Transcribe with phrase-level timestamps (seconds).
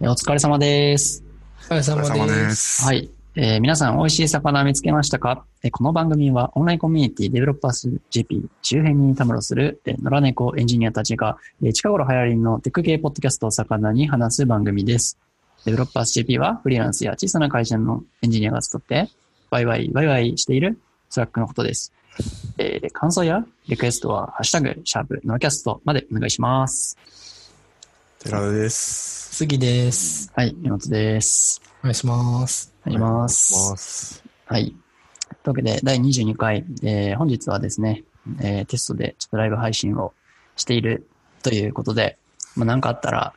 [0.00, 1.24] えーお疲れ様です。
[1.70, 2.32] お疲れ様様で。
[2.32, 2.84] ですす。
[2.84, 3.10] はい。
[3.34, 5.44] えー皆さん、美味しい魚見つけましたか？
[5.64, 15.18] えーこの番組はオンラインコミュニティデベロッパース JP 周辺にたむろする、えー野良猫エンジニアたちが、えー近頃流行りのテック系ポッドキャストを肴に話す番組です。
[15.64, 19.08] デベロッパース JP はフリーランスや小さな会社のエンジニアが集って、
[19.50, 20.78] ワイワイワイワイしている
[21.10, 21.92] スラックのことです。
[22.58, 26.96] えー感想やリクエストは、ハッシュタグ、シャープ、ノラキャストまでお願いします。
[28.20, 29.36] 寺田です。
[29.36, 30.32] 杉です。
[30.34, 31.62] はい、山本です。
[31.82, 32.74] お願いします。
[32.84, 34.24] お願いします。
[34.44, 34.64] はい。
[34.64, 38.02] というわけで、第22回、えー本日はですね、
[38.40, 40.14] えーテストでちょっとライブ配信を
[40.56, 41.06] している
[41.44, 42.18] ということで、
[42.56, 43.34] まあ、何かあったら、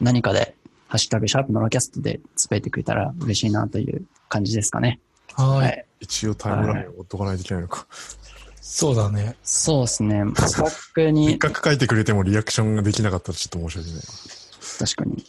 [0.00, 0.56] 何かで、
[0.88, 4.98] ハッシュタグ、シャープのロキャストでつぶやいてくれたら嬉しいなという感じですかね。
[5.34, 5.48] は。
[5.50, 6.04] はいい。
[6.04, 7.86] 一応タイムラインを追っとかないといけないのか。
[8.68, 9.36] そうだね。
[9.44, 10.24] そうですね。
[10.36, 14.02] スラックせっに、かく書いてくれてもリアクションができなかったらちょっと申し訳ないな。
[14.80, 15.24] 確かに。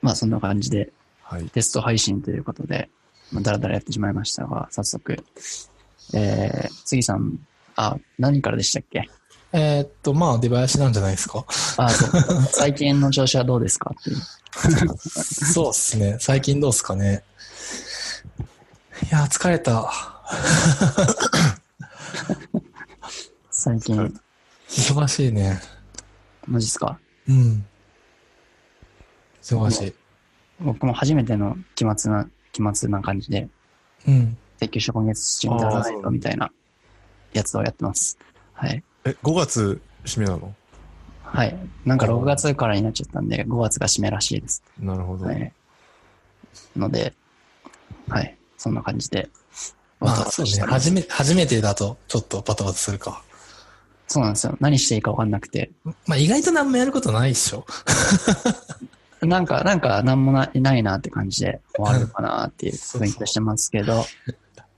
[0.00, 1.44] まあ、そんな感じで、はい。
[1.50, 2.88] テスト配信ということで、
[3.32, 5.22] まあ、だらだらやってしまいましたが、早速、
[6.14, 7.38] えー、杉さん、
[7.76, 9.10] あ、何からでしたっけ？
[9.52, 11.44] えーっと、まあ、出囃子なんじゃないですか？
[11.76, 12.22] あ、そう。
[12.52, 13.92] 最近の調子はどうですか？
[14.00, 14.16] っていう。
[14.96, 16.16] そうっすね。
[16.20, 17.24] 最近どうっすかね？
[19.10, 19.92] いやー、疲れた。
[23.50, 24.20] 最近、
[24.68, 25.60] 忙しいね。
[26.46, 26.98] マジっすか？
[27.28, 27.66] うん。
[29.42, 29.94] 忙しい。
[30.60, 33.48] 僕も初めての期末な、期末な感じで、
[34.06, 34.36] うん。
[34.58, 36.52] 請求書今月中に出さないとみたいな
[37.32, 38.18] やつをやってます。
[38.52, 38.82] はい。
[39.04, 40.54] え、5月締めなの？
[41.22, 41.56] はい。
[41.84, 44.62] なんか6月からになっちゃったんで、5月が締めらしいです。
[44.78, 45.26] なるほど。
[45.26, 45.52] はい。
[46.76, 47.14] ので、
[48.08, 48.36] はい。
[48.58, 49.28] そんな感じで。
[50.30, 50.72] そうね。
[50.72, 53.22] 初め、初めてだと、ちょっとバタバタするか。
[54.08, 54.56] そうなんですよ。
[54.60, 55.70] 何していいか分かんなくて。
[56.06, 57.64] まあ、意外と何もやることないっしょ。
[59.22, 64.04] なんか、なんか、なんもないないなって感じで終わるかなっていう雰囲気がしてますけど、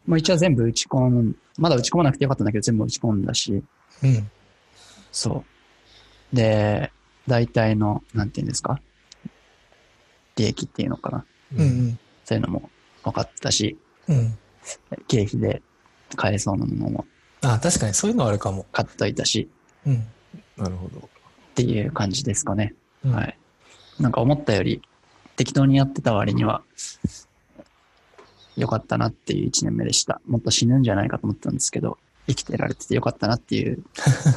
[0.07, 3.63] もう一応全部打ち込む、まだ打ち込まなくてよかったんだけど、全部打ち込んだし、
[4.03, 4.31] うん。
[5.13, 5.45] そ
[6.33, 6.37] う。
[6.37, 6.91] で、
[7.29, 8.81] 大体の、なんていうんですか？
[10.37, 11.25] 利益っていうのかな
[11.57, 12.71] うんそういうのも
[13.05, 13.77] 分かったし、
[14.09, 14.39] うん。
[14.91, 15.05] うん。
[15.07, 15.63] 経費で
[16.17, 17.07] 買えそうなものも
[17.43, 18.67] あ、確かにそういうのはあるかも。
[18.73, 19.49] 買っといたし、
[19.87, 20.07] うん。
[20.57, 20.99] なるほど。
[20.99, 21.03] っ
[21.55, 22.75] ていう感じですかね。
[23.05, 23.39] うんはい。
[24.01, 24.81] なんか思ったより
[25.37, 26.63] 適当にやってた割には
[28.57, 30.21] 良かったなっていう一年目でした。
[30.27, 33.83] もっと死ぬんじゃないかと思ったんですけど、生きてられてて良かったなっていう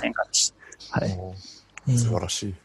[0.01, 0.53] 変化でし
[0.89, 0.99] た。
[0.99, 1.11] はい。
[1.17, 1.35] おー
[1.87, 2.55] うん素晴らしい。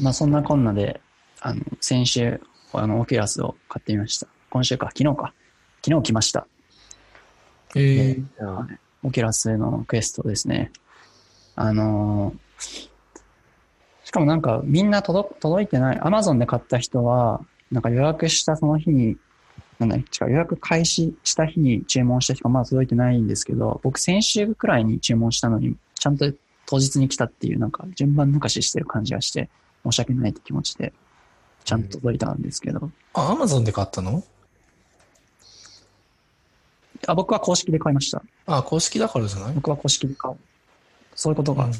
[0.00, 1.00] まあそんなこんなで、
[1.40, 2.40] あの、先週、
[2.72, 4.26] あの、オキュラスを買ってみました。
[4.50, 5.34] 今週か、昨日か。
[5.84, 6.46] 昨日来ました。
[7.74, 10.72] ええはいオキュラスのクエストですね。
[11.54, 12.88] あのー
[14.08, 15.98] しかもなんかみんな届届いてない。
[16.00, 19.18] アマゾンで買った人は、なんか予約したその日に、
[19.78, 26.32] なんだ違う、予約開始した日に注文した人がまだ届いてないんですけど、僕先週くらいに注文したのに、ちゃんと
[26.64, 29.50] 当日に来たっていう、なんか順番抜かししてる感じがして、
[29.84, 30.94] 申し訳ないって気持ちで、
[31.68, 34.24] ちゃんと届いたんですけど、あ、アマゾンで買ったの？
[37.06, 38.22] あ僕は公式で買いました。
[38.46, 39.54] あ、公式だからじゃない？
[39.54, 40.36] 僕は公式で買う。
[41.14, 41.72] そういうことが、うん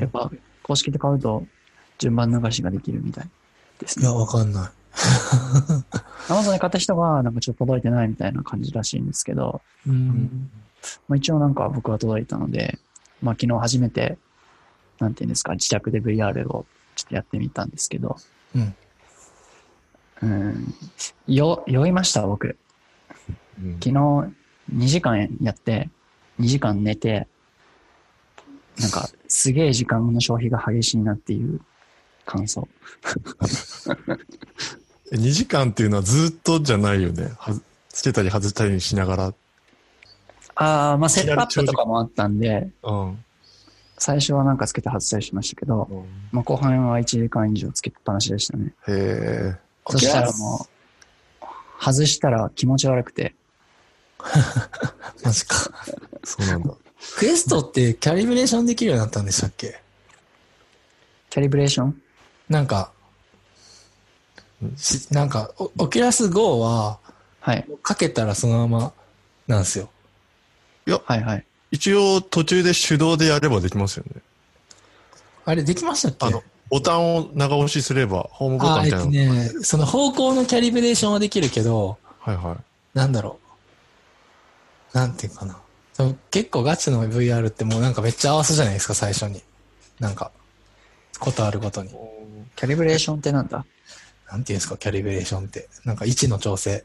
[0.00, 0.30] やっぱ
[0.62, 1.44] 公式で買うと
[1.98, 3.28] 順番流しができるみたい
[3.80, 4.14] ですねいや、。
[4.14, 4.70] わかんない。
[6.30, 10.50] アマゾンで買った人はなんかちょっと届いてないみたいな感じらしいんですけど、うん。
[11.08, 12.78] まあ、一応なんか僕は届いたので、
[13.22, 14.18] まあ昨日初めて、
[15.00, 16.66] なんていうんですか、自宅で VR を
[16.96, 18.16] ちょっとやってみたんですけど、
[18.54, 18.74] うん。
[20.20, 20.74] うん、
[21.26, 22.56] よ、酔いました僕。
[23.62, 23.92] うん昨日
[24.74, 25.88] 2時間やって、
[26.40, 27.26] 2時間寝て、
[28.78, 31.60] なんかすげえ時間の消費が激しいなっていう
[32.24, 32.68] 感想。
[35.10, 37.32] え2時間っていうのはずっとじゃないよね。
[37.38, 39.34] はずつけたり外したりしながら。
[40.54, 43.24] ああ、まあセットアップとかもあったんで、うん。
[43.98, 48.72] 最初はなんかつけて外したりしましたけど、まあ後半は1時間以上つけっぱなしでしたね。
[48.86, 49.56] へえ。
[49.88, 50.68] そしたらも
[51.42, 51.44] う、
[51.84, 53.34] 外したら気持ち悪くて、
[55.24, 55.56] マジか。
[56.24, 56.74] そうなんだ。
[57.16, 59.80] クエストってキャリブレーションできるようになったんでしたっけ？
[61.30, 62.02] キャリブレーション？
[62.48, 62.92] なんか
[65.12, 66.98] なんか、オオキュラス GO は、
[67.40, 67.64] はい。
[67.82, 68.92] かけたらそのまま
[69.46, 69.88] なんですよ。
[71.04, 71.44] はいはい。
[71.70, 74.22] 一応途中で手動でやればできますよね。
[75.44, 76.26] あれできましたっけ？
[76.26, 79.44] あの、ボタンを長押しすれば、ホームボタンあ、みたいえっなの。
[79.44, 82.56] とね、その方向のキャリブレーションはできるけど、はいはい。
[82.98, 83.38] なんだろ
[84.94, 84.96] う。
[84.96, 85.58] なんていうかな。
[85.92, 89.42] その結構ガチの VR ってもうなんかめっちゃ合わせじゃないですか、最初に。
[90.00, 90.30] なんか。
[91.18, 91.90] ことあるごとに。
[92.54, 93.64] キャリブレーションってなんだ？
[94.30, 95.68] なんていうんですか、キャリブレーションって。
[95.84, 96.84] なんか位置の調整。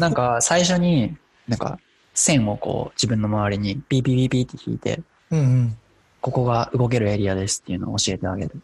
[0.00, 1.16] なんか最初に、
[1.46, 1.78] なんか
[2.18, 5.00] 線をこう自分の周りにピーピーピーピーって引いて、
[5.30, 5.78] うんうん。
[6.20, 8.60] ここが動けるエリアですっていうのを教えてあげる。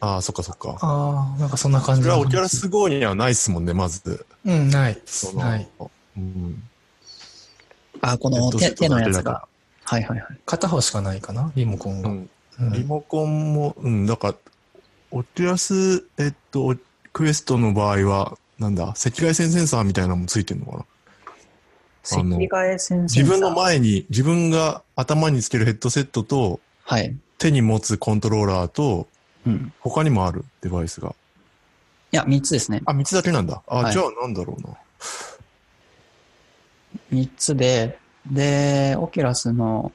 [0.00, 0.78] ああ、そっかそっか。
[0.80, 4.24] ああ、なんかそんな感じそれはオキュラス GO にはないっすもんね、まず。
[4.44, 5.00] うん、ない。
[5.04, 5.68] その、ない。
[6.16, 6.62] うん。
[8.00, 9.48] あ、この手手のやつが。
[9.84, 10.38] はいはいはい。
[10.46, 12.08] 片方しかないかな、リモコンが。
[12.10, 12.16] うん。
[12.16, 14.34] うんリモコンも、うん、だから、
[15.10, 16.76] オキュラス、えっと、
[17.12, 20.84] クエストの場合は、なんだ、赤外線センサーみたいなのもついてるのかな？
[22.04, 27.16] 赤外線センサー自分の前に、自分が頭につけるヘッドセットと、はい。
[27.38, 29.08] 手に持つコントローラーと、
[29.46, 29.72] うん。
[29.80, 31.14] 他にもあるデバイスが。
[32.12, 32.82] いや、3つですね。
[32.84, 33.62] あ、3つだけなんだ。
[33.66, 34.76] あ、はいじゃあなんだろうな。
[37.12, 39.92] 3つで、で、オキュラスの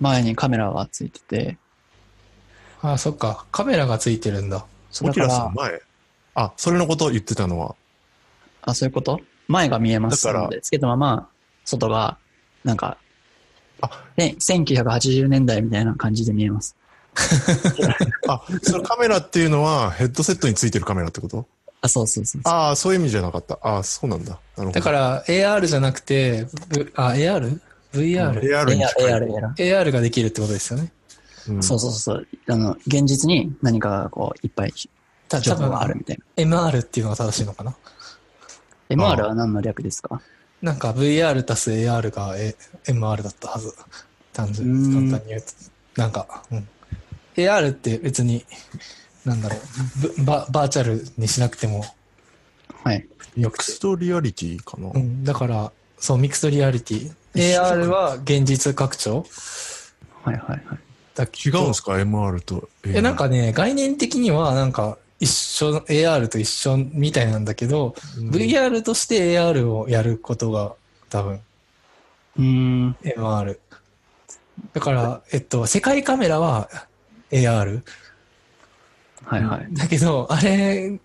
[0.00, 1.58] 前にカメラがついてて、
[2.82, 3.46] ああ、そっか。
[3.50, 4.66] カメラがついてるんだ。
[5.02, 5.80] オキュラスの、前？
[6.34, 7.74] あ、それのことを言ってたのは。
[8.60, 9.20] あ、そういうこと？
[9.48, 11.28] 前が見えますだからので、つけたまま、
[11.64, 12.18] 外が、
[12.64, 12.96] なんか、
[13.80, 16.76] あで1980年代みたいな感じで見えます。
[18.28, 21.46] あ、そのカメラっていうのはヘッドセットについてるカメラってこと？
[21.80, 22.52] あ、そうそうそうそう。
[22.54, 23.58] ああ、そういう意味じゃなかった。
[23.62, 24.30] ああ、そうなんだ。
[24.30, 24.70] なるほど。
[24.72, 29.12] だから、AR じゃなくて、v、あ、AR?VR?AR AR に近い。
[29.12, 30.92] AR、AR、AR ができるってことですよね。
[31.48, 32.26] うんそうそうそう。
[32.48, 34.72] あの、現実に何かがこう、いっぱい
[35.28, 37.76] た情報があるみたい MR っていうのが正しいのかな？
[38.88, 39.14] な。
[39.14, 40.22] MR は何の略ですか？
[40.64, 42.56] なんか VR 足す AR が、A、
[42.86, 43.70] MR だったはず。
[44.32, 45.46] 単純に簡単に言うと。
[46.00, 46.68] なんか、うん。
[47.36, 48.46] AR って別に、
[49.26, 51.84] なんだろう、ぶババーチャルにしなくても
[52.82, 53.06] はい。
[53.36, 54.90] mixed reality かな。
[54.94, 57.12] うん、だから、そう、 mixed reality。
[57.34, 59.26] AR は現実拡張？
[60.22, 60.60] はいはいはい。
[61.14, 62.70] だ違うんですか ?MR と。
[62.86, 70.74] え、なんかね、概念的にはなんか一緒、AR と一緒みたいなんだけど、うん VR として AR をやることが
[71.10, 71.40] 多分
[72.36, 72.96] うーん。
[73.02, 73.58] MR。
[74.72, 76.68] だから、えっと、世界カメラは
[77.30, 77.82] AR。
[79.24, 79.68] はいはい。
[79.72, 80.98] だけど、あれ、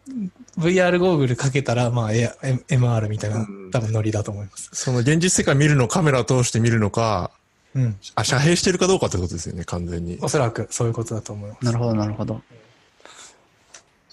[0.58, 2.34] VR ゴーグルかけたら、まあ、A-
[2.68, 4.70] MR みたいなうん、多分ノリだと思います。
[4.74, 7.32] その現実世界見るのをカメラ通して見るのか、
[7.76, 7.98] うん。
[8.16, 10.18] あ、遮蔽してるかどうかってことですよね、完全に。
[10.22, 11.66] おそらくそういうことだと思います。
[11.66, 12.42] なるほどなるほど。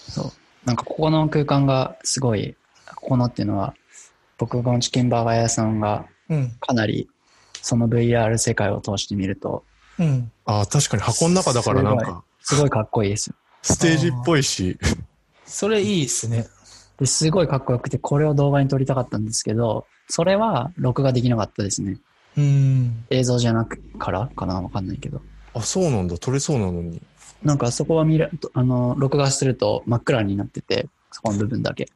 [0.08, 0.32] そう。
[0.64, 2.56] なんかここの空間がすごい、
[2.94, 3.74] ここのっていうのは、
[4.38, 6.50] 僕がチキンバーガー屋さんがうん。
[6.58, 7.08] かなり、
[7.62, 9.64] その VR 世界を通してみると、
[9.98, 10.32] うん。
[10.44, 13.36] ああ、確かに箱の中だからなんか、すごいかっこいいですよ。
[13.62, 14.78] ステージっぽいし、
[15.44, 16.46] それいいですね。
[16.98, 21.98] ですごいかっこよくて、これを動画に撮りたかったんですけど、それは録画できなかったですね。
[22.36, 23.04] うん。
[23.10, 24.28] 映像じゃなくから？
[24.34, 24.60] かな？
[24.60, 25.22] わかんないけど。
[25.54, 27.00] あ、そうなんだ、撮れそうなのに。
[27.46, 31.84] なんかそこは見ると、あの、録画すると真っ暗になってて、そこの部分だけ。
[31.84, 31.88] へ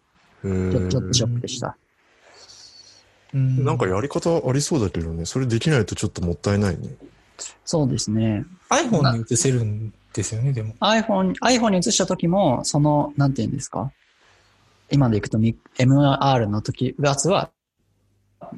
[0.44, 1.76] ちょちょっとショックでした。
[3.34, 6.94] うんなんかやり方ありそうだけどね、それできないとちょっともったいないね。
[7.64, 8.44] そうですね。
[8.70, 10.74] iPhone に映せるんですよね、でも。
[10.80, 13.92] iPhone、iPhone に映した時も、その、なんて言うんですか？
[14.90, 17.50] 今でいくとみ MR の時、やつは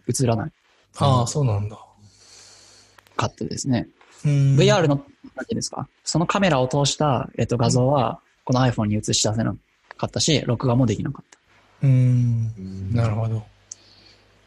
[0.08, 0.52] 映らない
[0.98, 1.78] ああ、そうなんだ。
[3.16, 3.88] かったですね。
[4.24, 5.88] うん VR の、なんて言うんですか？
[6.04, 9.54] そのカメラを通した、えっと、画像は、この iPhone に映し出せな
[9.96, 11.38] かったし、録画もできなかった。
[11.86, 12.94] うん。
[12.94, 13.42] なるほど。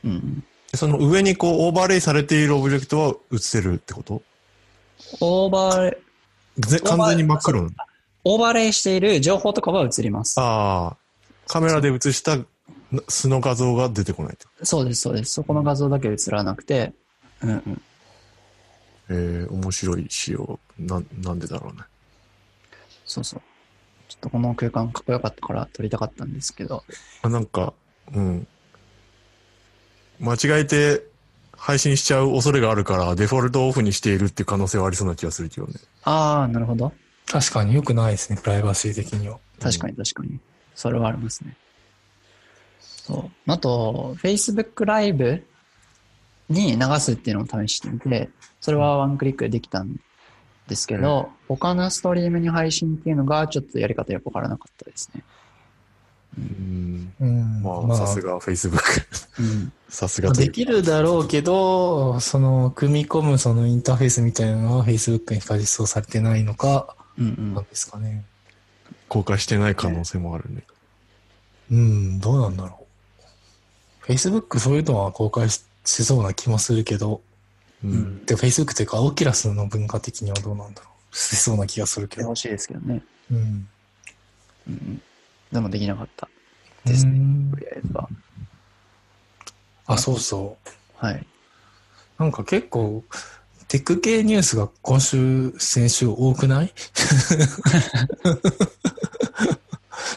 [0.04, 0.44] うん。
[0.74, 4.22] その上にこうオーバーレイされているオブジェクトは映せるってこと？
[5.22, 5.98] オーバーレ
[6.58, 7.74] イ、ぜ完全に真っ黒なの？
[8.26, 10.40] オーバーレイしている情報とかは映ります。
[10.40, 10.98] ああ、
[11.48, 12.38] カメラで映した
[13.08, 15.34] 素の画像が出てこないそうです、そうです。
[15.34, 16.94] そこの画像だけ映らなくて、
[17.42, 17.82] うんうん。
[19.08, 19.14] と。
[19.14, 20.60] えー、面白い仕様。
[20.78, 21.84] な、なんでだろうね。
[23.06, 23.42] そうそう。
[24.08, 26.84] ちょっとこの空間かっこよかったから撮りたかったんですけど、
[27.22, 27.74] あなんか、
[28.14, 28.48] うん。
[30.20, 31.04] 間違えて
[31.58, 35.74] 配信しちゃう恐れがあるから、デフォルトオフにしているっていう可能性はありそうな気がするけどね。
[36.04, 36.94] ああ、なるほど。
[37.26, 39.40] 確かに良くないですね、プライバシー的には。
[39.60, 40.40] 確かに確かに。
[40.76, 41.56] それはありますね。
[42.80, 43.52] そう。
[43.52, 45.44] あと、Facebook ライブ
[46.50, 48.30] に流すっていうのを試してみて、
[48.62, 50.00] それはワンクリックでできたん
[50.68, 55.24] ですけど、他のストリームに配信っていうのがちょっとやり方よくわからなかったですね。
[56.38, 57.14] うん。
[57.20, 57.64] うん。
[57.64, 58.80] まあ、さすが Facebook。
[59.40, 59.72] うん。
[59.88, 67.64] さすができるだろうけど、その、組み込むそのインターフェースみたいなのは Facebook にしか実装されてないのか、うんうんなん。
[67.64, 68.26] ですかね。
[69.08, 70.64] 公開してない可能性もあるね。
[71.72, 72.86] うん、どうなんだろ
[74.02, 74.12] う。
[74.12, 77.22] Facebook そういうのは公開ししそうな気もするけど、
[77.84, 77.88] う。
[77.88, 78.26] うんん。
[78.26, 82.24] で、Facebook というか、オキラスの文化的にはどうなんだろせそうな気がするけど。
[82.24, 83.02] でほしいですけどね。
[83.32, 83.38] うん。
[83.38, 83.68] うん
[84.68, 85.02] うん。
[85.52, 86.28] でもできなかった
[86.86, 87.12] ですね。
[87.12, 88.10] うんとりあえずは。
[89.88, 90.70] あ、そうそう。
[91.06, 91.26] はい。
[92.18, 93.04] なんか結構、
[93.68, 96.74] テック系ニュースが今週、先週多くない？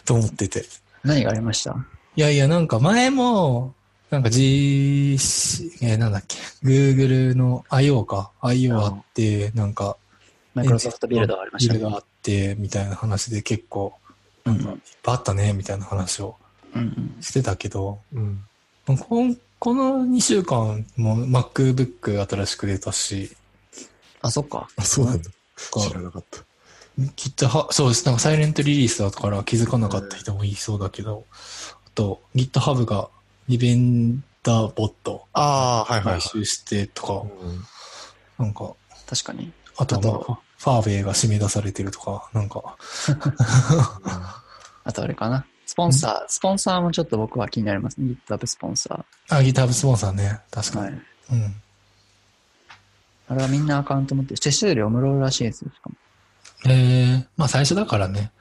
[0.05, 0.65] と思ってて。
[1.05, 1.77] 何がありました？
[2.17, 3.75] いやいや、なんか前も、
[4.11, 5.13] なんか G、
[5.83, 6.37] えーなんだっけ、
[6.67, 8.31] Google の IO か。
[8.41, 9.97] IO あって、なんか、
[10.55, 11.79] マイクロソフトビルドがありましたね。
[11.79, 13.93] ビルドあって、みたいな話で結構、
[14.47, 16.37] うなんんか、いっぱいあったね、みたいな話を。
[17.21, 18.45] してたけど、うん。
[18.87, 23.37] こんこの2週間も MacBook 新しく出たし、
[24.23, 24.69] あ、そっか。
[24.77, 25.31] あ、そうなんだ。
[25.71, 26.41] か知らなかった。
[27.15, 28.07] きっとは、そうです。
[28.07, 31.25] なんかサイレントリリースだから気づかなかった人もいそうだけど、
[31.87, 33.09] あと GitHub が
[33.49, 36.23] リベンダーボットああ、はいはい、はい買。
[36.31, 37.13] 収してとか、
[37.43, 37.65] うん
[38.39, 38.73] なんか、
[39.09, 39.53] 確かに。
[39.77, 40.01] あと
[40.59, 42.77] ファーウェイが締め出されてるとか、なんか、
[44.85, 45.45] あとあれかな。
[45.67, 48.15] スポンサー、スポンサーもちょっと僕は気になりますね。
[48.27, 50.41] GitHub スポンサあ、GitHub スポンサーね。
[50.51, 50.73] 確ー。
[50.73, 50.87] かに。
[50.87, 51.03] はい。
[51.33, 51.63] うん。
[53.29, 54.41] あれはみんなアカウント持ってる。
[54.41, 55.97] 手数料無料らしいですよ、しかも。
[56.73, 58.33] えー、まあ最初だからね。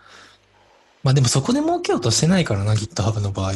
[1.03, 3.53] まあでもそこで儲けようとしてないからな、GitHub の場合。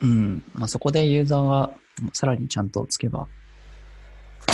[0.00, 0.42] うん。
[0.54, 1.70] まあそこでユーザーが
[2.12, 3.26] さらにちゃんとつけば。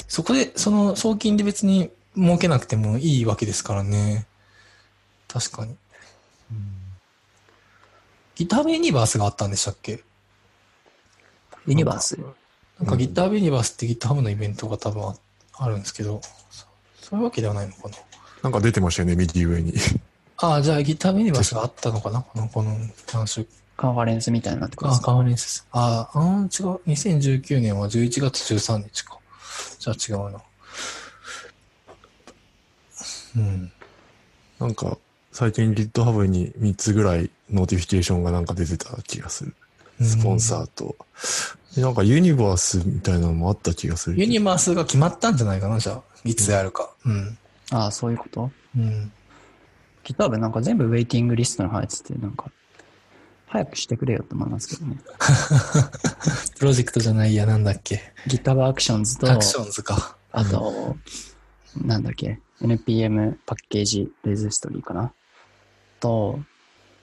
[0.09, 4.27] そこで、その送金で別に儲けなくてもいいわけですからね。
[5.29, 5.77] 確かに。
[8.37, 10.03] GitHub ユニバースがあったんでしたっけ？
[11.67, 12.19] ユニバース？
[12.79, 15.17] なんか GitHub ユニバースって GitHub のイベントが多分あ
[15.59, 16.67] あるんですけど、そ
[17.01, 17.97] そういうわけではないのかな。
[18.43, 19.73] なんか出てましたよね、右上に。
[20.37, 22.21] ああ、じゃあ GitHub ユニバースがあったのかな？
[22.21, 22.77] この、この
[23.13, 25.67] 何週カンファレンスみたいになってくるんあ、ですかカンファレンスです。
[25.73, 26.49] ああ、うん、違う。
[26.87, 29.19] 2019年は11月13日か。
[29.79, 30.41] じゃあ違うな。
[33.37, 33.73] うん。
[34.59, 34.97] なんか、
[35.33, 39.55] 最近 GitHub に3つぐらい notification がなんか出てた気がする。
[40.01, 40.97] スポンサーと。
[41.75, 44.27] でなんかユニバースみたいなのもあった気がするけど。
[44.33, 46.03] ユニバースが決まったんじゃないかな、じゃあ。
[46.25, 46.91] いつやるか。
[47.05, 47.39] うん。
[47.71, 48.51] ああ、そういうこと？
[48.77, 49.13] うん。
[50.05, 52.51] ?GitHub なんか全部 waiting list に入ってて、なんか、
[53.49, 54.99] 早くしてくれよって思いますけどね。
[56.59, 58.13] プロジェクトじゃないや、なんだっけ。
[58.27, 60.17] GitHub Actions と、 Actions か。
[60.33, 60.97] あと、
[61.83, 65.13] なんだっけ、NPM package registry かな
[66.01, 66.41] と、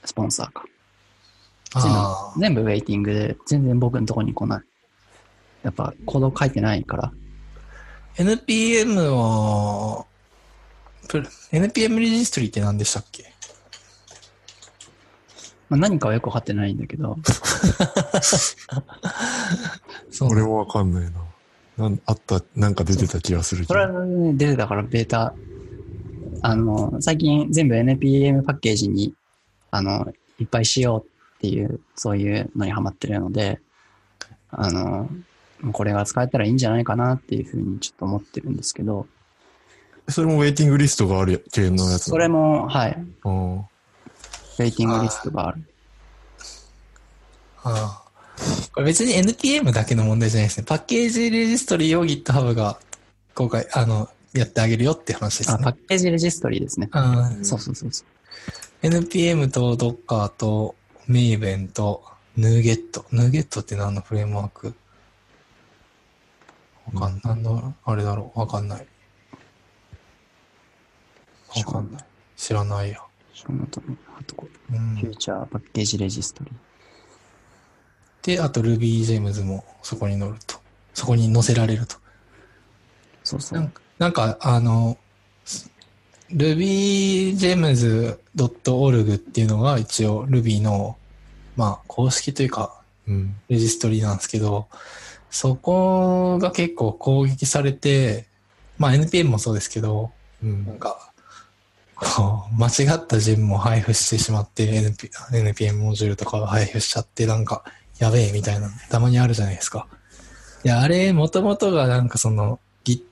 [0.04, 0.66] スポンサーか。
[2.38, 4.64] 全部ウェイティングで、全然僕のとこに来ない。
[5.64, 7.14] やっぱ、コード書いてないから。
[8.18, 10.06] NPM は、
[11.08, 13.33] プロ NPM レジストリーって何でしたっけ？
[15.74, 17.18] まあ、何かはよくわかってないんだけど、
[20.12, 21.12] そう俺もわかんないな。
[21.78, 23.80] なんあった、なんか出てた気がするけそど。
[23.80, 25.34] れはね、出てたからベータ、
[26.44, 29.16] あの、最近全部 NPM パッケージに、
[29.72, 33.60] あの、いっぱいしようっていう、そういうのにハマってるので、
[34.52, 35.10] あの、
[35.72, 39.08] これが使えたらいいんじゃないかなっていうふうにちょっと思ってるんですけど、
[40.08, 43.70] それもウェイティングリストがある系のやつそれも、はい、も。
[44.60, 45.64] ウェイティングリストがある。
[47.64, 48.04] ああ。
[48.74, 50.66] これ別に NPM だけの問題じゃないですね。
[50.68, 52.80] パッケージレジストリーを GitHub が
[53.36, 55.78] 公開、あの、やってあげるよって話ですあ、パね。
[55.86, 56.90] ッケージレジストリーですね。
[56.92, 58.08] あそうそうそうそう。
[58.88, 60.76] NPM と Docker と
[61.08, 62.04] Maven と
[62.38, 63.02] NuGet。
[63.12, 64.74] NuGet って何のフレームワーク？
[66.94, 67.22] わかんない。
[67.24, 68.40] 何の、あれだろう？
[68.40, 68.88] わかんない。
[71.56, 72.06] わかんない。
[72.36, 73.00] 知らないや。
[73.46, 73.82] そのと
[74.20, 76.54] あとこう、うんフューチャーパッケージレジストリー。
[78.26, 80.56] で、あと RubyGems もそこに載ると。
[80.94, 81.98] そこに載せられると。
[83.24, 83.60] そうそう。
[83.60, 84.98] なんか、なんかあの、
[86.32, 90.98] rubygems.org っていうのが一応 Ruby の、
[91.56, 93.36] まあ、公式というか、うん。
[93.50, 94.68] レジストリーなんですけど、
[95.30, 98.26] そこが結構攻撃されて、
[98.78, 100.66] まあ NPM もそうですけど、うん。
[100.66, 101.13] なんか、
[102.04, 107.64] こう、間違ったジェムも配布してしまって、NP NPM モジュールとかを配布しちゃって、なんか、
[108.00, 109.88] やべえみたいな、たまにあるじゃないですか。
[110.64, 113.04] いや、あれ、もともとがなんかその、Git、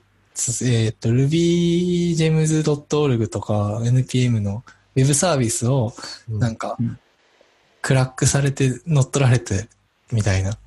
[0.64, 4.62] えっ、と、rubygems.org とか NPM の
[4.94, 5.94] ウェブサービスを、
[6.28, 6.98] なんかうん、
[7.80, 9.68] クラックされて乗っ取られて、
[10.10, 10.58] みたいな。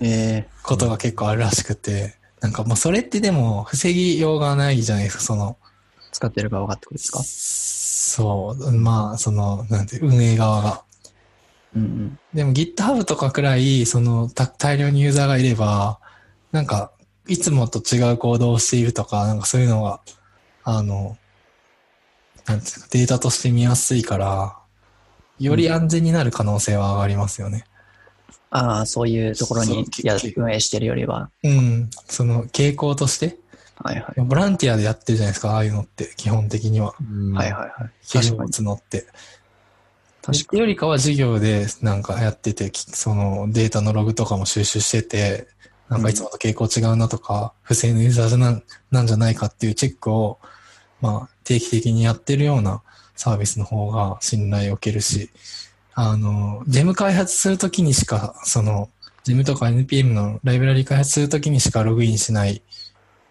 [0.00, 5.67] えことが結構あるらしくて、なんかもうそれってでも防ぎようがないじゃないですか、その、ー、
[6.10, 7.22] 使ってるか分かってくるんですか？
[7.22, 10.82] そう、まあ、その、なんて、運営側が。
[11.76, 12.18] うんうん。
[12.32, 16.00] でも GitHub とかくらい、その、た大量にユーザーがいれば、
[16.52, 16.92] なんか、
[17.26, 20.00] いつもと違う行動をしているとか、なんかそういうのが、
[20.64, 21.18] あの、
[22.46, 24.56] なんていうか、データとして見やすいから、
[25.38, 27.64] より安全になる可能性は上がりますよね。
[28.50, 29.84] ああ、そういうところに
[30.36, 31.30] 運営してるよりは。
[31.44, 31.90] うん。
[32.06, 33.36] その傾向として、
[33.82, 34.20] はいはい。
[34.20, 36.94] ボランティアでやってるじゃないですか、ああいうのって、基本的には。
[37.00, 37.90] うんはいはいはい。
[38.06, 38.38] 記事を。
[38.38, 39.06] 募って。
[40.22, 45.48] 確ってよりかは授業でなんかやってて、きそのデータのログとかも収集してて、
[45.88, 50.38] なんかいつもと傾向違うなとか、不正のユーザーじゃなんなんじゃないかっていうチェックを、
[51.00, 52.82] まあ定期的にやってるような
[53.16, 55.30] サービスの方が信頼を受けるし、
[55.94, 58.90] あの、ジェム開発するときにしか、その、
[59.24, 62.62] ジェムとか NPM のライブラリ開発するときにしかログインしない、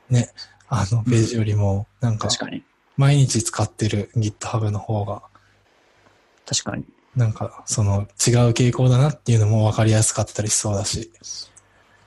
[0.09, 0.29] ね、
[0.69, 2.29] あのページよりも、なんか。
[2.95, 5.21] 毎日使ってる GitHub の方が、
[6.45, 6.85] 確かに。
[7.15, 8.07] なんか、その違う
[8.51, 11.11] 傾向だなっていうのも分かりやすかったりしそうだし、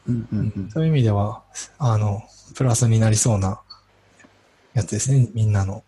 [0.06, 0.70] うんうんうん。
[0.70, 1.42] そういう意味では、
[1.78, 2.22] あの、
[2.54, 3.60] プラスになりそうな
[4.74, 5.84] やつですね、みんなの。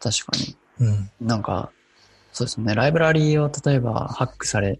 [0.00, 0.56] 確かに。
[0.80, 1.10] うん。
[1.20, 1.70] なんか、
[2.32, 2.74] そうですね。
[2.74, 4.78] ライブラリーを例えばハックされ、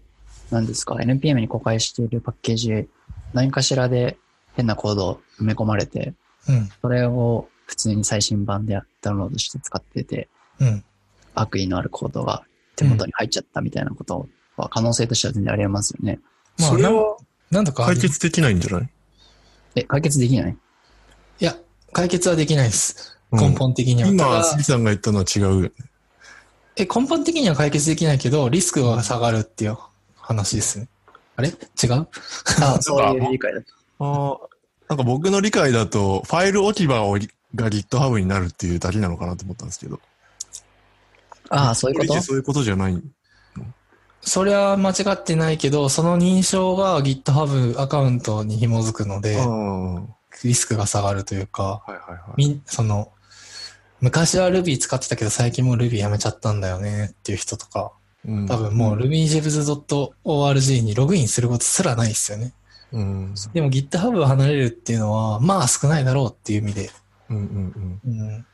[0.50, 2.88] 何ですか、NPM に公開しているパッケージ、
[3.32, 4.18] 何かしらで
[4.56, 6.14] 変なコードを埋め込まれて、
[6.48, 6.68] うん。
[6.80, 10.28] それを普通に最新版でダウンロードして使ってて、
[10.60, 10.84] うん。
[11.34, 12.44] 悪意のあるコードが
[12.76, 16.18] 手元に入っちゃったみたいなことは可能性としては全然ありえますよね。
[16.58, 17.16] まあ、それは
[17.50, 18.88] なんとか解決できないんじゃない？
[19.74, 20.56] え、解決できない？
[21.40, 21.56] いや、
[21.92, 23.18] 解決はできないです。
[23.32, 24.08] うん根本的には。
[24.08, 25.72] た今、だ杉さんが言ったのは違うよね。
[26.76, 29.76] え、根本的には解決できないけど、リスクが下がるっていう
[30.16, 30.88] 話ですね。
[31.34, 31.48] あれ？
[31.48, 32.06] 違う？
[32.62, 33.66] あ そういう理解だと。
[33.98, 34.48] ああ、
[34.88, 37.18] なんか僕の理解だと、ファイル置き場を
[37.54, 40.00] が GitHub になるっていうだけなのかなと思ったんですけど。
[41.48, 42.22] ああ、そういうこと？
[42.22, 43.02] そういうことじゃない。
[44.20, 49.38] それは間違ってないけど、その認証が GitHub アカウントに紐づくので
[50.42, 52.20] リスクが下がるというか、いはいはい。
[52.36, 53.12] みん、その、
[54.00, 57.92] 昔は Ruby 使ってたけど最近もう Ruby やめちゃったんだよねっていう人とか、
[58.26, 62.52] うん多分もう RubyGems.org にログインすることすらないですよね。
[62.96, 63.34] うん。
[63.52, 66.90] でも GitHub を離れるっていうのは、まあ少ないだろうっていう意味で。
[67.28, 68.20] うんうんうん。
[68.20, 68.46] うん。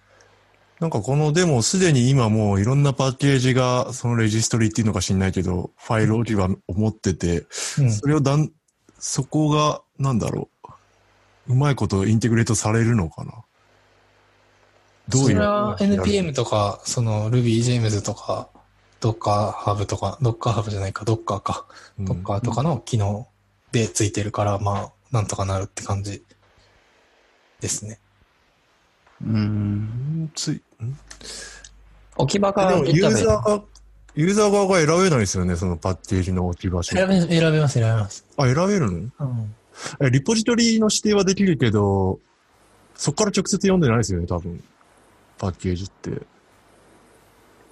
[0.80, 7.46] なんかこのでもすでに今もういろんなパッケージがそのレジストリっていうのか知んないけど、ファイル置き場を持ってて、
[7.78, 8.50] うんそれをだん、
[8.98, 10.48] そこが、なんだろ
[11.48, 11.52] う。
[11.52, 13.32] うまいことインテグレートされるのかな
[15.08, 18.48] どういうそれは NPM とか、その RubyGems とか、
[19.00, 21.66] Docker Hub とか、Docker Hub じゃないか、Docker か、
[21.98, 23.28] うん Docker とかの機能
[23.72, 26.22] でついてるから、まあ、なんとかなるって感じ
[27.60, 27.98] ですね。
[29.22, 29.32] うーん。
[29.34, 30.54] うんつい、
[30.84, 30.96] ん？
[32.16, 33.62] 置き場がユーザーが、
[34.14, 36.94] ユーザー側が選べないですよね、そのパッケージの置き場所。
[36.94, 38.26] 選べ、選べます、選べます。
[38.36, 38.98] あ、選べるの？
[39.20, 39.54] うん。
[40.00, 42.20] え、リポジトリの指定はできるけど、
[42.94, 44.62] そこから直接読んでないですよね、多分。
[45.38, 46.10] パッケージって。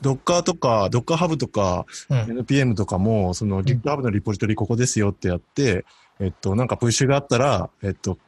[0.00, 2.18] ドッカーとか、ドッカーハブとか、うん。
[2.38, 5.84] NPM とかも、その GitHub のリポジトリここですよってやって、
[6.18, 8.18] えっと、なんかプッシュがあったら、えっと、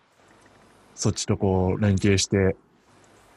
[0.94, 2.56] そっちとこう連携して、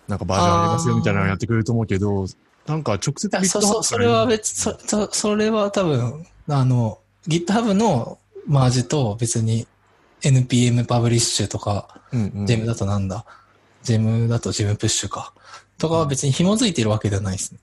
[0.07, 2.25] なんかバージョン上げますよみたいなのやってくれると思うけど、
[2.67, 9.67] なんか直接いや、そ、そ、それは別、そ、そ、それは多分、あの、GitHub のマージと別に
[10.21, 13.25] NPM パブリッシュとか、うんうん、ジェムだとなんだ、
[13.83, 15.33] ジェムだとジェムプッシュか。
[15.77, 17.59] とかは別に紐づいてるわけではないですね。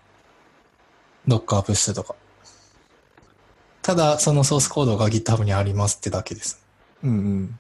[1.27, 2.15] ドッカープッシュとか。
[3.83, 6.63] ただ、そのソースコードが GitHub にありますってだけです。
[7.03, 7.59] うんうん。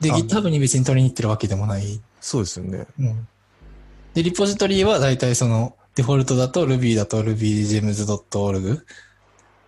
[0.00, 2.00] で、あ GitHub に別に取りに行ってるわけでもない。
[2.20, 2.86] そうですよね。
[2.98, 3.28] うん。
[4.14, 8.82] で、リポジトリは大体その、デフォルトだと Ruby だと rubygems.org、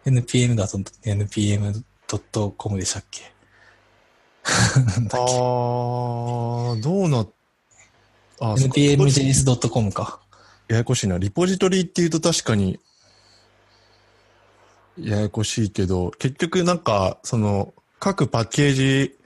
[0.07, 3.33] npm だと npm.com でした っけ？
[4.45, 7.27] あー、どうな、
[8.41, 10.21] npmjs.com か。
[10.69, 11.19] ややこしいな。
[11.19, 12.79] リポジトリって言うと確かに、
[14.99, 19.19] ややこしいけど、結局なんか、その、各パッケージ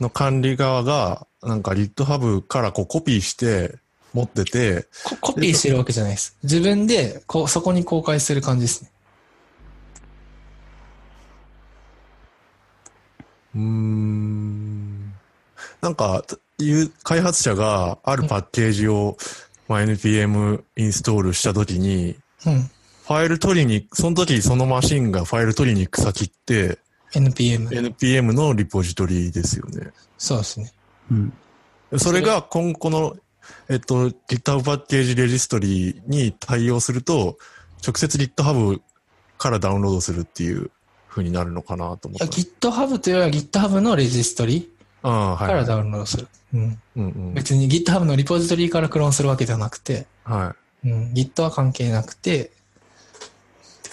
[0.00, 3.76] の管理側が、なんか GitHub からこうコピーして
[4.12, 6.36] 持ってて、ココピーしてるわけじゃないです。
[6.42, 8.90] 自分でこうそこに公開する感じですね。
[13.54, 15.12] うーん、
[15.80, 16.24] なんか、
[16.58, 19.16] いう開発者があるパッケージを、
[19.68, 22.70] まあ、NPM インストールしたときに、うん。
[23.06, 26.78] ファイル取りに、その時そのマシンがファイル取りに行く先って、
[27.12, 27.68] npm。
[27.68, 29.92] NPM のリポジトリですよね。
[30.18, 30.72] そうですね。
[31.12, 31.32] うん。
[31.98, 33.14] それが今後の、
[33.68, 37.38] えっと、GitHub パッケージレジストリに対応すると、
[37.86, 38.80] 直接 GitHub
[39.38, 40.72] からダウンロードするっていう
[41.08, 42.24] 風になるのかなと思った。
[42.26, 44.68] GitHub というよりは GitHub のレジストリ。
[45.02, 46.26] からダウンロードする。
[46.54, 46.80] うん。
[46.96, 47.34] うんうん。
[47.34, 51.12] 別に GitHub のリポジトリからクローンするわけではなくて、はうん。
[51.12, 52.50] Git は関係なくて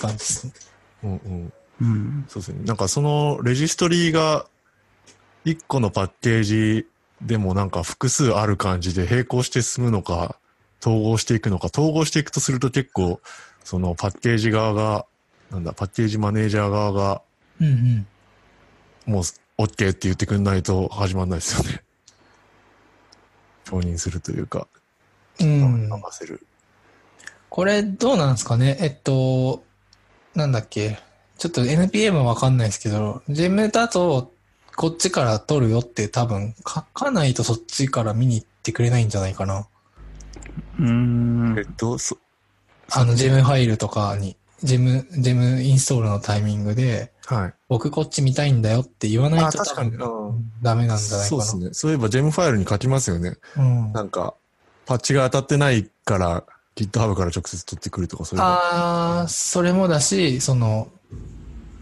[0.07, 0.53] 感じですね。
[1.03, 1.53] うんうん。
[1.81, 2.25] うん。
[2.27, 2.63] そうですね。
[2.65, 4.45] なんかそのレジストリが
[5.45, 6.87] 一個のパッケージ
[7.21, 10.37] でもなんか複数ある感じで並行して進むのか、
[10.81, 13.21] 統合していくのか、統合していくとすると結構、
[13.63, 15.05] そのパッケージ側が、
[15.49, 17.21] なんだ、パッケージマネージャー側が
[17.61, 19.13] うんうん。
[19.13, 19.23] もう
[19.61, 21.81] OK って言ってくんないと始まんないですよね。
[23.69, 24.67] 承認するというか、
[25.39, 25.89] うん。
[25.89, 26.45] 任せる。
[27.49, 28.77] これどうなんですかね？
[28.81, 29.63] えっと、
[30.35, 30.97] なんだっけ？
[31.37, 34.31] ちょっと NPM はわかんないですけど、ジェムだと
[34.75, 39.67] こっちから取るよって多分書かないとそっちから見に行ってくれないんじゃないかな。
[40.79, 41.65] うんえっ。
[41.75, 42.17] と、そ、
[42.91, 47.53] あのジェムファイルとかに、ジェム、ジェムインストールのタイミングで、はい。
[47.69, 49.91] 僕こっち見たいんだよって言わないあ、と確かに。
[49.93, 51.43] 多分うんダメなんじゃないかな。
[51.43, 51.73] そうですね。
[51.73, 53.35] そういえばジェムファイルに書きますよね。
[53.57, 53.91] うん。
[53.91, 54.33] なんか、
[54.85, 56.43] パッチが当たってないから、
[56.75, 58.51] GitHub から直接取ってくるとか、そういうの？
[58.51, 60.89] ああ、それもだし、その、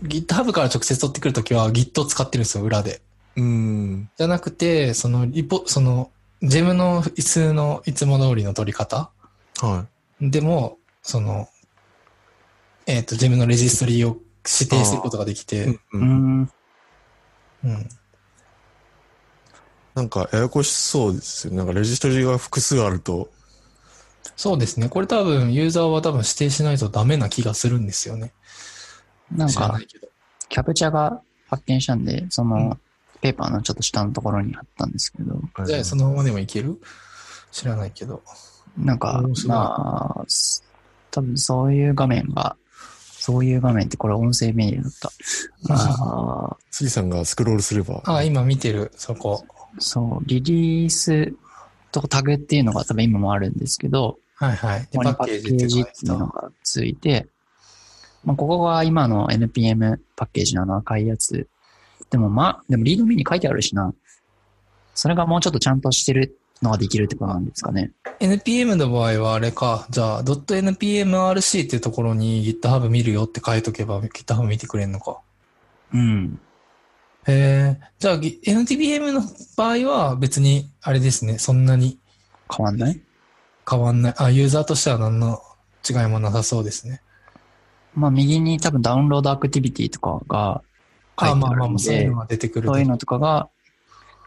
[0.04, 3.01] GitHub から直接取ってくるときは Git を使ってるんですよ、裏で。
[3.36, 4.10] うーん。
[4.17, 9.12] じゃなくて、その、リポ、その、ジェムの椅子のいつも通りの取り方？
[9.62, 9.86] は
[10.19, 11.47] でも、その、
[12.88, 14.17] えっ、と、ジェムのレジストリーを
[14.60, 15.45] 指定することができい。
[15.45, 16.51] て、ううんん。
[17.63, 17.89] うん。
[19.93, 21.58] なんか、ややこしそうですよね。
[21.58, 23.30] なんか、レジストリが複数あると、
[24.36, 24.90] そうですね。
[24.90, 28.34] これ多分、ユーザーは多分指定しないとダメな気がするんですよね。
[29.32, 30.08] なんか知らな、いけど。
[30.50, 32.80] キャプチャが発見したんで、その、うん
[33.22, 36.82] ペーパーのちょっと下のところにあったんですけど、じゃあ、そのままでもいける？
[37.52, 38.24] 知らないけど。
[38.76, 40.64] なんかまあ、す
[41.12, 42.58] 多分そういう画面が、
[43.20, 45.12] そういう画面ってこれ音声メディアだった。
[45.70, 48.02] あー杉さんがスクロールすれば。
[48.06, 49.46] ああ、今見てる、そこ。
[49.78, 51.32] そう、リリース
[51.91, 54.88] とタグっていうのが多分今もあるんですけど、はいはい。
[54.91, 57.27] で、パッケージっていうのがついて、
[58.23, 61.47] まあ、ここが今の NPM パッケージのあの赤いやつ。
[62.10, 63.93] でもまあ、でもリードミに書いてあるしな。
[64.95, 67.91] それがもうちょっとちゃんとしてるのができるってことなんですかね。
[68.19, 69.88] NPM の場合はあれか。
[69.89, 75.19] じゃあ、.npmrc っていうところに GitHub 見るよって書いとけば GitHub 見てくれんのか。
[75.93, 76.39] うん。
[77.28, 77.80] へえ。
[78.00, 79.22] じゃあ、ぎ NPM の
[79.56, 81.38] 場合は別に、あれですね。
[81.38, 82.00] そんなに
[82.56, 83.02] 変わんない？
[83.70, 84.14] 変わんない。
[84.18, 85.40] あ、ユーザーとしては何の
[85.88, 87.02] 違いもなさそうですね。
[87.94, 90.64] まあ、右に多分ダウンロードアクティビティとかが
[91.20, 93.50] 書いあ、てあるんまあまあまあ、そういうでの、が出てくるとそういうのとかが、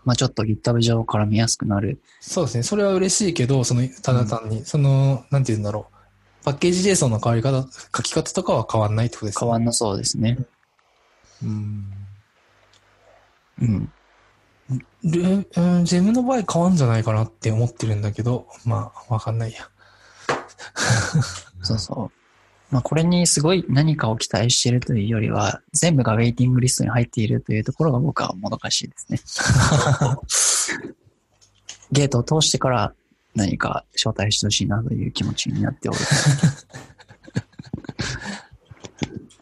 [0.04, 1.98] まあちょっと GitHub 上から見やすくなる。
[2.20, 2.62] そうですね。
[2.62, 6.44] それは嬉しいけど、その、ただ単に、その、なんて言うんだろう。
[6.44, 9.40] パッケージ JSON の変わり方、書き方とかは変わんないってことですね。
[9.40, 10.38] 変わんなそうですね。
[11.42, 11.48] うん。
[11.48, 11.84] うん。
[13.58, 13.88] ル
[15.02, 19.68] うん、ジェムの場合変わんじゃないかなって思ってるんだけど、まあ、わかんないや。
[21.62, 22.24] そうそう。
[22.70, 29.20] まあこれにすごい何かを期待しているというよりは、全部がウェイティングリストに入っているというところが僕はもどかしいですね。
[31.92, 32.94] ゲートを通してから
[33.34, 35.98] 何か招待してほしいなという気持ちになっておる。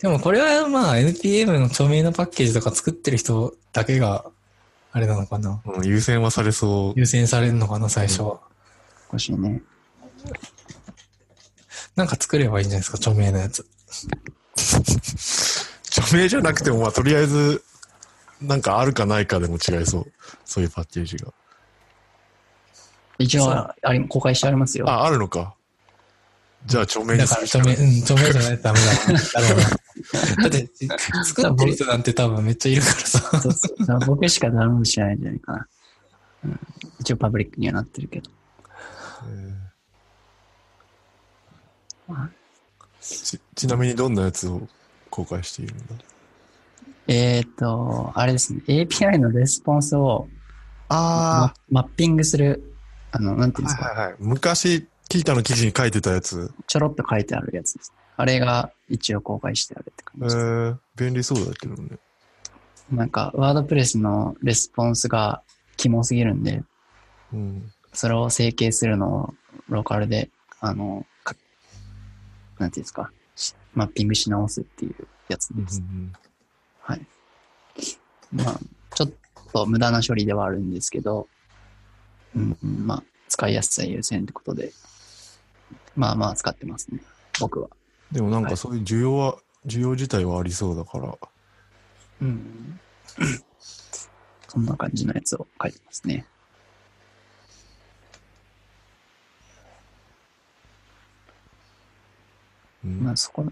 [0.03, 4.25] でもこれはまあ NPM の著名なパッケージとか作ってる人だけが、
[4.91, 5.63] あれなのかな。
[5.65, 6.99] うん優先はされそう。
[6.99, 8.41] 優先されるのかな、最初は。
[9.13, 9.63] 欲しいね。
[11.95, 13.65] なんか作ればいいんじゃないですか、著名なやつ。
[15.87, 17.63] 著名じゃなくても、まあ、とりあえず、
[18.41, 20.13] なんかあるかないかでも違いそう。
[20.45, 21.33] そういうパッケージが。
[23.19, 24.91] 一応あり、公開してありますよ。
[24.91, 25.55] あ、あるのか。
[26.67, 28.85] じゃあ、著名だにするから著名、うん、著名じゃないとダメだ
[29.41, 29.65] だろうな。
[30.49, 30.69] だって、
[31.25, 33.41] 作ってる人なんて多分めっちゃいるからさ。
[33.41, 35.69] そうそう僕しかダウンロードしないんじゃないかな。
[36.45, 36.61] うん、
[37.01, 38.31] 一応パブリックにはなってるけど。
[43.01, 44.69] ちちなみにどんなやつを
[45.11, 45.95] 公開しているんだ？
[47.09, 48.63] えっ、と、あれですね。
[48.69, 50.29] API のレスポンスを
[50.89, 52.75] あママッピングする、
[53.11, 54.17] あの、なんていうんですか、はいはいはい。
[54.21, 56.55] 昔、キータの記事に書いてたやつ。
[56.67, 57.93] ちょろっと書いてあるやつです。
[58.17, 60.47] あれが一応公開してあるってえ感じです。
[60.47, 61.99] ー、便利そうだけどね。
[62.91, 65.43] なんか、ワードプレスのレスポンスが
[65.77, 66.63] キモすぎるんで、
[67.31, 67.71] うん。
[67.93, 69.35] それを整形するのを
[69.69, 71.37] ローカルで、あの、か
[72.59, 75.83] なんていうんですか、しマッピングし直すっていうやつです。
[76.81, 77.07] はい。
[78.33, 78.61] まあ、
[78.95, 79.11] ちょっ
[79.53, 81.29] と無駄な処理ではあるんですけど、
[82.35, 84.73] うん、うんまあ、使いやすさ優先ってことで、
[85.97, 87.01] まあまあ使ってますね。
[87.41, 87.69] 僕は。
[88.11, 91.17] でもなんはいかそういう需要は、需要自体はありそうだから。
[92.23, 92.81] うん。
[94.49, 96.27] そんな感じのやつを書いてますね。
[102.85, 103.47] うんまあそこ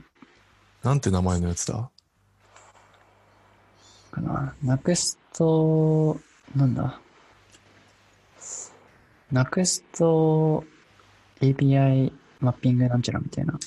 [0.83, 1.89] なんて名前のやつだ？
[4.11, 4.55] かな。
[4.63, 6.19] ナクスト、
[6.57, 7.01] なんだ？
[9.31, 10.65] ナクスト
[11.41, 13.59] API マッピングなんちゃらみたいな。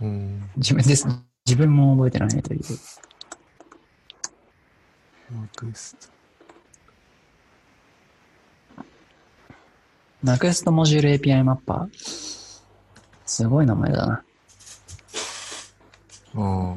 [0.00, 0.50] うん。
[0.56, 1.06] 自分です。
[1.44, 2.60] 自分も覚えてないという。
[5.32, 6.08] ナクスト。
[10.22, 12.58] ナクストモジュール API マッパー
[13.24, 14.24] すごい名前だな。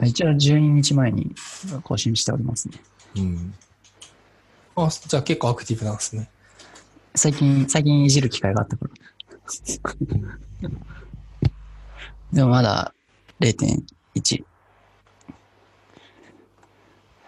[0.03, 1.33] 一応12日前に
[1.83, 2.79] 更新しておりますね。
[3.17, 3.53] うん。
[4.75, 6.29] あ、じゃあ結構アクティブなんですね。
[7.15, 8.91] 最近、最近いじる機会があったから。
[12.33, 12.93] でもまだ
[13.39, 14.43] 0.1。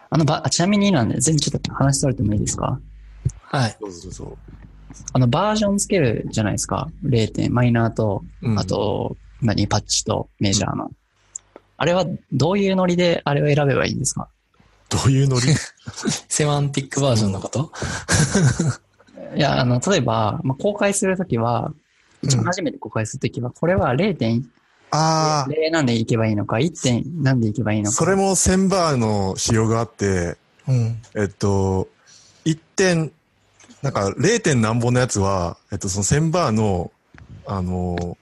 [0.09, 2.79] あのば、あちなみになんで、全部ちょっと話それてもいいですか？
[3.45, 3.77] はい。
[3.81, 4.37] どうぞどうぞ。
[5.13, 6.89] あの、バージョンつけるじゃないですか。
[7.03, 7.31] 0.
[7.33, 10.91] 点、マイナーと、うんあと、何、パッチとメジャーの。
[11.77, 14.29] あれはどういうノリであれを選べばいいんですか？
[14.89, 15.41] どういうノリ？
[16.29, 17.71] セマンティックバージョンのこと、
[19.35, 21.73] いや、あの、例えば、まあ、公開するときは、
[22.21, 24.43] 一番初めて公開するときは、これは0.0
[24.95, 26.83] ああ、なんでいけばいいのか、1.
[26.83, 27.95] 点なんでいけばいいのか。
[27.95, 31.01] それも1000バーの仕様があって、うん。
[31.15, 31.87] えっと、
[32.45, 33.11] 1点、
[33.81, 34.39] なんか 0.
[34.39, 36.91] 点何本のやつは、えっと、その1000バーの、
[37.47, 38.17] あの、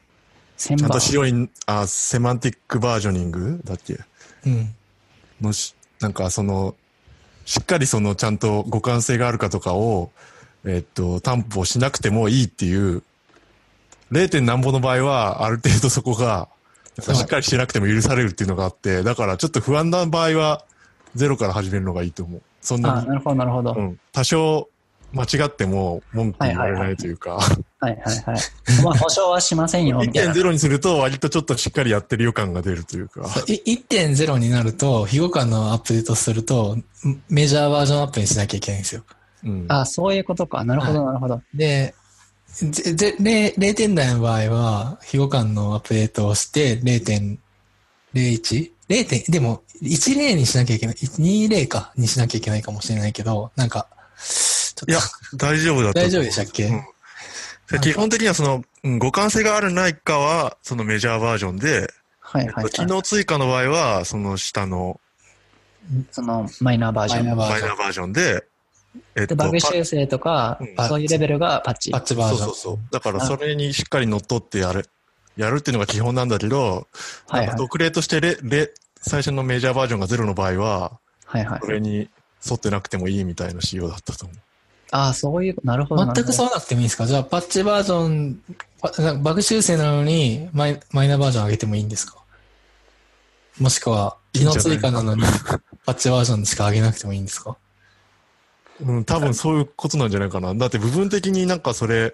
[0.57, 0.91] 1000ちゃん。
[0.91, 3.60] と仕様に、あ、セマンティックバージョニング？
[3.65, 3.99] だっけ？
[4.45, 4.73] うん。
[5.41, 6.75] のし、なんかその、
[7.45, 10.12] しっかりそのちゃんと互換性があるかとかを、
[10.63, 13.03] えっと、担保しなくてもいいっていう、
[14.12, 14.29] 0.
[14.29, 16.47] 点何本の場合は、ある程度そこが、
[17.01, 20.65] しっかりしてなくても許されるっていうのがあって、だからちょっと不安な場合は、
[21.15, 22.41] ゼロから始めるのがいいと思う。
[22.61, 23.73] そんなあ、に、なるほど、なるほど。
[23.73, 24.69] うん、多少
[25.13, 27.31] 間違っても文句言われないというか、
[27.79, 28.83] はいはいはい。
[28.83, 30.33] まあ、保証はしませんよ、 みたいな。
[30.33, 36.77] 1.0にすると割とちょっとしっかりやってる予感が出るというか、い1.0になると、非互換のアップデートすると、
[37.29, 39.03] メジャーバージョンアップにしなきゃいけないんですよ。
[39.43, 39.65] うん。
[39.67, 40.63] あ、そういうことか。
[40.63, 41.41] なるほど、なるほど。
[41.53, 41.93] で、
[42.51, 47.37] ぜぜ 0, 0点台の場合は、非互換のアップデートをして 0.01?
[48.13, 48.71] 0
[49.07, 50.95] 点、でも、10にしなきゃいけない。
[50.95, 53.87] 20かにしなきゃいけないかもしれないけど、なんか、
[54.87, 54.99] いや、
[55.35, 56.83] 大丈夫だと思う大丈夫でしたっけ、うん
[57.71, 62.69] で基本的にはその、うん互換性があるないかは、そのメジャーバージョンで、はいはい、はい。
[62.69, 64.99] 機能追加の場合は、その下の
[66.11, 66.47] その。
[66.59, 68.43] マイナーバージョンマイナーバージョンで、
[69.15, 71.91] えっで、バグ修正とかうん、そういうレベルがパッチ。
[71.91, 72.39] パッチバージョン。
[72.39, 72.80] そうそうそう。
[72.91, 74.89] だからそれにしっかり乗っ取ってやる、
[75.38, 76.88] やるっていうのが基本なんだけど、
[77.27, 77.77] はいはい。
[77.77, 81.67] 例としてレ、レ、最初のメジャーバージョンがゼロの場合は、はいはいそ。
[81.71, 82.10] れに
[82.49, 84.38] 沿ってなくてもいいみたいな仕様だったと思う。
[84.91, 86.06] ああ、そういう、なるほど。
[86.13, 87.06] 全くそうなくてもいいんですか？
[87.08, 92.17] じゃあ、パッチバージョン、バグ修正なのにマイ、マイナーバージョン上げてもいいんですか？
[93.60, 95.21] もしくは、機能追加なのに、
[95.86, 97.56] パッチバージョンしか上げなくてもいいんですか？
[98.86, 100.54] うん、多分そういうことなんじゃないかな。
[100.56, 102.13] だって部分的になんかそれ、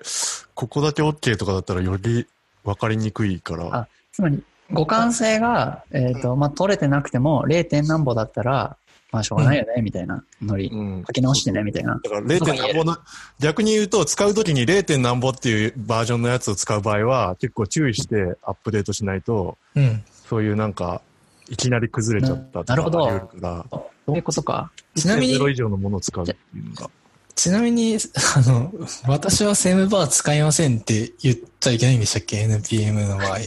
[0.54, 2.28] ここだけ OK とかだったらより
[2.64, 3.76] 分かりにくいから。
[3.76, 7.64] あつまり、互換性が、えっ、と、まあ、取れてなくても、0.
[7.70, 8.78] 点何歩だったら、
[9.12, 10.68] まあ、しょうがないよね、みたいなノリ。
[10.68, 11.04] うん。
[11.08, 12.00] 書き直してね、みたいな。
[12.04, 12.44] だから 0.
[12.44, 12.98] 点何歩の、
[13.40, 14.84] 逆に言うと使うときに 0.
[14.84, 20.04] 点何歩っていうバージョンのやつを使う場合は結構注意してアップデートしないと、うん。
[20.28, 21.02] そういうなんか、
[21.50, 23.66] いきなり崩れちゃったとかあるから、
[24.08, 24.72] そういうことか。
[24.96, 26.90] ちなみに0以上のものを使うっていうのが。
[27.36, 27.98] ちなみに、
[28.36, 28.74] あの、
[29.08, 33.38] 私はセムバー使いませんって言っちゃいけないんでしたっけ ?NPM の場合。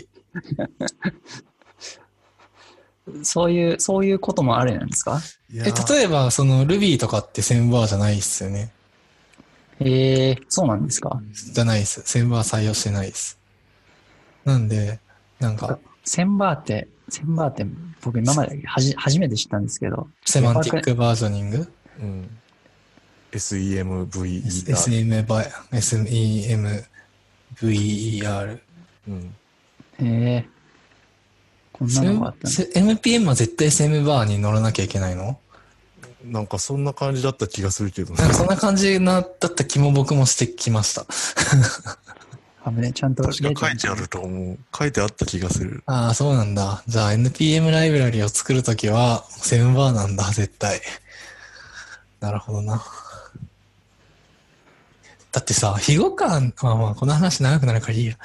[3.24, 5.20] そういう、そういうこともあるんですか？
[5.52, 8.70] え、例えば、その Ruby とかってセムバーじゃないっすよね。
[9.80, 11.20] ええそうなんですか？
[11.32, 12.02] じゃないです。
[12.04, 13.38] セムバー採用してないです。
[14.44, 15.00] なんで、
[15.40, 17.66] なんか、センバーって、センバーって
[18.02, 22.30] 僕今まではじ初めて知ったんですけど、セマンティックバージョニングうん。
[23.32, 24.64] SEMVER。
[24.64, 26.84] ?SM バ SEMVER。
[29.08, 29.34] うん。
[30.02, 30.48] ええ
[31.72, 32.50] こんなのがあったんだ。
[32.50, 35.38] せ NPM は絶対セムバーに乗らなきゃいけないの？
[36.24, 41.06] なんかそんな感じだった気がするけどねなんかそんな感じな、だった気も僕もしてきました。
[42.62, 43.22] あぶね、ちゃんと。
[43.22, 44.58] 確か書いてあると思う。
[44.76, 45.82] 書いてあった気がする。
[45.86, 46.82] ああ、そうなんだ。
[46.86, 50.80] じゃあ NPM ライブラリを作るときは、セムバーなんだ、絶対。
[52.20, 52.82] なるほどな。
[55.32, 58.16] だってさ、非互換、まあまあ、この話長くなるからいいや。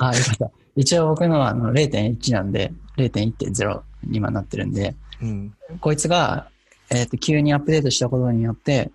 [0.00, 0.50] あ、よかった。
[0.74, 5.54] 一応僕のはあの0.1なんで、0.1.0に今なってるんで、うん。
[5.80, 6.48] こいつが、
[6.90, 8.90] えっ、と、急にアップデートしたことによって、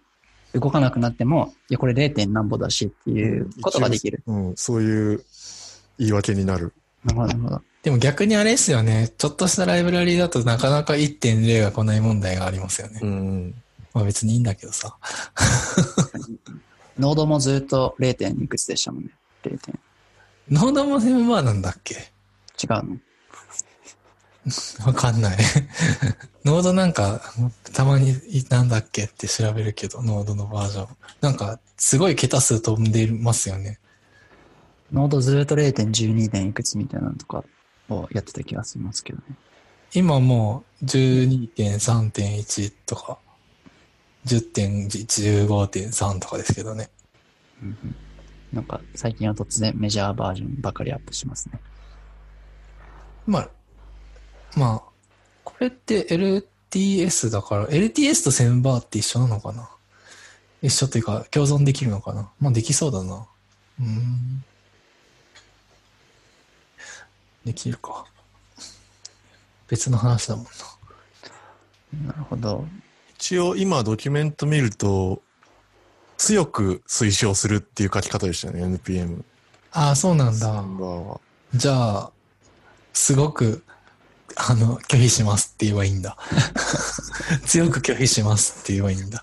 [0.53, 2.27] 動かなくなっても、いや、これ 0.
[2.31, 4.23] 何歩だしっていうことができる。
[4.25, 5.23] うん、そういう、
[5.97, 6.73] 言い訳になる。
[7.03, 7.61] なるほど、なるほど。
[7.83, 9.13] でも逆にあれですよね。
[9.17, 12.99] ちょっとしたライブラリーだとなかなか1.0が来ない問題がありますよね。
[13.01, 13.55] うん。
[13.93, 14.97] まあ別にいいんだけどさ。
[16.97, 18.43] ノードもずっと 0.
[18.43, 19.11] いくつでしたもんね。
[19.43, 19.57] 0.
[19.59, 19.79] 点。
[20.49, 21.95] ノードもセムバーなんだっけ？
[22.61, 22.97] 違うの？
[24.85, 25.37] わかんない。
[26.45, 27.21] ノードなんか、
[27.73, 28.15] たまに
[28.49, 30.87] なんだっけって調べるけど、ノードのバージョン。
[31.21, 33.79] なんか、すごい桁数飛んでますよね。
[34.91, 36.31] ノードずっと 0.12.
[36.31, 37.43] 点いくつみたいなのとか
[37.89, 39.23] をやってた気がしますけどね。
[39.93, 43.17] 今もう12.3.1とか、
[44.25, 46.89] 10.1、15.3とかですけどね。
[47.61, 47.95] うんうん
[48.51, 51.59] なんか最近は突然メジャーバージョンばかりアップしますね。
[53.27, 53.49] まあ、
[54.57, 54.88] まあ、こ
[55.61, 59.69] れって LTS だから、LTS とセムバーって一緒なのかな？
[60.61, 62.29] 一緒っていうか、共存できるのかな？
[62.39, 63.25] まあできそうだな。
[63.79, 64.43] うーん。
[67.45, 68.05] できるか。
[69.67, 70.45] 別の話だもん
[72.03, 72.11] な。
[72.11, 72.65] なるほど。
[73.15, 75.21] 一応今ドキュメント見ると、
[76.17, 79.23] 強く推奨するっていう書き方でしたよね、NPM。
[79.71, 80.53] ああ、そうなんだ。
[80.53, 81.21] ナンバーは。
[81.55, 82.11] じゃあ、
[82.93, 83.63] すごく、
[84.41, 86.17] あの、拒否しますって言えばいいんだ。
[87.45, 89.21] 強く拒否しますって言えばいいんだ。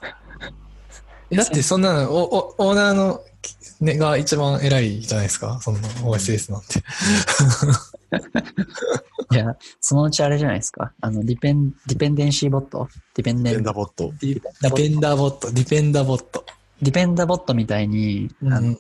[1.33, 3.22] だってそんなの、お、お、オーナーの、
[3.81, 5.59] ね、が一番偉いじゃないですか。
[5.62, 6.83] そんな OSS なんて。
[9.33, 10.92] いや、そのうちあれじゃないですか。
[11.00, 12.88] あの、ディペン、 dependency bot？
[13.14, 14.12] Dependabot。
[14.20, 16.44] ディペンダーボット、ディペンダーボット。
[16.83, 18.76] ディペンダボットみたいに、あの、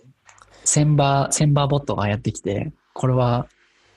[0.64, 3.48] センバー、センバーボットがやってきて、これは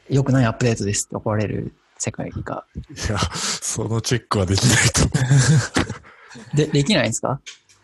[0.09, 2.65] 良くないアップデートですって怒られる世界が。
[2.75, 6.55] いや、そのチェックはできないと。
[6.55, 7.39] で、できないんですか？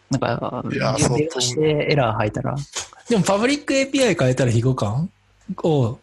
[0.09, 2.55] なんか、いやビルドしてエラー吐いたら、
[3.09, 5.07] でもパブリック API 変えたら非互換
[5.67, 5.99] を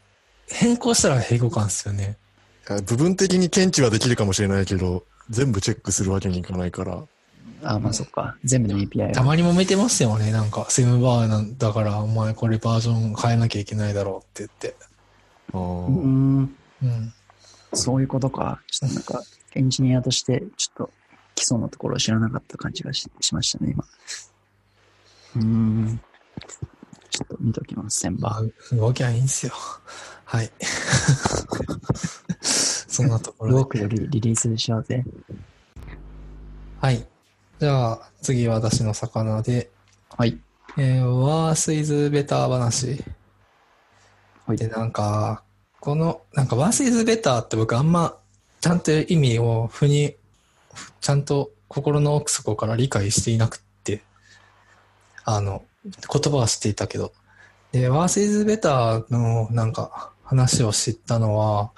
[0.48, 2.16] 変更したら非互換ですよね。
[2.86, 7.02] 部分的に検知はできるかもしれないけど、全部チェックするわけにいかないから。
[7.64, 8.36] あ、まあそっか。
[8.44, 9.12] 全部の API を。
[9.12, 10.32] たまに揉めてますよね。
[10.32, 14.74] なんか、セムバーなんだから、お前これバージョン変えなきゃいけないだろうって言って。
[15.54, 17.14] あうーーん、うん。
[17.72, 18.60] そういうことか。
[18.70, 19.22] ちょっとなんか、
[19.54, 20.90] エンジニアとして、ちょっと
[21.34, 23.84] 基礎のところを知らなかった感じがししましたね、今。
[25.36, 26.00] うーん。
[27.10, 29.52] ちょっと見ときます、センバまあ、動きゃいいんすよ。
[30.24, 30.50] はい。
[32.40, 33.48] そんなとこー。
[33.48, 33.66] ろで動。
[33.66, 35.04] くよりリリースしようぜ。
[36.80, 37.06] はい。
[37.58, 39.70] じゃあ、次私の魚で、
[40.16, 40.40] はい。
[40.78, 43.04] えー、ワースイズベター話。
[44.46, 45.44] はいで、なんか、
[45.82, 48.16] この、なんか、ワースイズベターって僕あんま、
[48.60, 50.14] ちゃんと意味を腑に、
[51.00, 54.04] ちゃんと心の奥底から理解していなくって、
[55.24, 57.12] あの、言葉は知っていたけど。
[57.72, 61.72] で、ワースイズベターのなんか話を知ったのは、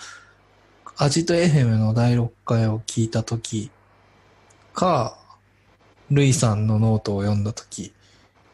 [0.99, 3.71] アジト FM の第6回を聞いたとき
[4.75, 5.17] か、
[6.11, 7.95] ルイさんのノートを読んだとき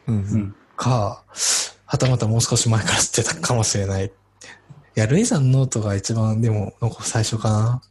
[0.07, 0.17] うんう。
[0.19, 0.55] うんん。
[0.77, 1.25] か、
[1.85, 4.13] はたまたもう少し前から知ってたかもしれない。
[4.95, 7.89] いや、ルイさんのノートが一番でも、最初かなっ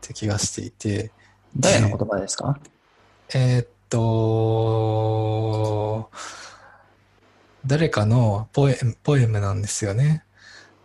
[0.00, 1.10] て気がしていて、
[1.56, 2.58] 誰の言葉ですか？
[3.34, 6.10] えーっと、
[7.66, 10.22] 誰かのポエムポエムなんですよね。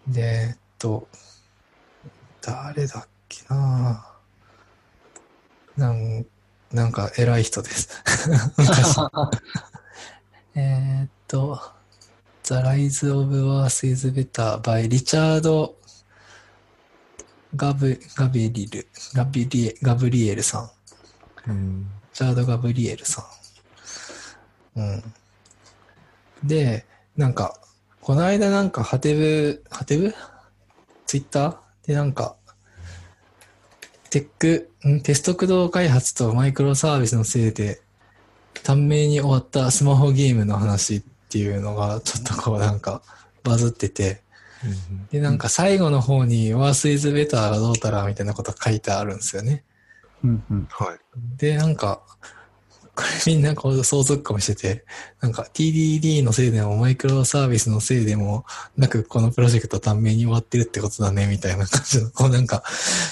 [0.08, 1.08] で、えっと、
[2.42, 4.08] 誰だっけな
[5.78, 6.26] なん
[6.72, 7.90] なんか偉い人です。
[8.58, 8.98] 昔。
[10.58, 11.62] えーっと、
[12.46, 15.76] The Rise of Earth is Better by リチャード・
[17.56, 20.60] ガブ、ガビリル、ガビリエ、ガブリエルさ
[21.48, 21.50] ん。
[21.50, 21.80] うん。
[21.82, 23.26] リチャード・ガブリエルさ
[24.76, 24.80] ん。
[24.80, 25.04] うん。
[26.44, 26.86] で、
[27.18, 27.60] なんか、
[28.00, 30.14] この間なんか、ハテブ、ハテブ？
[31.08, 32.36] ツイッターでなんか、
[34.12, 37.82] テック、んテスト駆動開発とマイクロサービスのせいで、
[38.62, 41.04] 短命に終わったスマホゲームの話
[41.36, 43.02] っていうのが、ちょっとこうなんか、
[43.44, 44.22] バズってて、
[45.12, 49.66] で、なんか最後の方に、ワースイズベターがどうたらみたいなこと書いてあるんですよね。
[50.24, 50.68] うんうん。
[50.72, 50.98] はい。
[51.38, 52.02] で、なんか、
[52.96, 54.86] これみんなこう想像かもしてて、
[55.20, 58.46] なんか TDD のせいでもマイクロサービスのせいでも
[58.78, 62.64] なくこのプロジェクト短命に終わってるってことだね、みたいな感じの、こうなんか、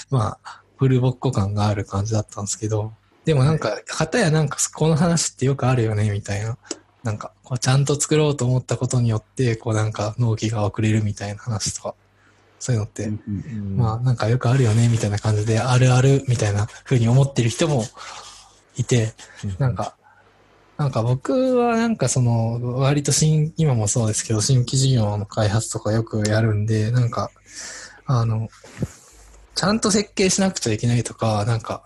[0.08, 2.94] まあ、フルボッコ感がある感じだったんですけど、
[3.26, 6.56] でもなんか、方やなんかこの話ってよくあるよね、みたいな。
[7.04, 11.94] なんか、こうちゃんと作ろうと思ったことによって、こうなんか納期が遅れるみたいな話とか、
[12.58, 17.84] そういうのって、うんうんまあなんかよくあるよねみたいな感じで、あるあるみたいな風に思ってる人も
[18.76, 19.12] いて、
[19.58, 19.94] なんか、
[20.78, 27.30] なんか僕はなんかその、割と新、今もそうですけど、新規事業の開発とかよくやるんで、なんか、
[28.06, 28.48] あの、
[29.54, 31.84] ちゃんと設計しなくちゃいけないとか、なんか、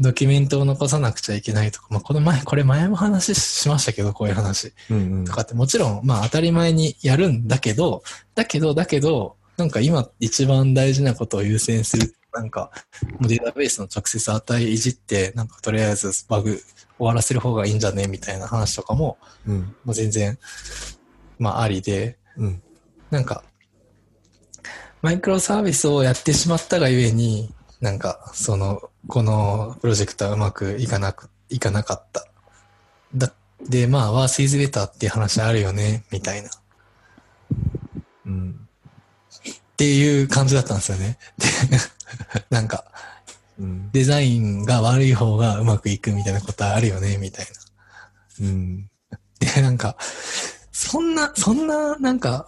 [0.00, 4.72] ドキュメントを残さなくちゃいけないとか、まあこの前、これ前も話しましたけど、こういう話。
[4.90, 8.02] うんうんとかってもちろん、まあ当たり前にやるんだけど、
[8.34, 12.14] だけど、だけど、なんか今一番大事なことを優先する。
[12.32, 12.70] なんか、
[13.18, 16.62] もうデータベースの直接値いじって、なんかとりあえずバグ
[16.96, 20.38] 終わらせる方がいいんじゃねみたいな話とかも、うんもう全然、
[21.38, 22.62] まあありで、うん
[23.10, 23.42] なんか、
[25.02, 32.26] マイクロサービスをやってしまったがゆえに、なんか、その、このプロジェクトはうまくいかなく、いかなかった。
[33.14, 33.32] だ、
[33.68, 36.48] で、まあ、ワースイズベターっていう話あるよね、みたいな。
[36.48, 36.52] っ
[38.26, 38.68] うん
[39.76, 41.18] ていう感じだったんですよね。
[41.38, 41.46] で、
[42.50, 42.84] なんか、
[43.58, 47.46] うんデザインが悪い方がうまくいくみたいなことあるよね、みたい
[48.40, 49.18] うんな。
[49.38, 49.96] で、なんか、
[50.70, 52.46] そんな、そんな、なんか、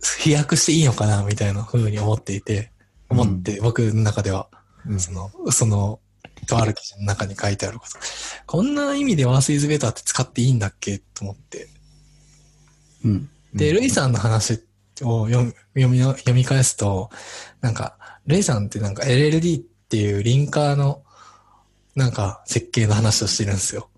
[0.00, 2.72] 飛躍していいのかな、みたいな風に思っていて、
[3.08, 4.48] 思って、僕の中では。
[4.88, 6.00] うんその、その、
[6.46, 7.98] とある記事の中に書いてあること。
[8.46, 10.98] こんな意味でワースイズベターって使っていいんだっけ？
[10.98, 11.68] と思って。
[13.04, 13.30] うん。
[13.54, 14.64] で、ルイさんの話
[15.02, 17.10] を読み読みの読み返すと、
[17.60, 21.02] なんか、ルイさんってなんか LLD っていうリンカーの、
[21.94, 23.90] なんか設計の話をしてるんですよ。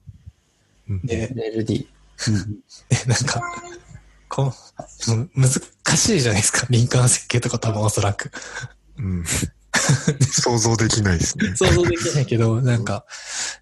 [0.88, 1.86] うんで、LD。
[2.28, 2.60] うん。
[2.88, 3.42] でなんか、
[4.28, 4.52] こ
[5.08, 6.66] う、む難しいじゃないですか。
[6.70, 8.30] リンカーの設計とか多分おそらく。
[8.98, 9.24] うん
[10.30, 11.54] 想像できないですね。
[11.56, 13.04] 想像できないけど、なんか、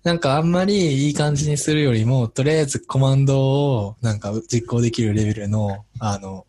[0.03, 6.47] なんかあんまりいい感じにするよりも、とりあえずコマンドをなんか実行できるレベルの、あの、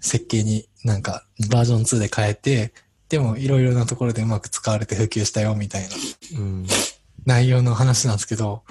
[0.00, 2.72] 設計になんかバージョン2で変えて、
[3.08, 5.88] でもいろいろなところでうまく使われて普及したよみたいな
[6.38, 6.66] うん
[7.26, 8.62] 内容の話なんですけど、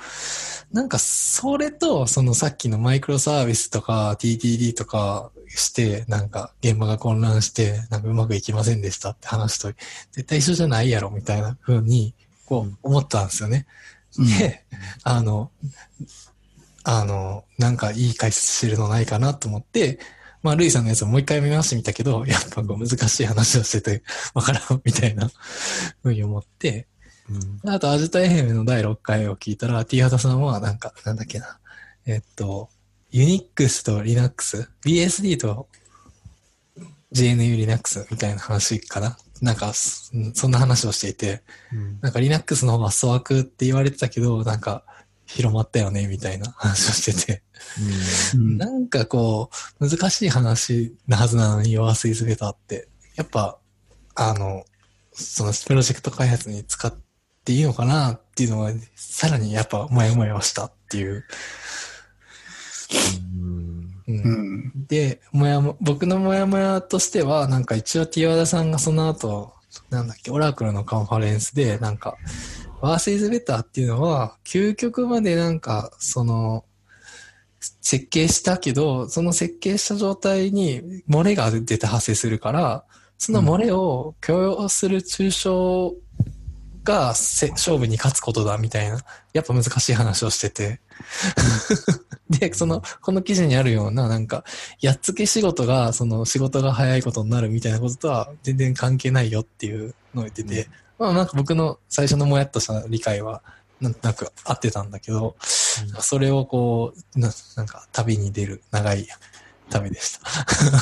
[0.72, 9.72] なんかそれと、そのさっきのマイクロサービスとか TTD とかして、なんか現場が混乱して、なんかうまくいきませんでしたって話と
[10.12, 12.14] 絶対一緒じゃないやろみたいな風に、
[12.46, 13.66] こう思ったんですよね。
[14.18, 14.66] うんで、
[15.04, 15.52] あの、
[16.84, 20.00] あの、なんかいい解説してるのないかなと思って、
[20.44, 25.30] まあ、ルイさんのやつをもう一回見直してみたけど、やっぱこう難しい話をしてて、わからんみたいな
[26.02, 26.88] ふうに思って、
[27.64, 31.60] うんあと、アジタ FM の第6回を聞いたら、T ハタさんは、なんか、なんだっけな。
[32.06, 32.70] えっと、
[33.12, 35.68] Unix と Linux、BSD と
[37.14, 39.18] GNU Linux みたいな話かな？
[39.42, 44.84] なんか、そそんな話をしていて、うんなんか Linux の方が粗悪って言われてたけど、なんか、
[45.26, 47.44] 広まったよね、みたいな話をしてて。
[48.34, 53.58] うん なんかこう、難しい話なはずなのに、弱スイズベターって、やっぱ、
[54.16, 54.66] あの、
[55.14, 56.94] そのプロジェクト開発に使っ
[57.44, 61.26] ていいのかなっていうのは、さらにやっぱ、もやもやしたっていう。
[64.08, 64.88] うん。
[64.88, 69.54] で、もやも、僕のもやもやとしては、なんか一応ティワダさんがその後、
[69.90, 72.18] なんだっけ、オラクルのカンファレンスで、なんか、
[72.82, 76.66] ワースイズベターっていうのは、究極までなんか、その、
[77.82, 82.84] 設計したけど、その設計した状態に漏れが出て発生するから、
[83.18, 85.94] その漏れを許容する抽象
[86.84, 89.00] がせ勝負に勝つことだみたいな、
[89.34, 90.82] やっぱ難しい話をしてて。
[92.30, 94.44] で、その、この記事にあるような、なんか、
[94.80, 103.44] やっつけ仕事が、その仕事が早いことになるみたいなこととは全然関係ないよっていうのを言ってて、まあなんか僕の最初のもやっとした理解は、
[103.80, 105.36] なんとなく合ってたんだけど、
[106.00, 109.08] それをこう、ななんか旅に出る長い
[109.70, 110.20] 旅でした。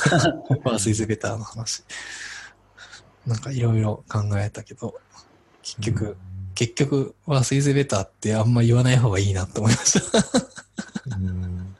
[0.63, 1.83] ワースイズベターの話。
[3.25, 4.99] なんかいろいろ考えたけど、
[5.77, 6.17] 結局、
[6.55, 10.17] 結局、ワースイズベターってあんま言わない方がいいなと思いました。
[11.17, 11.75] うん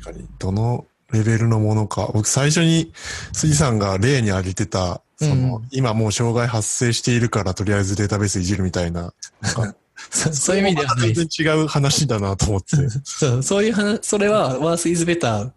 [0.00, 2.10] 確かに、どのレベルのものか。
[2.12, 2.92] 僕最初に
[3.32, 9.12] 杉さんが例に挙げてた、その、うん今もう障害発生しているからとりあえずデータベースいじるみたいな、
[10.10, 10.96] そそういう意味では。
[10.96, 12.76] 全然違う話だなと思って。
[13.04, 15.50] そうそういう話、それはワースイズベター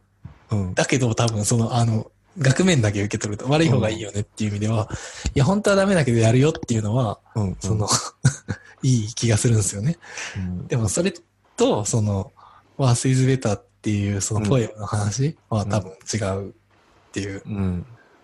[0.52, 0.74] うん。
[0.74, 4.90] だけど多分その、あの、額面だけ受け取ると悪い方がいいよねっていう意味では、
[5.34, 7.58] いや、本当はダメだけどやるよっていうのは、うん。
[7.60, 7.88] その、
[8.84, 9.98] いい気がするんですよね。
[10.36, 11.14] うん、でもそれ
[11.56, 12.32] と、その、
[12.78, 16.54] ワースイズベターっていうそのポエムの話は多分違うっ
[17.12, 17.42] ていう。
[17.46, 17.56] うん。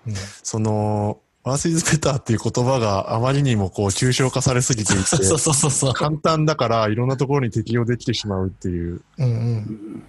[0.07, 5.93] うんその、ワースイズベターっていう言葉があまりにもこう抽象化されすぎていて、 そうそうそうそう。
[5.93, 10.03] 簡単だからいろんなところに適用できてしまうっていううんうん。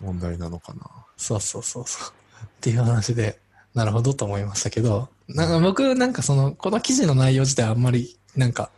[0.00, 0.82] 問題なのかな。
[1.16, 2.17] そうそうそうそう。
[2.44, 3.38] っていう話で、
[3.74, 8.70] なるほどと思いましたけど、なんか僕なんかその、この記事の内容自体あんまり、なんか、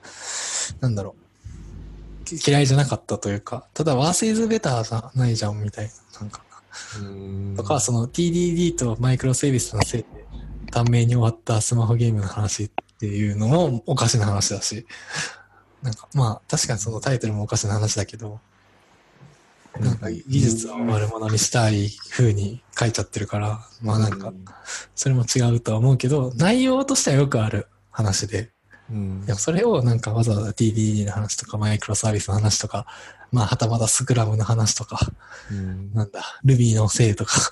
[0.81, 1.15] なんだろ
[2.23, 6.21] う、き嫌いじゃなかったというか、ただ、ワースイズベターじゃないじゃん、みたいな。
[6.21, 6.43] なんか、
[7.01, 10.09] うんとか、その TDD とマイクロセービスのせいで、
[10.71, 14.87] 短命に終わったスマホゲームの話っていうのもおかしな話だし、
[15.83, 18.41] なんか、まあ、確かにそのタイトルもおかしな話だけど、
[19.79, 24.33] なんか技術を悪者にしたい風に書いちゃってるから、まあなんか、
[24.95, 28.51] それも違うとは思うけど、内容としてはよくある話で、
[28.91, 29.25] うん。
[29.25, 32.87] でもそれをなんかわざわざ TDD の話とかマイクロサービスの話とか、
[33.33, 34.99] まあはたまたスクラムの話とか、
[35.51, 35.93] うん。
[35.95, 37.41] なんだ、Ruby のせいとか、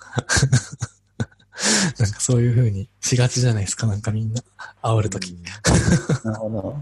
[1.98, 4.42] なんかそういう風にしがちじゃないですか、なんかみんな、
[4.82, 5.34] 煽るとき。
[6.24, 6.76] なるほど。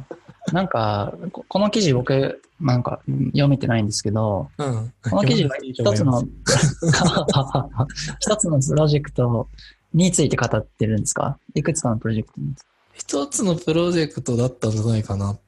[0.52, 4.92] なんか、ここの記事僕、なんか読めてないんですけど、うん。
[5.10, 6.22] この記事は一つの、
[8.20, 9.48] 一つのプロジェクト
[9.92, 11.38] について語ってるんですか？
[11.54, 12.54] いくつかのプロジェクトに。
[12.94, 15.38] 一つのプロジェクトだったんじゃないかな。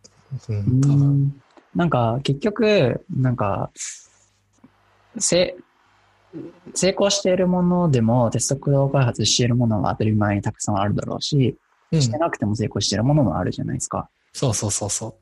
[0.48, 1.40] うん、
[1.74, 3.70] なんか、結局、なんか、
[5.18, 5.56] せ、
[6.74, 11.56] 成功しているものでもテスト駆動開発しているものは当たり前にたくさんあるだろうし、
[11.90, 14.10] うんしてなくても成功しているものもあるじゃないですか。
[14.32, 15.16] そうそうそうそ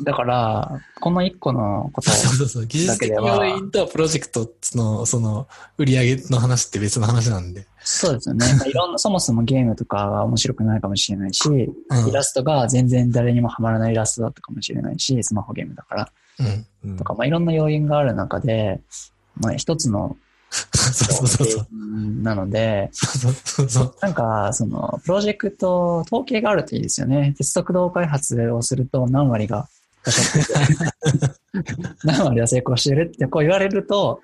[0.00, 0.04] う。
[0.04, 0.70] だから、
[1.00, 2.66] この一個のことをそうそうそう。
[2.66, 7.66] 技術的要因とプロジェクトの、その、売り上げの話って別の話なんで。
[7.80, 8.46] そうですよね。
[8.58, 16.08] まあいろんな、 そもそもゲームとかが面白くないかもしれないし、うんイラストが全然誰にもハマらないイラストだったかもしれないし、スマホゲームだから。
[16.40, 16.90] うん。
[16.90, 18.80] うんとか、まあいろんな要因がある中で、
[19.40, 20.16] まあ一つの
[20.54, 21.66] そうそうそう
[22.22, 22.90] なので。
[24.00, 27.34] なんか、その、プロジェクト、統計があるといいですよね。
[27.36, 29.68] テスト駆動開発をすると何割が、
[32.04, 34.20] 何割は成功してるってこう言われると、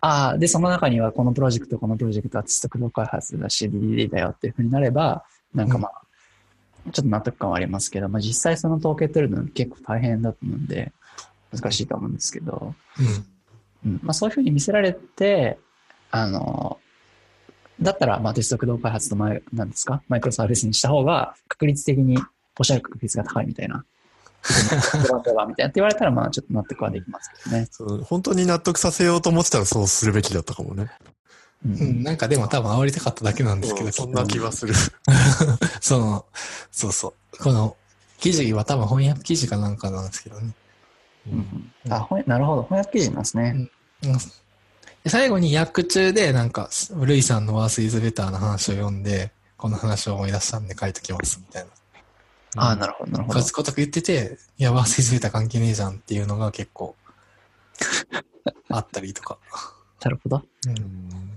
[0.00, 6.02] ああ、で、その中にはこのプロジェクト、このプロジェクトはテスト駆動開発だし、DDD だよっていうふうになれば、なんかまあ、
[6.92, 10.92] ちょっと納得感はありますけど、まあ実際その統計取るの結構大変だと思うんで、
[11.52, 13.33] 難しいと思うんですけど、うん。
[13.84, 15.58] うんまあ、そういうふうに見せられて、
[16.10, 16.78] あの、
[17.80, 22.18] だったら、まあ、テスト駆動開発とマイ、なんですか、マイクロサービスにした方が、確率的に、
[22.58, 23.84] おしゃれ確率が高いみたいな。
[25.02, 27.66] ブランドがみたいなって言われたら、まあ、ちょっと納得はできますけどね。
[27.70, 30.90] そう本当に納得させようと思ってたらそうするべきだったかもね。
[31.66, 34.74] うんうん、なんかでも多分煽りたかっただけなんですけど、そんな気はする。
[35.80, 36.26] その、
[36.70, 37.42] そうそう。
[37.42, 37.74] この
[38.18, 40.52] 記事は多分翻訳記事かなんかなんですけどね。
[41.30, 42.62] うんあ、ほんなるほど。
[42.62, 43.70] 翻訳記事なんですね。
[44.04, 44.18] うん
[45.04, 51.70] で最後に訳中でなんか、ルイさんのワースイズベターの話を読んで、この話を思い出したんで書いときますみたいな。
[52.56, 53.40] ああ、なるほど、なるほど。
[53.40, 56.96] こと言ってて、いや、ワースイズベター関係ねえじゃんっていうのが結構、
[58.70, 59.36] あったりとか。
[60.02, 60.42] なるほど。
[60.68, 61.30] うんうん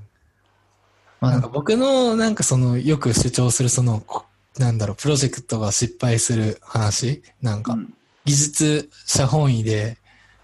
[1.19, 4.25] まあ、なんか僕のなんかそのよく主張するその、こ
[4.57, 7.93] なんだろう、プロジェクトが失敗する話なんかうん
[8.27, 9.97] 技術者本位で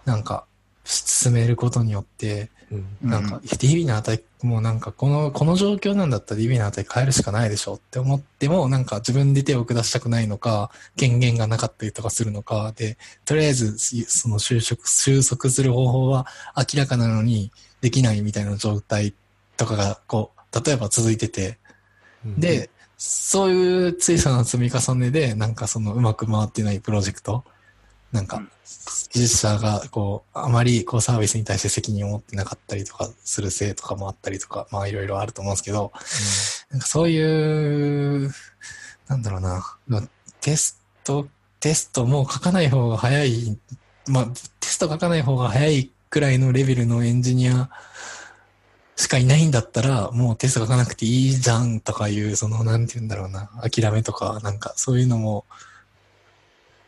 [0.06, 0.46] なんか
[0.86, 3.10] 進めることによって、うん。
[3.10, 13.78] なんか DB の値、もうなんかこの、この状況なんだったら DB の値変えるしかないでしょって思っても、なんか自分で手を下したくないのか、権限がなかったりとかするのかで、とりあえず
[14.08, 16.26] その収束、収束する方法は
[16.58, 19.14] 明らかなのにできないみたいな状態
[19.58, 21.60] とかが、こう、例えば続いてて、
[22.26, 27.44] で、そういう小さな積み重ねで、なんかそのうまく回ってないプロジェクト、
[28.14, 28.50] なんかうん、
[29.12, 35.92] 技術者がこう、あまりこうサービスに対して責任を持ってなかったりとかするせいとかもあったりとか、まあいろいろあると思うんですけど、
[36.70, 38.32] なんかそういう、
[39.08, 40.04] なんだろうな、まあ
[40.40, 41.28] テスト、
[41.60, 43.58] テストも書かない方が早い、
[44.08, 47.72] まあテスト書かない方が早いくらいのレベルのエンジニア
[48.96, 55.46] しかいないんだったら、もうテスト書かなくていいじゃんとかいう、その、なんて言うんだろうな、諦めとか、なんかそういうのも、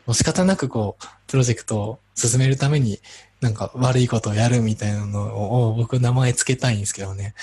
[0.06, 3.00] もう仕方なくこう、プロジェクトを進めるために、
[3.40, 7.34] なんか悪いことをやるみたいなのを僕名前つけたいんですけどね。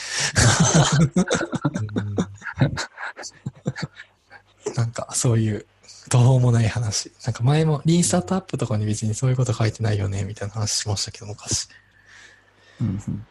[4.76, 5.66] なんかそういう
[6.10, 7.12] 途方もない話。
[7.26, 11.68] なんか前もリーンスタートアップとかに別にそういうこと書いてないよねみたいな話しましたけど昔。
[12.82, 13.26] うんうん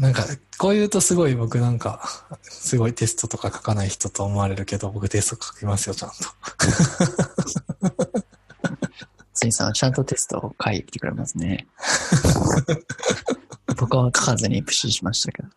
[0.00, 0.24] なんか、
[0.58, 2.02] こう言うとすごい僕なんか、
[2.42, 6.16] すごいテストとか書かない人と思われるけど、僕テスト書きますよ、ちゃんと。
[8.62, 8.72] あ、
[9.34, 11.66] ついさんはちゃんとテストを書いてくれますね。
[13.76, 15.48] 僕は書かずにプッシュしましたけど。
[15.48, 15.52] い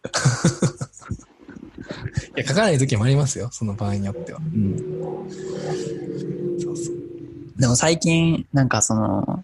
[2.37, 4.39] や、書かない時もありますよ、その場合によっては。
[4.39, 4.77] うん
[6.61, 6.95] そうそう。
[7.57, 9.43] でも最近、なんかその、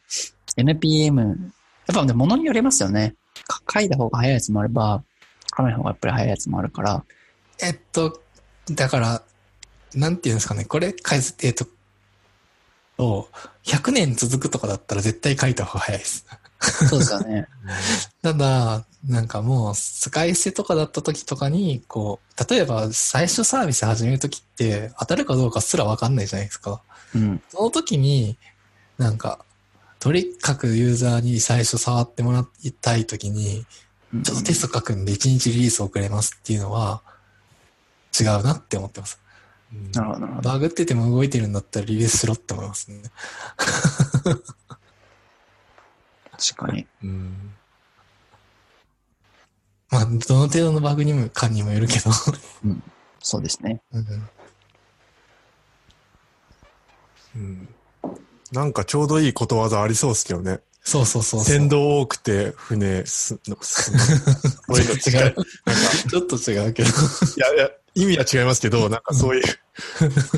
[0.58, 3.16] NPM、やっぱでも物によりますよね。
[3.52, 5.04] か書いた方が早いやつもあれば、
[5.50, 7.04] 書かない方がやっぱり早いやつもあるから。
[7.62, 8.22] えっと、
[8.72, 9.24] だから、
[9.94, 11.68] なんていうんですかね、これ、えっと、
[12.98, 13.28] を
[13.64, 16.26] 100年続くとかだったら絶対書いた方が早いです。
[16.88, 17.48] そうですよね。
[18.22, 26.82] ただ、なんかもう、使い捨てとかだった時とかに、こう、例えば最初サービス始める時って当たるかどうかすらわかんないじゃないですか。
[27.16, 27.42] うん。
[27.50, 28.38] その時に、
[28.98, 29.44] なんか、
[30.02, 33.68] とにかくユーザーに最初触ってもらいたい時に、
[34.24, 37.04] ちょっとテスト書くんで1日リリース遅れますっていうのは、
[38.20, 39.22] 違うなって思ってます。
[39.72, 40.50] うんなるほど、なるほど。
[40.50, 43.04] バグってても動いてるんだったらリリースしろって思いますね。
[46.32, 46.88] 確かに。
[47.04, 47.54] うん。
[49.92, 52.12] まあ、どの程度のバグにも、かにもよるけど。
[53.20, 53.84] そうですね。
[53.94, 54.30] うん
[57.36, 57.70] うん。
[58.52, 60.60] なんかちょうどいいことわざありそうっすけどね。
[60.84, 61.58] そうそうそうそう。
[61.58, 65.28] 船頭多くて船す、のすそういうの違う。
[65.28, 65.36] 違う。
[66.10, 66.90] ちょっと違うけど。
[66.90, 66.92] い
[67.38, 69.44] やいや、意味は違いますけど、なんかそういう、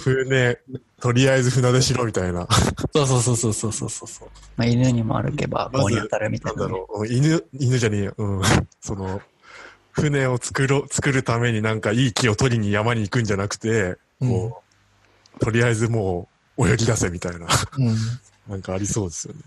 [0.01, 0.57] 船、
[0.99, 2.47] とりあえず船出しろみたいな。
[2.93, 4.29] そうそうそうそうそうそうそう。
[4.57, 6.77] まあ、犬にも歩けば棒に当たるみたないんだなね。
[6.77, 7.07] ろう。
[7.07, 8.13] 犬、犬じゃねえよ。
[8.17, 8.41] うん。
[8.81, 9.21] その、
[9.91, 14.61] 船を作ろ、作るためになんかいい木を取りに山に行くんじゃなくて、こ
[15.37, 17.47] う、とりあえずもう泳ぎ出せみたいな、
[17.77, 17.95] うん。
[18.47, 19.41] なんかありそうですよね。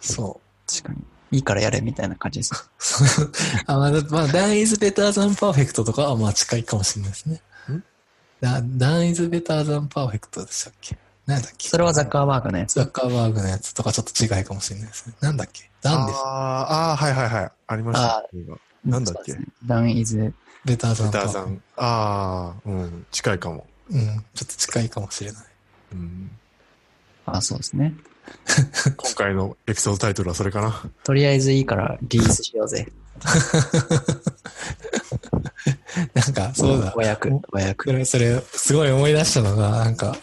[0.00, 1.04] そ確かに。
[1.32, 3.20] いいからやれみたいな感じです。
[3.22, 3.32] う。
[3.66, 7.40] あ、まあ、だまあ、ダンイズベターザンパーフェクトとかはまあ近いかもしれないですね。
[7.70, 7.82] ん？
[8.40, 10.96] ダダンイズベターザンパーフェクトでしたっけ？
[11.26, 11.68] なんだっけ？
[11.68, 12.74] それはザッカーバーグのやつ。
[12.74, 15.14] ザッカーバーグのやつとかちょっと違いかもしれないですね。
[15.20, 15.70] なんだっけ？
[15.80, 16.18] ダンです。
[16.18, 17.52] ああ、ああ、はいはいはい。
[17.66, 18.24] ありました。
[18.84, 19.36] なんだっけ？
[19.64, 20.32] ダンイズ、
[20.64, 21.62] ベターザンパーターさん。
[21.76, 23.06] ああ、うん。
[23.10, 23.66] 近いかも。
[23.90, 24.24] うん。
[24.34, 25.44] ちょっと近いかもしれない。
[25.94, 26.30] うん。
[27.26, 27.94] あ、そうですね。
[28.96, 30.82] 今回のエピソードタイトルはそれかな。
[31.04, 32.88] とりあえずいいからリリースしようぜ。
[36.14, 36.92] なんか、そうだ。
[36.96, 37.84] 和訳、和訳。
[37.84, 40.16] それ、それ、すごい思い出したのが、なんか、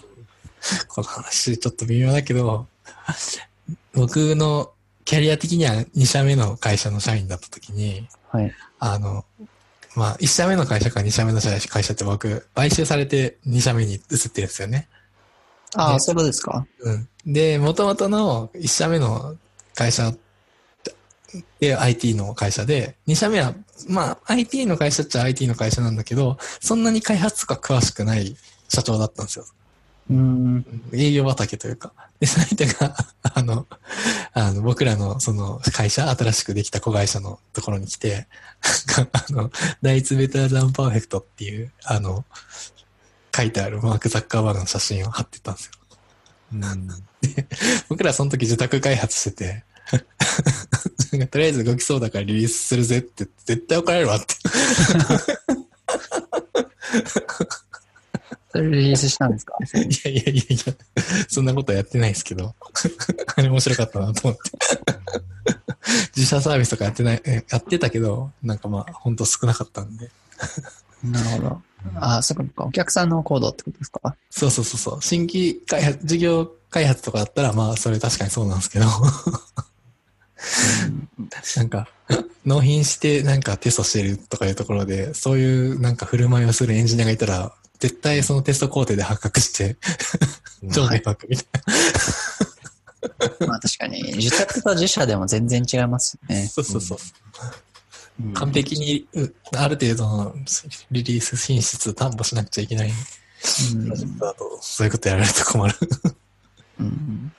[0.87, 2.67] この話ちょっと微妙だけど、
[3.93, 4.71] 僕の
[5.05, 8.53] キャリア的には2社目の会社の社員だった時に、はい。
[8.79, 9.25] あの、
[9.95, 14.01] まあ、1社目の会社から2社目の会社って僕、買収されて2社目に移っ
[14.31, 14.87] てるんですよね。
[15.75, 16.65] ああ、ねそういうことですか？
[16.79, 17.07] うん。
[17.25, 19.35] で、元々の1社目の
[19.75, 20.13] 会社
[21.59, 23.53] で IT の会社で、2社目は、
[23.87, 28.35] まあ IT の会社っちゃ IT の会社なんだけど、そんなに開発とか詳しくない
[28.67, 29.45] 社長だったんですよ。
[30.09, 30.65] うーん。
[30.93, 31.93] 営業畑というか。
[32.19, 32.95] で、その人が、
[33.33, 33.65] あの、
[34.33, 38.27] あの、僕らのその会社、新しくできた子会社のところに来て、
[39.13, 39.49] あの、
[39.81, 42.25] ダイツベターザンパーフェクトっていう、あの、
[43.35, 45.71] 書いてあるマーク・ザッカーバーグの写真を貼ってたんですよ。
[46.53, 46.89] うん。
[47.89, 49.63] 僕らその時自宅開発してて、
[51.27, 54.35] とりあえず動きそうだからリリースするぜって、絶対怒られるわって。
[58.51, 59.55] それリリースしたんですか？
[59.63, 59.67] い
[60.03, 60.73] やいやいやいや、
[61.29, 62.53] そんなことやってないですけど、
[63.35, 64.51] あれ面白かったなと思って。
[66.15, 70.11] 自社サービスとかやってない、えやってたけど、なんかまあ、ほんと少なかったんで。
[71.03, 71.61] なるほど。
[71.95, 72.65] ああ、そうか。
[72.65, 74.15] お客さんのコードってことですか？
[74.29, 75.01] そうそうそうそう。
[75.01, 78.85] 新規開発、事業開発とかだったら、まあ、それ確かにそうなんですけど。
[81.57, 81.87] なんか、
[82.45, 89.77] 納品してなんかテストしてるとかいうところで、そういうなんか振る舞いをするエンジニアがいたら、絶対そのテスト工程で発覚して、
[90.73, 91.47] 超迷惑みたい
[93.47, 96.35] まあ確かに、自宅と自社でも全然違いますよな。
[96.35, 96.47] ね。
[96.47, 96.97] そうそうそう。
[96.97, 97.70] うん
[98.33, 100.35] 完璧に、うある程度の
[100.91, 102.89] リリース品質担保しなくちゃいけない。
[102.89, 103.83] うん。
[103.83, 105.75] プロジェクトだと、そういうことやられると困る。
[106.79, 107.33] うん。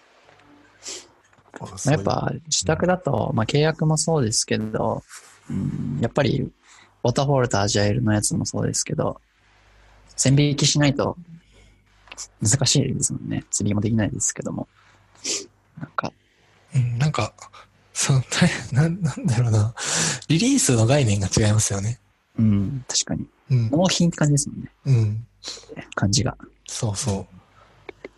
[1.61, 5.03] まあやっぱ自宅だと、まあ契約もそうですけど、
[5.51, 9.21] うん、やっぱり、ウォーターフォールとアジャイルのやつもそうですけど、
[10.17, 11.17] 線引きしないと
[12.41, 13.45] 難しいですもんね。
[13.51, 14.69] 釣りもできないですけども。
[15.79, 16.13] なんか、
[16.75, 17.33] うん、なんか、
[17.95, 18.23] そう、
[18.73, 19.75] な、 なんだろうな。
[20.29, 21.99] リリースの概念が違いますよね。
[22.39, 23.27] うん、確かに。
[23.51, 23.71] うん。
[23.71, 24.71] 納品って感じですもんね。
[24.87, 25.27] うん。
[25.95, 26.37] 感じが。
[26.67, 28.09] そうそう。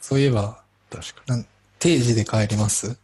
[0.00, 1.46] そういえば、確かなん
[1.78, 2.96] 定時で帰ります？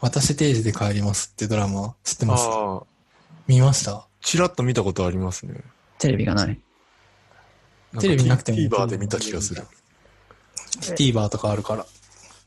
[0.00, 2.30] 私定時で帰りますってドラマ知ってに。
[2.32, 2.44] ます？
[3.46, 4.06] 見ました？
[4.20, 5.62] ちらっと見たことありますね。
[5.98, 6.60] テレビがない。
[7.98, 9.62] テレビなくても TVer で見た気がする。
[10.96, 11.86] ?TVer とかあるから。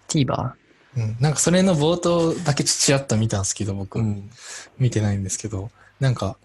[0.07, 0.51] TVer?
[0.95, 1.17] うん。
[1.19, 3.99] なんかそれの冒頭だけちらっと見たんですけど、僕。
[3.99, 4.29] うん。
[4.77, 5.69] 見てないんですけど、
[5.99, 6.37] なんか、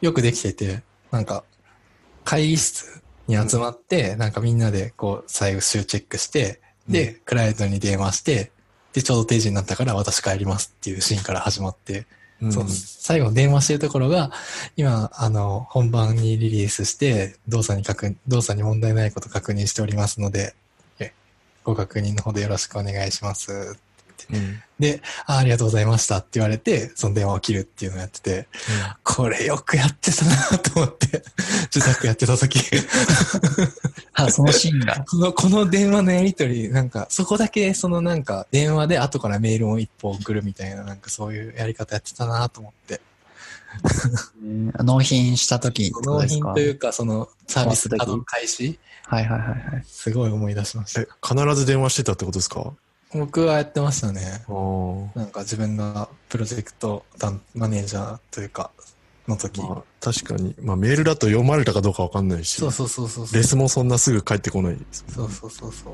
[0.00, 1.44] よくできてて、なんか、
[2.24, 8.50] 会議室に集まって、なんかみんなでこう、最終チェックして、で、クライアントに電話して、
[8.92, 12.06] で、ちょうど定時になったから私帰りますっていうシーンから始まって、
[12.40, 14.32] うんそう、最後電話してるところが、
[14.76, 20.54] 今、あの、本番にリリースして、動作に確認、動作に問題ないこと確認しておりますので、え
[21.64, 23.78] ご確認のほどよろしくお願いします。
[24.30, 24.62] うん。
[24.78, 28.48] で、あありがとうございましたって言われて、その電話を切るっていうのをやってて、
[29.04, 31.22] これよくやってたなと思って、
[31.74, 32.60] 自宅やってた時。
[34.14, 35.04] あ、そのシーンが。
[35.08, 43.00] この、この電話のやりとり、なんか、そこだけ、そのなんか、電話で後からメールを一本送るみたいな、なんかそういうやり方やってたなと思って。
[44.82, 49.84] 納品した時納品というか、そのサービス終わった時稼働開始はいはいはいはい。
[49.86, 52.72] すごい思い出しましたえ。、必ず電話してたってことですか？
[53.14, 54.22] 僕はやってましたね。
[55.14, 58.70] なんか自分がプロジェクト担マネージャーというか、
[59.28, 59.60] の時。
[59.60, 60.54] まあ、確かに。
[60.62, 62.56] まあ、メールだと読まれたかどうかわかんないし。
[62.56, 63.36] そうそうそうそうそう。
[63.36, 65.04] レスもそんなすぐ返ってこないです。
[65.08, 65.92] そうそうそうそう。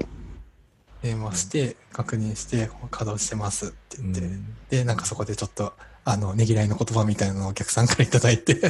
[1.03, 5.73] 電話して、確認して、稼働してますって言って、うんで、なんかそこでちょっと、
[6.11, 8.55] あの、ねぎらいの言葉みたいなのをお客さんからいただいて、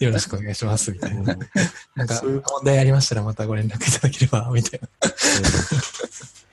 [0.00, 1.36] よろしくお願いします、みたいな。
[1.94, 4.88] なんか、そういう問題ありましたらまたご連絡いただければ、みたいな。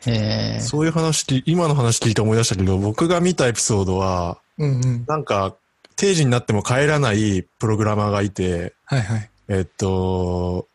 [0.06, 5.06] えー、そういう話今の話聞いて思い出したけど、僕が見たエピソードは、うんうん。
[5.08, 5.56] なんか、
[5.96, 9.30] 定時になっても帰らないプログラマーがいて、はいはい。
[9.50, 10.68] えっと、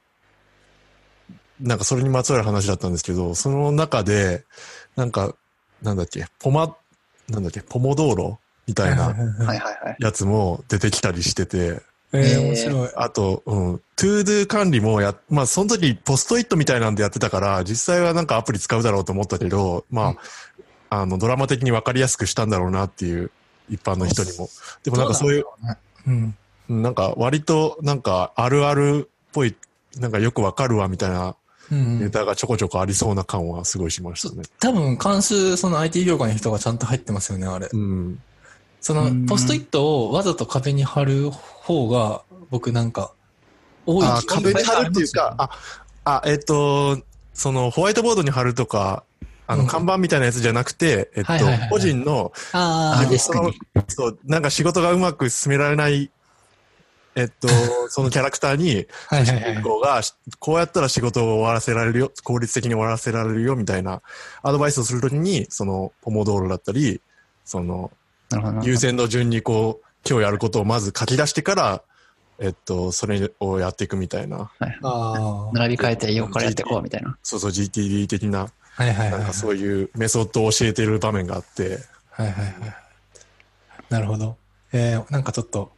[1.61, 4.45] なんかそれにまつわる話だったんですけど、その中で、
[4.97, 5.37] なんか、
[5.83, 6.77] なんだっけ、ポマ、
[7.33, 9.15] なんだっけ、ポモ道路みたいな。
[9.99, 12.91] やつも出てきたりしてて、えー、面白い。
[12.95, 20.17] あと、うん、 ToDo 管理もや、まあその時ポストイットみたいなんでやってたから、実際はなんかアプリ使うだろうと思ったけど、まあ、うん
[20.95, 23.31] あの、ドラマ的にわかりやすくしたんだろうなっていう、
[23.71, 24.51] 一般の人にも。
[24.85, 25.45] でもなんかそういう、
[26.07, 26.37] うん。
[26.69, 29.57] うんなんか割となんかあるあるっぽい、
[29.99, 31.35] なんかよくわかるわみたいな。
[31.71, 34.43] ネタがちょこちょこありそうな感はすごいしましたね。
[34.61, 37.69] 多分、監修、その IT 業界の人がちゃんと入ってますよね、あれ。
[37.73, 38.21] うん。
[38.81, 43.13] そのうん、ポストイットをわざと壁に貼る方が、僕なんか、
[43.87, 45.51] 多いあ気が壁に貼るっていうか、あ、
[46.05, 46.99] あ、えっ、と、
[47.33, 49.05] そのホワイトボードに貼るとか、
[49.47, 51.33] あの、うん看板みたいなやつじゃなくて、えっと
[51.71, 53.19] 個人の、ああ。
[53.19, 56.11] そう、なんか仕事がうまく進められない、
[57.15, 57.49] えっと、
[57.91, 59.63] そのキャラクターに、主人。
[59.63, 60.01] 公が、
[60.39, 64.03] こうやったら仕事を終わらせられるよ、効率的に終わらせられるよ、みたいな
[64.43, 67.01] アドバイスをするときに、その、ポモドーロだったり、
[67.45, 67.91] その、
[68.31, 68.65] なるほどな。
[68.65, 71.83] 優先の順にこう、今日やることをまず書き出してから、
[72.39, 74.79] えっと、それをやっていくみたいな、はい。
[75.53, 77.17] 並び替えて横からやっていこうみたいな。
[77.23, 79.19] そうそう GTD 的な、はいはいはい。
[79.19, 81.79] なんかそういうメソッドを教えてる場面があって、
[82.11, 82.55] はいはいはい。
[83.91, 84.37] なるほど。
[84.73, 85.73] えー、なんかちょっと、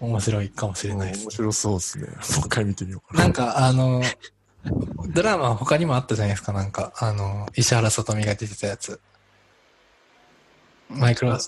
[0.00, 1.30] 面白いかもしれないです面。
[1.30, 2.06] 白そうですね。
[2.08, 3.24] もう一回見てみようかな。
[3.24, 4.02] なんか、あの、
[5.12, 9.00] ドラマ他にもあったじゃないですか、なんか、あの、石原さとみが出てたやつ。
[10.88, 11.38] マイクロ、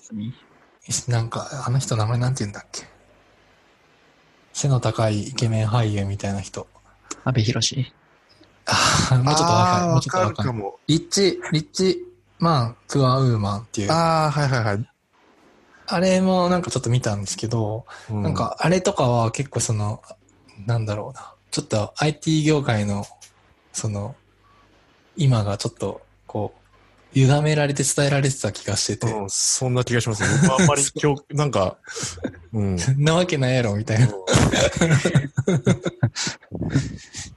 [1.08, 2.86] なんか、あの人名前なんて言うんだっけ？
[4.52, 6.66] 背の高いイケメン俳優みたいな人。
[7.24, 7.54] 阿部寛
[8.66, 9.86] ああ、もうちょっとわかる。
[9.92, 10.36] もうちょっとわかる。
[10.36, 10.78] るかも。
[10.86, 11.98] リッチ、リッチ
[12.38, 13.90] マン、プアウーマンっていう。
[13.90, 14.91] あああ、はいはいはい。
[16.00, 20.02] れもなんかちょっと見たんですけど、うなん、か、あれとかは結構その、
[20.66, 21.34] なんだろうな。
[21.50, 23.04] ちょっと IT 業界の、
[23.72, 24.14] その、
[25.16, 26.62] 今がちょっと、こう、
[27.14, 30.28] 歪められて伝えられてた気がしてて、うん、そんな気がしますね。
[30.40, 31.76] 僕はあんまり今日、なんか、
[32.52, 34.08] うん なわけないやろ、みたいな。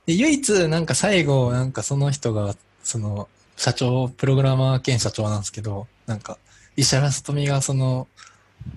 [0.06, 3.28] で、唯一、なんか最後、なんかその人が、その、
[3.58, 6.38] 社長、プログラマー兼社長なんですけど、なんか、
[6.78, 8.08] 石原さとみがその、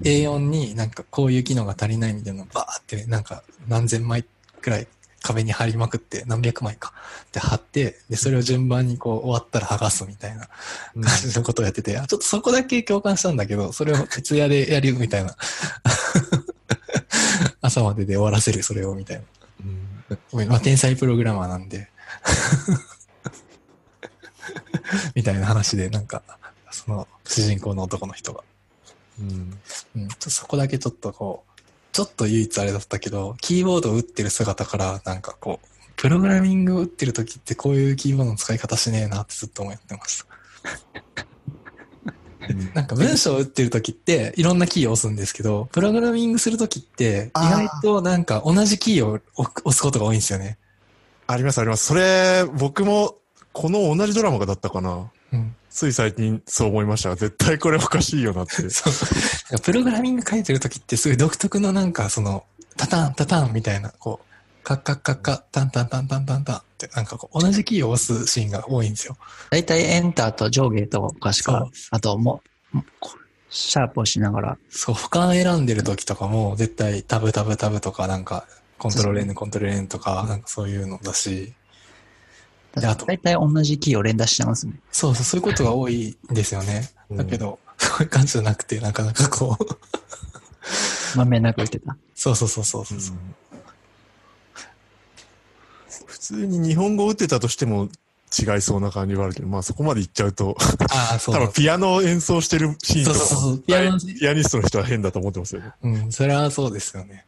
[0.03, 4.25] A4 になんかこういう機能が足りないみたいなのをバーって、なんか何千枚
[4.61, 4.87] くらい
[5.23, 6.93] 壁に貼りまくって、何百枚か。
[7.33, 10.49] で、貼って、で、それを順番にこう終わったら剥がすみたいな
[10.95, 15.37] うん感じのことをやってて、あちょっとそこだけ共感したんだけど、それを徹夜でやるみたいな。
[17.61, 19.23] 朝までで終わらせる、それをみたいな。
[20.35, 21.91] うん、まあ、天才プログラマーなんで。
[25.15, 26.23] みたいな話で、なんか、
[26.71, 28.43] その主人公の男の人が。
[29.21, 29.59] うん
[30.19, 31.61] そこだけちょっとこう、
[31.93, 35.67] ちょっと唯一あれだったけど、キーボードを打ってる姿から、なんかこう、
[35.97, 40.39] プログラミングを打ってる時ってこういうキーボードの使い方しねえなってずっと思ってました。
[42.75, 50.57] なんか文章を打ってる時っていろんなキーを押すんですけど、プログラミングする時って意外となんか同じキーを押押すことが多いんですよね。
[51.27, 51.85] ありますあります。
[51.85, 53.17] それ、僕も、
[53.53, 55.11] この同じドラマがだったかな。
[55.33, 55.55] うん。
[55.71, 57.15] つい最近そう思いました。
[57.17, 58.69] 絶対これおかしいよなって。
[58.71, 59.61] そう。
[59.61, 62.45] プログラミング書いてる時ってすごい独特のなんかその、
[62.77, 69.17] タタン、タタンみたいな、こう、カッカッカッカ、タンタンタンタンタンタンって、なんかこう、同じキーを押すシーンが多いんですよ。
[69.51, 72.43] 大体エンターと上下とかしかあとも
[72.75, 72.79] う、
[73.51, 78.47] シャープをしながら、そう、俯瞰選んでる時とかも、絶対タブタブタブとか、なんか、
[78.79, 81.55] コントロール N、コントロール N とか、なんかそういうのだし、
[82.75, 84.75] であと大体同じキーを連打しちゃいますね。
[84.93, 86.91] そうそう、そういうことが多いんですよね。
[87.11, 91.97] うんだけど、 そういう感じじゃなくて、なかなかこう、まんべんなく打ってた。
[92.15, 93.17] そうそうそうそうそう。
[96.07, 97.89] 普通に日本語打ってたとしても
[98.39, 100.57] 違いそうな感じはあるけど、まあそこまで行っちゃうと、
[100.91, 105.73] ああ、そうだ多分ピアノを演奏してるシーンとかそうそうそうそうピアノピアニストの人は変だと思ってますよね。
[105.83, 107.25] うん、それはそうですよね。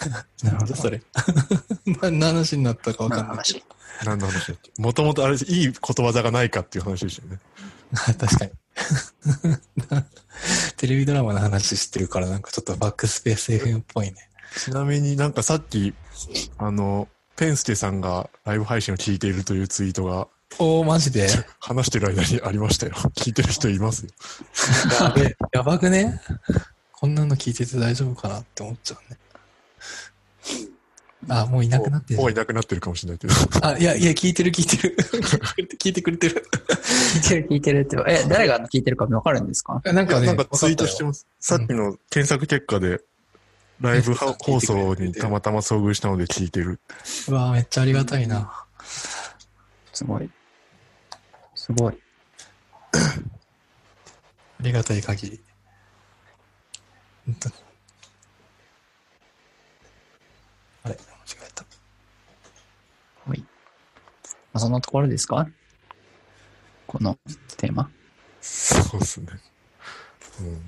[0.42, 1.02] なんだそれ。
[1.86, 3.36] な何の話になったかわかんない。
[3.36, 3.64] 話？
[4.04, 4.72] 何の話だっけ？
[4.80, 7.40] もともとあれ、いいことわざがないかっていう話でしたよね。
[8.18, 8.50] 確かに。
[10.76, 14.30] テレビドラマの話してるからなんかちょっとバックスペース FM っぽいね。
[14.56, 15.94] ちなみになんかさっき、
[16.58, 20.28] あの、ペンスケさんがライブ配信を聞いているというツイートが
[20.58, 21.28] おー、マジで？
[21.60, 22.92] 話してる間にありましたよ。
[23.16, 24.10] 聞いてる人いますよ。
[25.00, 26.20] やべえ、やばくね？
[26.92, 29.18] こんなの聞いてて大丈夫かなって思っちゃうね。
[31.28, 33.34] あ、もういなくなってるもういなくなってるかもしれないけど。
[33.62, 34.96] あ、いや、いや、聞いてる聞いてる。
[35.78, 36.46] 聞いてくれてる。
[37.14, 37.96] 聞いてる聞いてるって。
[38.06, 39.80] え、誰が聞いてるかわかるんですか？
[39.84, 41.26] なんかね、なんかツイートしてまます。
[41.40, 43.00] さっきの検索結果で、
[43.80, 46.78] ライブ は放送にたまたま遭遇したので聞いてる。
[47.02, 47.30] す。
[47.32, 48.64] うわめっちゃありがたいな。
[49.92, 50.30] すごい。
[51.56, 51.98] すごい。
[52.94, 52.98] あ
[54.60, 55.40] りがたい限り。
[57.26, 57.54] 本当に
[60.84, 61.04] あれ間違
[61.46, 61.64] えた。
[63.28, 63.38] はい。
[63.40, 63.44] ま
[64.52, 65.48] あ、そんなところですか？
[66.86, 67.16] この
[67.56, 67.90] テーマ。
[68.40, 69.26] そうですね。
[70.40, 70.60] うん。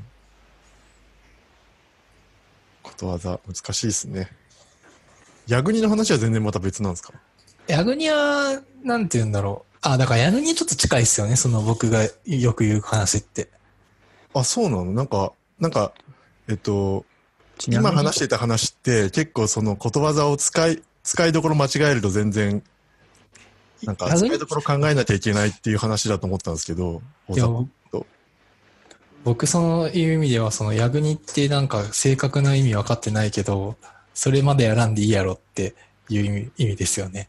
[2.83, 4.31] ことわざ、難しいですね。
[5.47, 7.12] ヤグニの話は全然また別なんですか？
[7.66, 9.76] ヤグニは、なんて言うんだろう。
[9.83, 11.37] あ、だからヤグニちょっと近いっすよね。
[11.37, 13.49] その僕がよく言う話って。
[14.35, 14.85] あ、そうなの？
[14.87, 15.93] なんか、なんか、
[16.49, 17.07] えっと、
[17.68, 22.62] 今話してた話って結構そのことわざを使い、使いどころ間違えると全然、
[23.85, 27.03] なんかヤグニ使いどころ考えなきゃいけないっていう話だと思ったんですけど、
[29.24, 33.76] 僕そのいう意味では、そのヤグニってなんか正確な意味分かってないけど、
[34.14, 35.74] それまでやらんでいいやろって
[36.09, 37.28] いう意味意味ですよね。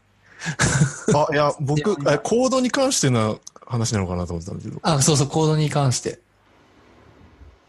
[1.14, 6.18] あ、いや、 僕、えコードに関しての話なのかなと思ってたんですけど、あ、そうそう、コードに関して。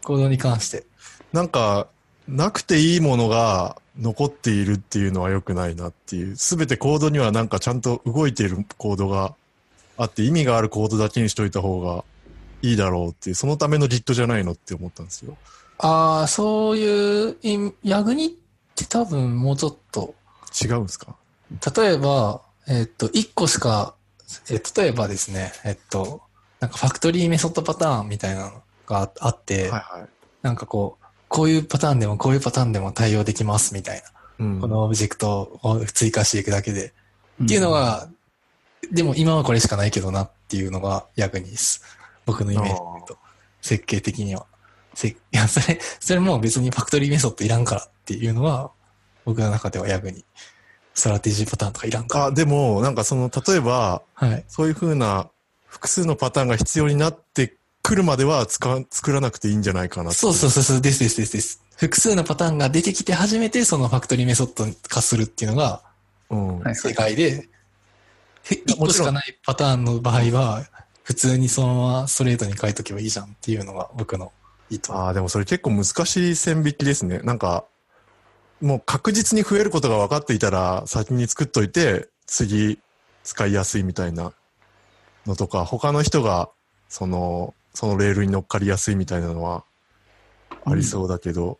[0.02, 0.84] コードに関して。
[1.32, 1.88] なんか、
[2.28, 6.36] なくていいものが残っているっていうのは良くないなっていう。
[6.36, 9.34] すべてコードにはなんかちゃんと動いているコードが
[9.96, 12.04] あって意味があるコードだけにしといた方が
[12.62, 15.36] いいだろうっていう、そのための Git じゃないのって思ったんですよ。
[15.78, 17.36] ああ、そういう
[17.82, 18.30] ヤグニっ
[18.74, 20.14] て多分もうちょっと、
[20.62, 21.16] 違うんですか？
[21.76, 23.94] 例えば、えっと、1個しか、
[24.50, 26.22] え例えばですね、えっと、
[26.60, 30.08] なんかファクトリーメソッドパターンみたいなのがあって、はいはい。
[30.42, 31.03] なんかこう、
[31.34, 34.00] こういうパターンでもこういうパターンでも対応できますみたい
[34.38, 34.46] な。
[34.46, 36.92] うんこのオブジェクトを追加していくだけで。
[37.42, 38.08] っていうのが、
[38.92, 41.82] でも今はこれしかないけどなっていうのが役にです。
[42.24, 43.18] 僕のイメージで言うと。
[43.60, 44.46] 設計的には。
[44.94, 48.70] せいや、それ、それも別にファクトリーメソッドいらんからっていうのは、
[49.24, 50.24] 僕の中では役に。
[50.94, 52.24] ストラテジーパターンとかいらんから。
[52.26, 54.44] あ、でも、なんかその、例えば、はい。
[54.46, 55.28] そういう風な
[55.66, 61.62] 複数のパターンが必要になってくるまでは作らなくていいんじゃないかなそうそうそうそう、ですですですです。
[61.76, 65.82] 複数のパターンが出てきて初めてそのファクトリーメソッド化するっていうのが
[66.30, 66.58] うん。
[66.60, 67.48] はい正解で、
[68.44, 70.64] 1個しかないパターンの場合は、
[71.02, 74.32] 普通にそのままストレートに書いとけばいいじゃんっていうのが僕の
[74.70, 74.92] 意図。
[74.92, 77.18] ああ、でもそれ結構難しい線引きですね。
[77.20, 77.64] なんか、
[78.60, 82.78] もう確実に増えることが分かっていたら、先に作っといて、次
[83.22, 84.32] 使いやすいみたいな
[85.26, 86.48] のとか、他の人が、
[86.88, 89.64] その、そのレールに乗っかりやすいみたいなのは、
[90.64, 91.58] ありそうだけど、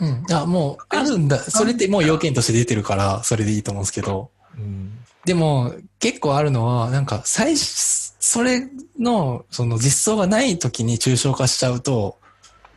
[0.00, 0.24] うん。
[0.34, 1.38] あ、もう、あるんだ。
[1.38, 4.30] それってもう要件として出てるから、それでいいと思うんですけど。
[4.56, 4.98] うん。
[5.24, 12.18] でも、結構あるのは、なんか、最初、それの、その実装がない時に抽象化しちゃうと、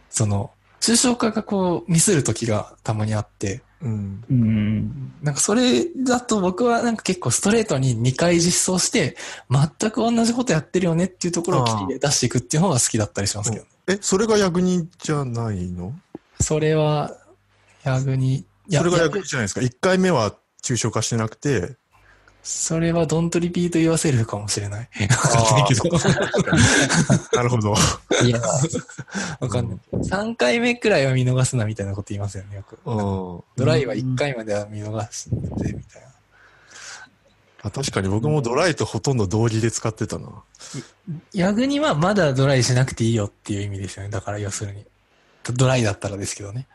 [0.09, 4.23] その、抽象化がこう、ミスる時がたまにあって、うん。
[4.29, 5.13] うん。
[5.21, 9.17] なんかそれだと僕はなんか結構ストレートに2回実装して、
[9.49, 15.93] 全く同じことやってるよねっていうところを切りで出していくっていう方が好きだったりしますけど、え、それが役人じゃないの？
[16.39, 17.15] それは、
[17.83, 21.75] ヤグに、いやそれが役人じゃないですか？1回目は抽象化してなくて、
[22.47, 24.87] それはドントリピート言わせるかもしれない。
[27.33, 27.73] なるほど。
[28.23, 28.39] いや、
[29.39, 29.79] わかんない。
[29.93, 32.77] 3回目くらいは見逃すなみたいなこと言いますよね、よく。
[32.85, 33.43] うん。
[33.55, 35.35] ドライは1回までは見逃して、
[35.73, 36.07] みたいな。
[37.63, 40.29] あ確かに僕もドライとほとんど同義で使ってたな。
[41.33, 44.09] ヤグにはまだドライしなくていいよっていう意味ですよね。
[44.09, 44.85] だから要するに。
[45.51, 46.67] ドライだったらですけどね。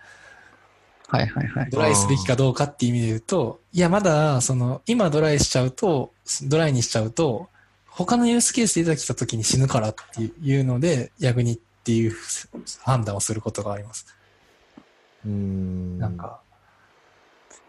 [1.11, 1.71] はいはいはい。
[1.71, 6.13] ドライすべきかどうかっていう意味で言うと、いや、まだ、その、今ドライしちゃうと、
[6.45, 7.49] ドライにしちゃうと、
[7.89, 12.15] 他のユースケース出てきた時に死ぬからっていうので、逆にっていう
[12.85, 14.07] 判断をすることがあります。
[15.27, 15.99] うーん。
[15.99, 16.41] なんか、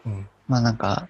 [0.06, 0.28] うん。
[0.46, 1.08] まあなんか、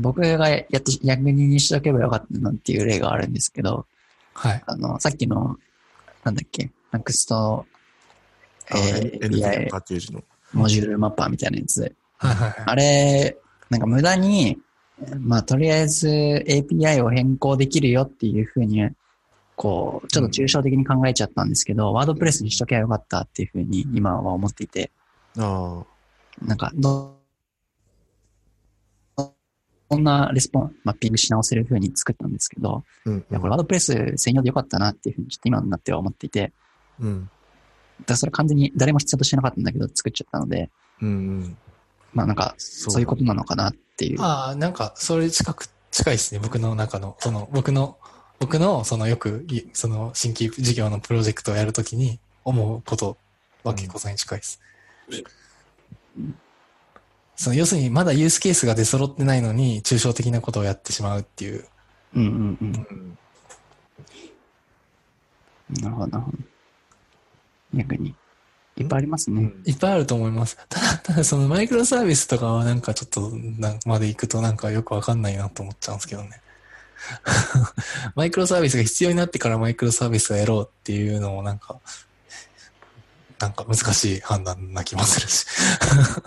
[0.00, 3.86] 僕がやって、逆ににしとけばよかったなっていう例があるんですけど、
[4.34, 4.62] はい。
[4.66, 5.56] あの、さっきの、
[6.24, 7.64] なんだっけ、ナクスト、
[8.70, 10.24] あえー、NPM BI パッケージの。
[10.52, 11.94] モジュールマッパーみたいなやつ。
[12.18, 12.64] はいはいはい。
[12.66, 13.36] あれ、
[13.70, 14.58] なんか無駄に、
[15.18, 18.88] まあとりあえず API を変更できるよっていうふうに、
[19.56, 24.90] こう、ちょっと抽象的に考えちゃったんですけど、ワードプレスにしときゃよかったっていうふうに今は思っていて、
[25.38, 25.84] あ
[26.42, 27.20] なんか、ど、
[29.90, 33.10] こんなレスポン、マッピングし直せるふうに作ったんですけど、あ。
[33.10, 33.18] うん。
[33.18, 36.52] いや、これワードプレス専用でよかったなっていうふうにちょっと今になっては思っていて、
[37.00, 37.30] うん。
[38.00, 40.70] だからそれ完全に誰も必要としてなかったんだけど作っちゃったので、
[41.02, 41.56] うんうん。
[42.12, 44.20] まあなんか、そそういうことなのかなっていう。
[44.20, 46.40] ああ、なんか、それ近く、近いですね。
[46.42, 47.98] 僕の中の、その、僕の、
[48.38, 53.16] 僕の、その、よくい、その、新規事業のプロジェクトをやるときに思うこと
[53.62, 54.60] は結構それに近いです。
[57.36, 61.64] その、要するに、まだユースケースが出揃ってないのに、抽象的なことをやってしまうっていう。
[62.14, 62.86] うんうんうん。
[62.90, 63.18] うん
[65.80, 66.38] なるほど、なるほど。
[67.74, 68.14] 逆に。
[68.76, 69.52] いっぱいありますね。
[69.66, 70.56] いっぱいあると思います。
[70.68, 76.40] ただ、ただそのマイクロサービスとかはなんかちょっと、なんまで行くとなんかよくわかんないなと思っちゃうんですけどね。
[78.14, 81.78] マイクロサービスが必要になってからマイクロサービスをやろうっていうのもなんか、
[83.38, 85.46] なんか難しい判断な気もするし。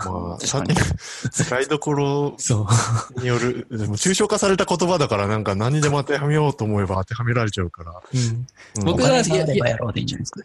[0.06, 0.76] まあ、確かに
[1.32, 2.68] 使いどころそ
[3.16, 3.20] う。
[3.20, 7.92] による、でも抽象化された言葉だからなんか何にでも当てはめようと思えば当てはめられちゃうから。
[7.92, 10.42] うん、うん僕がお金があればやろうでいいんじゃないですか。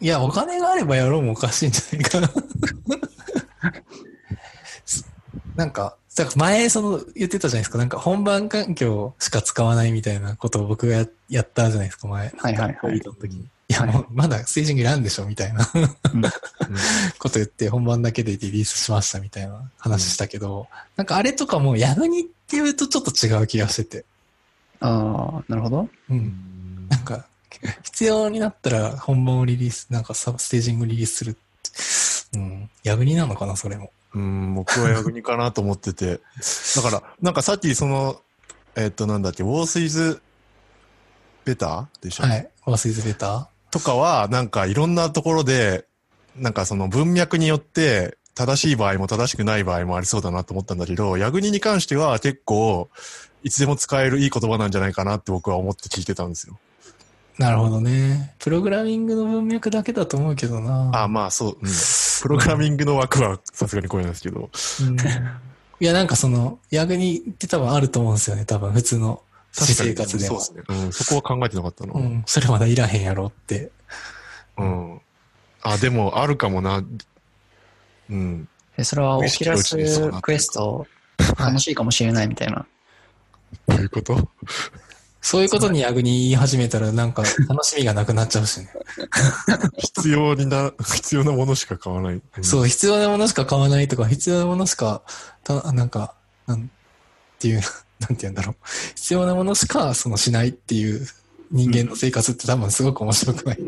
[0.00, 2.30] いや、お金があればやろうもおかしいんじゃないかな。
[5.56, 5.96] なんか、
[6.36, 7.78] 前その言ってたじゃないですか。
[7.78, 12.32] なんか本番環境しか使わないみたいなことを僕がややったじゃないですか、前。
[12.36, 12.96] はいはいはい。
[12.96, 13.02] い
[13.72, 15.64] や、もうまだステージングいらんでしょみたいな
[17.18, 24.04] こと言って本番だけでリリースしましたみたいな話したけど、なんかあれとかもやぶにって言うとちょっと違う気がしてて。
[24.80, 25.82] ああ、なるほど。
[25.82, 25.90] う。
[26.10, 27.26] うんんなんか、
[27.82, 31.36] 必要になったら本番をリリース、なんかサステージングリリースする。
[32.34, 32.70] うん。
[32.84, 33.92] やぶになのかな、それも。
[34.14, 36.20] うん、僕はヤグニかなと思ってて。
[36.76, 38.20] だから、なんかさっきその、
[38.76, 40.20] えっとなんだっけ、ウォースイズ
[41.44, 42.24] ベターでしょ？
[42.24, 42.50] はい。
[42.64, 45.86] ワースイズベターとかは、なんかいろんなところで、
[46.36, 52.88] なんかその文脈によって、正しい場合も正しくない場合もありそうだなと思ったんだけど、ヤグニに関しては結構、
[53.42, 56.58] いつでも使えるいい言葉なんじゃないかなって僕は思って聞いてたんですよ。
[57.40, 58.34] なるほどね。
[58.38, 60.90] プログラミングの文脈だけだと思うけどな。
[60.94, 61.70] あまあそう、うん。
[62.22, 64.50] プログラミングの枠はさすがにこうなんですけど。
[64.82, 64.96] うん
[65.82, 68.44] いや、なんかその、逆にって多分あると思うんですよね。
[68.44, 70.38] 多分普通の私生活でも。
[70.38, 70.82] そうですね。
[70.84, 71.94] うん、そこは考えてなかったな。
[71.94, 72.22] うん。
[72.26, 73.70] それまだいらへんやろって。
[74.58, 75.00] うん。
[75.62, 76.84] あ、でも、あるかもな。
[78.10, 78.46] うん。
[78.76, 79.74] でそれは Oculus
[80.20, 80.86] Quest
[81.38, 82.66] 楽しいかもしれないみたいな。
[83.66, 84.28] どういうこと？
[85.20, 88.70] そういうことに逆に言い始めたらなんか楽しみがなくなっちゃうしね。
[89.76, 92.14] 必要にな、必要なものしか買わない。
[92.14, 95.02] うんそう、必要なものしか買わないとか、必要なものしか、
[95.44, 96.14] たなんか、
[96.46, 96.66] なんっ
[97.38, 97.60] ていう、
[98.00, 98.56] なんて言うんだろう。
[98.94, 101.06] 必要なものしか、そのしないっていう
[101.50, 103.58] 人間の生活って多分すごく面白くない。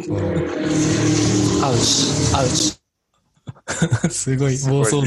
[1.62, 2.82] アウチ、アウチ。
[4.10, 5.02] すごい暴走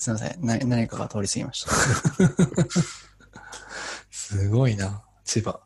[0.00, 0.46] すいません。
[0.46, 1.70] な何かが通り過ぎました。
[4.10, 5.60] すごいな、千葉。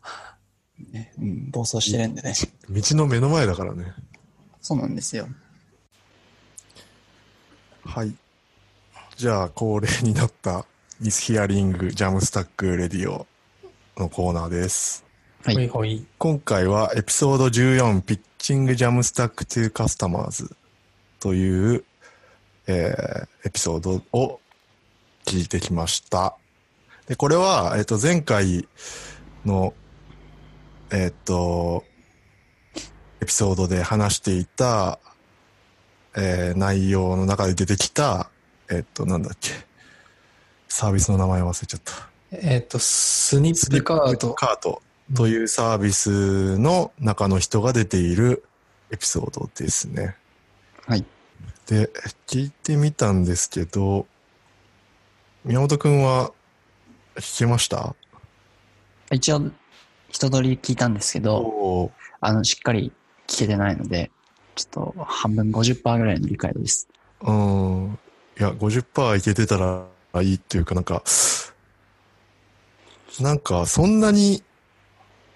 [0.91, 2.33] ねうん、暴走してるんでね。
[2.69, 3.93] 道の目の前だからね。
[4.61, 5.29] そうなんですよ。
[7.85, 8.13] はい。
[9.15, 10.65] じゃあ、恒例になった
[10.99, 13.25] ミスヒアリングジャムスタックレディオ
[13.95, 15.05] のコーナーです。
[15.45, 16.05] はいほい。
[16.17, 20.53] 今回はエピソード14ピッチングジャムスタック to カスタマーズ
[21.21, 21.85] という、
[22.67, 24.39] えーエピソードを
[25.25, 26.35] 聞いてきました。
[27.07, 28.67] で、これは、えっ、と、前回
[29.45, 29.73] の、
[30.91, 31.83] えっ、と、
[33.21, 34.99] エピソードで話していた、
[36.15, 38.29] えー内容の中で出てきた、
[38.69, 39.51] えっ、と、なんだっけ。
[40.67, 42.09] サービスの名前忘れちゃった。
[42.31, 44.33] えっ、と、スニップカート。
[44.33, 44.81] カート
[45.13, 48.43] というサービスの中の人が出ている
[48.91, 50.15] エピソードですね。
[50.87, 51.05] はい。
[51.67, 51.89] で、
[52.27, 54.05] 聞いてみたんですけど、
[55.43, 56.31] 宮本くんは
[57.15, 57.95] 聞けました？
[59.11, 59.51] 一応、
[60.09, 62.91] 一通り聞いたんですけど、あの、しっかり
[63.27, 64.11] 聞けてないので、
[64.55, 66.87] ちょっと半分50%ぐらいの理解度です。
[67.21, 67.99] うん。
[68.39, 69.85] いや、50%いけてたら
[70.21, 71.03] いいっていうかなんか、
[73.19, 74.43] なんかそんなに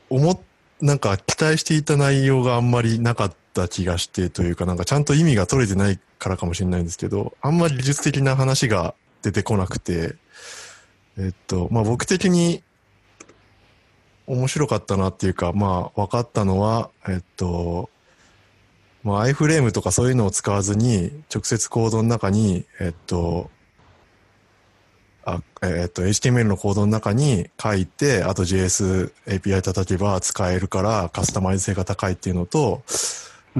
[0.10, 0.40] 思っ、
[0.82, 10.16] なんか期待していた内容があんまりなかった気がしてというかなんかちゃんと意味が取れてないからかもしれないんですけど、あんまり技術的な話が出てこなくて、
[11.18, 12.64] えっと、まあ僕的に
[14.28, 17.90] 面白かったなっていうか、まあ分かったのは、えっと、
[19.04, 23.50] まあ、iFrame とかそういうのを使わずに、直接コードの中に、えっと、
[25.26, 32.84] あえっと、HTML のコードの中に書いて、あと JS API 叩けば使えるからカスタマイズ性が高いっていうのと、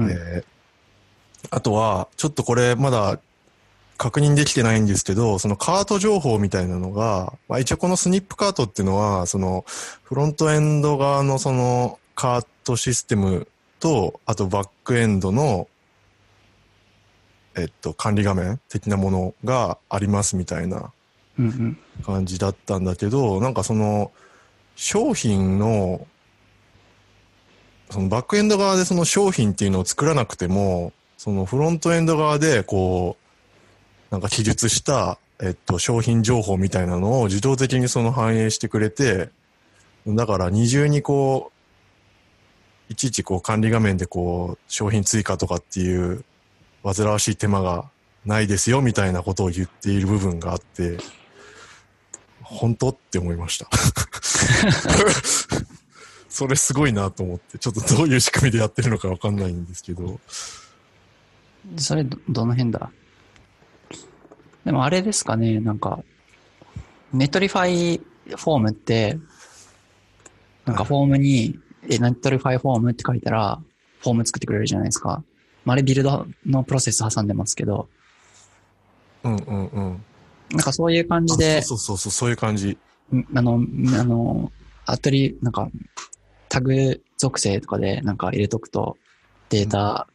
[0.04, 0.44] うんえー
[1.48, 3.18] あとは、ちょっとこれまだ
[3.96, 9.64] 確認できてないんですけど、そのカート情報みたいなのが、まあ、一応このスニップカートっていうのは、その
[10.02, 13.48] フロントエンド側のそのカートシステム
[13.78, 15.66] と、あとバックエンドの、
[17.56, 20.92] えっと、管理画面的なものがありますみたいな
[21.38, 21.78] うんうん。
[22.04, 24.12] 感じだったんだけど、なんかその、
[24.76, 26.06] 商品の、
[27.90, 33.16] そのバックエンド側でその商品っていうのを作らなくても、そのフロントエンド側でこ
[34.10, 39.30] う、なんか記述した、えっと、商品情報みたいなのを自動的にその反映してくれて、
[40.06, 41.52] だから二重にこ
[42.88, 46.24] う、いちいちこう管理画面でこう、商品追加とかっていう
[46.82, 47.90] 煩わしい手間が
[48.24, 50.98] ないですよみたいなことを言っている部分があって、
[52.42, 52.88] 本当？
[52.88, 53.68] って思いました。
[56.30, 60.18] それすごいなと思って、ちょっとどういう仕組みでやってるのかわかんないんですけど。
[61.76, 62.90] それど、どの辺だ？
[64.64, 66.02] でもあれですかね、なんか、
[67.12, 69.18] Netlify Form って、
[70.64, 71.58] なんかフォームに、
[71.88, 73.60] え、 Netlify Form って書いたら、
[74.00, 75.24] フォーム作ってくれるじゃないですか。
[75.64, 77.88] まあ、あれビルドのプロセス挟んでますけど、
[79.24, 80.04] うんうんうん。
[80.50, 82.78] なんかそういう感じで、そうそうそう、そういう感じ。
[83.12, 84.52] んあの、んあの、
[84.86, 85.68] アトリ、なんか、
[86.50, 88.98] タグ属性とかでなんか入れとくと、
[89.48, 90.08] データ、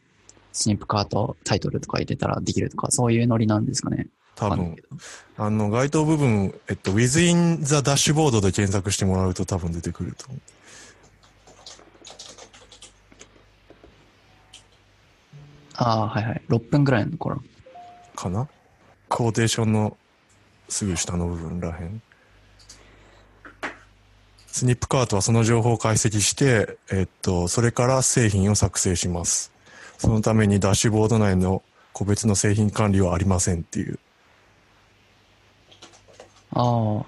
[0.52, 4.06] スニップカート、タイトルとか入れたらできるとか、そういうノリなんですかね。
[4.36, 4.76] 多分
[5.38, 10.40] あの、該当部分、えっと、within the dashboard で検索してもらうと多分出てくると思う。
[15.78, 16.42] ああ、はいはい。
[16.48, 17.42] 6分ぐらいのところ。
[18.14, 18.46] かな？
[19.08, 19.96] コーテーションの
[20.68, 22.02] すぐ下の部分らへん。
[24.56, 29.52] スニップカートはその情報を解析して、えっと、それから製品を作成します。
[29.98, 33.98] そのためにダッシュボード内の個別の製品管理はありませんっていう。
[36.52, 37.04] ああ。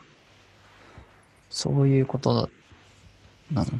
[1.48, 2.48] そういうことだ。
[3.50, 3.70] なの？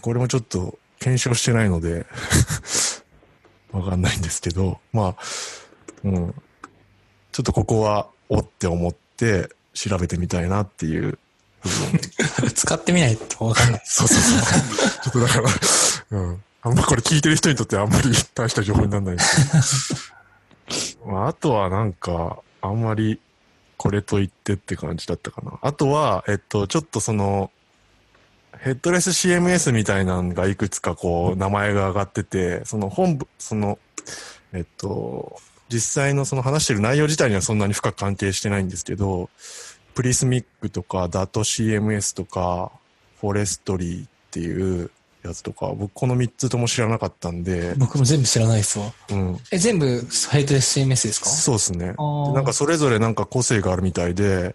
[0.00, 2.06] これもちょっと検証してないので、
[3.72, 5.16] わかんないんですけど、まあ、
[6.04, 6.34] うん。
[7.32, 11.18] ちょっとここは、おって思って調べてみたいなっていう。
[12.54, 13.72] 使ってみないとわかん。
[13.72, 13.82] ない。
[13.84, 14.40] そうそうそう。
[15.02, 15.48] ちょっとだから、
[16.18, 16.44] うん。
[16.62, 16.74] あん。
[16.74, 17.90] まこれ聞いてる人にとってあん。
[17.90, 19.94] まり大した情報にならないです
[20.96, 21.12] けど。
[21.12, 21.92] まあ、あとはなん。
[21.92, 22.82] か、あん。
[22.82, 23.20] まり
[23.76, 25.58] これと言ってって感じだったかな。
[25.60, 27.50] あとは、えっと、ちょっとその、
[28.58, 33.78] ヘッドレス CMS みたいなのがいくつかこう、名前が上がってて、その本部、その、
[34.52, 35.36] えっと、
[35.68, 37.58] 実際のその話してる内容自体にはそん。
[37.58, 38.68] なに深く関係してないん。
[38.68, 39.30] ですけど、
[39.94, 42.72] プリスミックとか、ダト CMS とか、
[43.20, 44.90] フォレストリーっていう
[45.22, 48.92] やつとか、僕この3つとも知らなかったんで、僕も全部知らないですわ。
[49.10, 49.38] うん。
[49.50, 51.28] え、全部ヘイトレス CMS ですか？
[51.28, 51.94] そうですね。
[52.34, 54.54] なんかそれぞれなんか個性があるみたいで、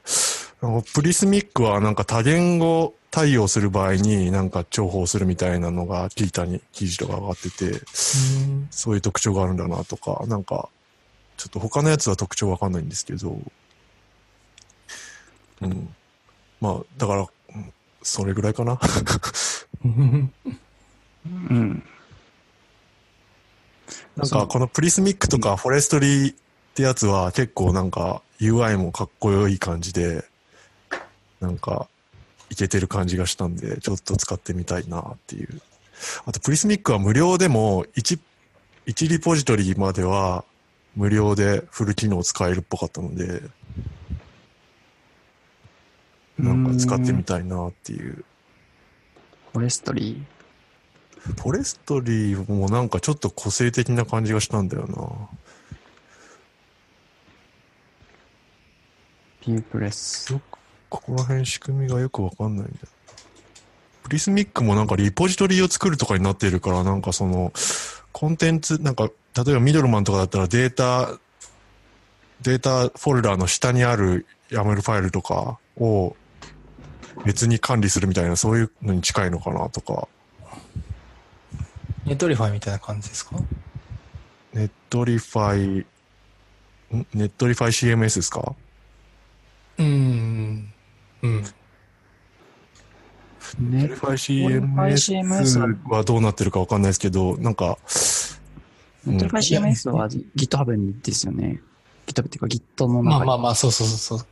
[0.93, 10.67] プリスミックはなんか多言語対応する場合になんか重宝するみたいなのが聞いたに記事とか上がってて、うんそういう特徴があるんだなとか、なんか、
[11.37, 13.39] ちょっと他のやつは特徴わかんないんですけど、
[15.61, 15.95] うん。
[16.61, 17.27] まあ、だから、うん
[18.03, 18.79] それぐらいかな。
[19.83, 20.31] うん。
[24.15, 26.35] なんかこのプリスミックとかフォレストリーっ
[26.73, 30.23] てやつは結構なんか UI もかっこよい感じで、
[31.41, 31.87] なんか
[32.49, 35.61] いけてる感じがしたんで、ちょっと使ってみたいなっていう。
[36.25, 38.19] あとプリスミックは無料でも1、
[38.85, 40.45] 1リポジトリまでは
[40.95, 43.41] 無料でフル機能使えるっぽかったので、
[46.39, 48.23] なんか使ってみたいなっていう。
[49.53, 50.23] フォレストリ
[51.19, 54.93] フォレストリーもなんかちょっと個性的な感じがしたんだよな。
[59.41, 60.31] ー、 VuePress。
[60.31, 60.57] よく、
[60.89, 62.87] ここら辺仕組みがよくわかんないんだよ。
[64.03, 67.51] Prismic もなんかリポジトリを作るとかになっているから、なんかその、
[68.13, 71.19] コンテンツ、なんか、例えば Middleman とかだったらデータ、
[72.41, 76.15] データフォルダーの下にある YAML ファイルとかを
[77.25, 80.07] 別に管理するみたいな、そういうのに近いのかなとか、
[82.05, 83.35] Netlify みたいな感じですか？
[84.53, 85.79] ネットリファイ、
[86.95, 88.55] んネットリファイ CMS ですか？
[89.77, 90.73] うーん。
[91.23, 91.43] うん。
[93.59, 94.15] ネットリファイ
[94.93, 97.77] CMS はどうなってるかわかんないですけど、なんか、
[99.05, 101.61] Netlify CMS は GitHub ですよね。
[102.05, 103.03] GitHub っていうか Git の中に。
[103.09, 104.27] まあまあまあ、そうそうそうそう。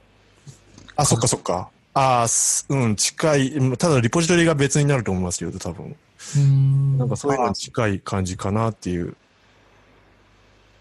[0.96, 1.70] あ、そっかそっか。
[1.96, 3.78] ああ、すうん、近い。
[3.78, 5.96] ただ、リポジトリが別になると思いますけど、多分。
[6.40, 6.98] ん。
[6.98, 9.16] なんかそういうのに近い感じかなっていう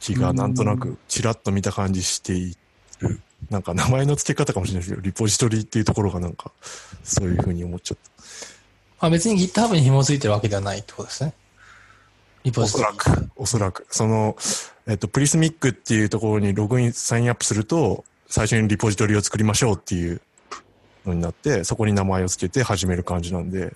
[0.00, 2.56] 気がなんとなくちらっと見た感じしてい
[2.98, 3.20] る。
[3.48, 6.50] なんか名前の付け方かもしれないですけど、リポジトリっていうところがなんか
[7.04, 7.98] そういうふうに思っちゃっ
[8.98, 11.34] あ、別に GitHub に紐づいてるわけではないってことですね。
[12.42, 12.62] リた。
[12.62, 13.86] おそポジトリらく、おそらく。
[13.90, 14.36] その、
[14.86, 20.20] えっと、プリスミックっていうところにログイン、サインアップすると、最初にリポジトリを作りましょうっていう
[21.06, 23.74] のになって、そこに名前を付けて始める感じなんで、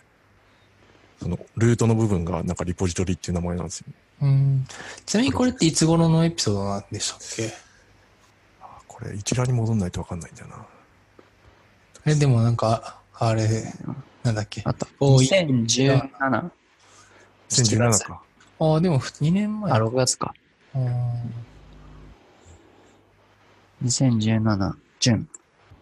[1.20, 3.86] その、ルートの部分がなんかリポジトリっていう名前なんですよ。
[4.22, 4.66] うん。
[5.04, 7.52] ちなみにこれっていつ頃のエピソードなんでしたっけ？
[8.86, 10.66] これ一覧に戻んないとわかんないんだよな。
[12.06, 13.46] え、でもなんか、あれ、
[14.22, 14.62] なんだっけ？
[14.64, 14.86] あった。
[15.00, 16.50] おい2017。
[17.50, 18.22] 2017か。
[18.60, 19.72] ああ、でも2年前。
[19.72, 20.34] あ、6月か。
[20.74, 20.88] うん
[23.84, 25.28] 2017、準。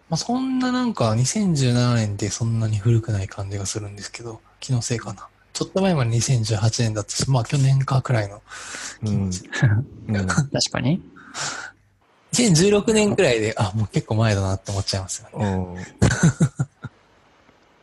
[0.08, 5.28] まあ、そんななんか2017年ってそんなに古くない感じがするんですけど、気のせいかな。
[5.52, 8.42] ちょっと前まで2018年だったし、まあ去年かくらいの。
[9.04, 9.22] うん。
[9.24, 9.32] うん
[10.26, 11.02] 確かに。
[12.32, 15.46] 2016年くらいで、あ、もう結構前だなって思っちゃいますよね。
[15.46, 15.74] うん。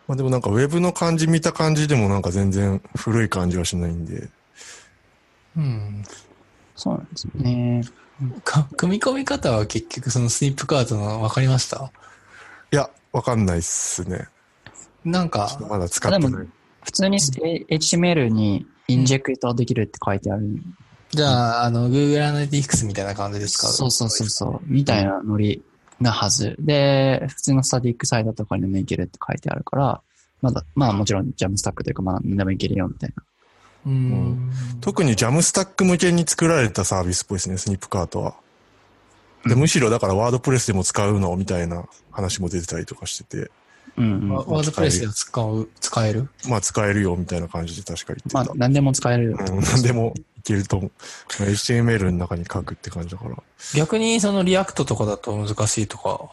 [0.08, 4.30] まあでもなんかウェブの感じ見た感じでもなんか全然古い感じはしないんで。
[5.58, 6.04] うん。
[6.76, 7.84] そうなんですよね。
[8.44, 11.92] か組み込み方は結局そのスニップカードの分かりました？
[12.74, 14.28] いや、わかんないっすね。
[15.06, 16.48] なんか、まだ使ってない。
[16.84, 20.60] 普通に HTML にインジェクトできるって書いてある。
[21.12, 23.68] じゃあ、あの、Google Analytics みたいな感じですか？
[23.68, 24.62] そうそうそうそう。
[24.66, 25.64] みたいなノリ
[26.00, 26.56] なはず。
[26.58, 30.02] で、普通のスタティックサイドとかにもいけるって書いてあるから、
[30.42, 33.24] まだ、まあもちろんジャムスタックというか、まあ何でもいけるよみたいな。
[33.86, 33.90] う。
[33.90, 34.52] うん。
[34.82, 38.34] 特に Jamstack 向けに作られたサービスっぽいですね、 Snipcart は。
[39.46, 43.52] で、むしろだから WordPress でも使うのみたいな話も出てたりとかしてて、
[43.98, 44.30] うんうん。
[44.30, 46.30] WordPress で使う、使える？
[46.48, 48.44] まあ使えるよみたいな感じで確か言ってた。
[48.44, 49.38] まあ何でも使えるよ。
[49.40, 50.92] うん、何でもいけると思う。
[51.40, 53.36] まあ HTML の中に書くって感じだから。
[53.76, 56.32] 逆にその React とかだと難しいとか、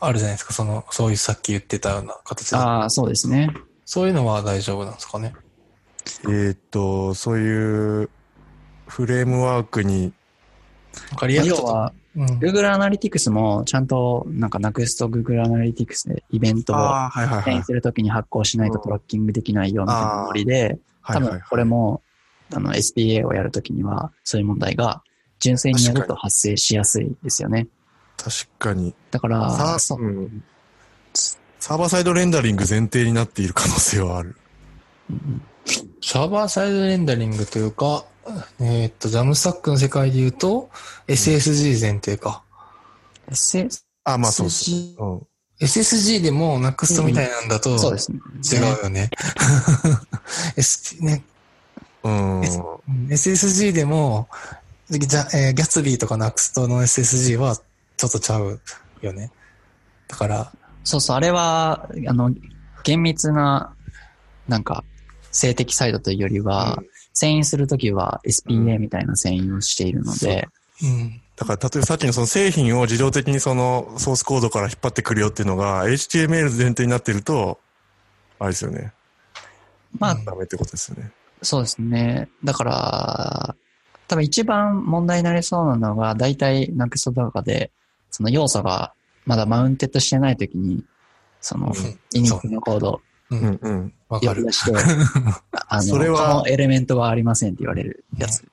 [0.00, 0.52] あるじゃないですか。
[0.52, 2.56] その、そういうさっき言ってたような形で。
[2.56, 3.54] ああ、そうですね。
[3.86, 5.32] そういうのは大丈夫なんですかね？
[6.24, 8.10] えーっと、そういう
[8.86, 10.12] フレームワークに、
[11.10, 12.26] なんか React は、うん。
[12.38, 17.64] Google Analytics もちゃんと、なんか Next Google Analytics でイベントをああ、はいはいはい遷移。
[17.64, 22.02] するときに発行しないとトラッキングできないよみたいなノリで、多分これも、
[22.52, 25.02] あの SPA をやるときには、そういう問題が
[25.38, 27.66] 純粋にやると発生しやすいですよね。
[28.16, 28.94] 確かに。
[29.10, 30.44] だから、さそううん
[31.64, 34.36] サーバーサイドレンダリング前提になっている可能性はある。
[36.02, 38.04] サーバーサイドレンダリングというか、
[38.60, 40.70] えーっと、ジャムスタックの世界で言うと、
[41.06, 42.42] SSG 前提か。
[43.30, 45.04] SS、あ、まあそうそう。
[45.04, 45.22] うん。
[45.60, 48.18] SSG でも NUXT みたいなんだと、そうですね。
[48.52, 49.10] 違うよね。
[50.56, 51.24] S ね
[52.02, 52.40] うん。
[53.08, 54.28] SSG でも、
[54.90, 57.56] じゃえーギャツビーとか NUXT の SSG は
[57.96, 58.60] ちょっとちゃう
[59.00, 59.30] よね。
[60.08, 60.52] だから、
[60.84, 62.30] そうそう、あれは、あの、
[62.82, 63.74] 厳密な、
[64.48, 64.84] なんか、
[65.30, 66.78] 性的サイドというよりは、
[67.14, 70.48] 遷移するときは SPA みたいな遷移をしているので、
[70.82, 71.20] うん。
[71.36, 77.58] だから、例えばさっきのその製品を自動的にそのソースコードから引っ張ってくるよっていうのが HTML 前提になってると、
[78.38, 78.92] あれですよね。
[79.98, 81.12] まあ、うんダメってことですよね。
[81.42, 82.28] そうですね。
[82.42, 83.56] だから、
[84.08, 87.70] 多分一番問題になりそうなのが、大体 Next とかで、
[88.10, 88.92] その要素が
[89.26, 90.84] まだ mounted してないときに、
[91.40, 91.74] その、うん
[92.14, 93.00] init のコード
[93.30, 93.36] う。
[93.36, 93.92] うんんうん。
[94.08, 94.46] わかる
[95.68, 98.44] あの、それはこのエレメントがありませんって言われるやつ。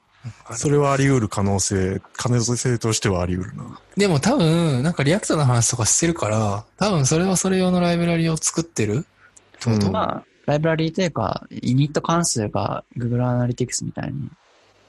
[0.54, 3.80] それはあり得る可能性、可能性としてはあり得るな。
[3.98, 8.98] でも多分、なんか React の話とかしてるから、多分それはそれ用のライブラリを作ってる？
[8.98, 14.30] ってこと、うんまあ、ライブラリーというか、 init 関数が Google Analytics みたいに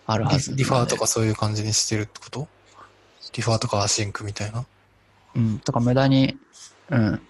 [0.07, 0.65] あるはずなので。
[0.65, 2.49] リファーとかそういう感じにしてるってこと？
[3.35, 4.67] defer とか async みたいな？
[5.35, 6.37] うん、とか無駄に、
[6.91, 7.21] うん。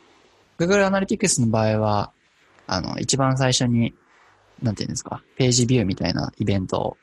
[0.58, 2.10] Google Analytics の場合は、
[2.72, 3.94] あの、一番最初に、
[4.62, 6.96] なんていうんですか、ページビューみたいなイベントを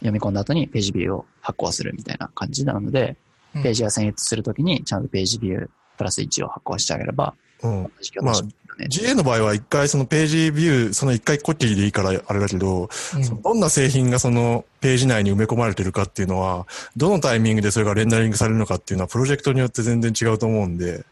[0.00, 3.16] 読み込んだ後にページビューを発行するみたいな感じなので、うん
[3.62, 5.68] ページが遷移するときにちゃんとページビュー
[5.98, 7.82] プラス1を発行してあげれば、うん。
[7.82, 8.86] 同じ形ですよね。
[8.88, 21.02] GA の場合は一回そのページビュー、その一回コピーでいいからあれだけど、うんどんな製品がそのページ内に埋め込まれてるかっていうのは、どのタイミングでそれがレンダリングされるのかっていうのはプロジェクトによって全然違うと思うんで、例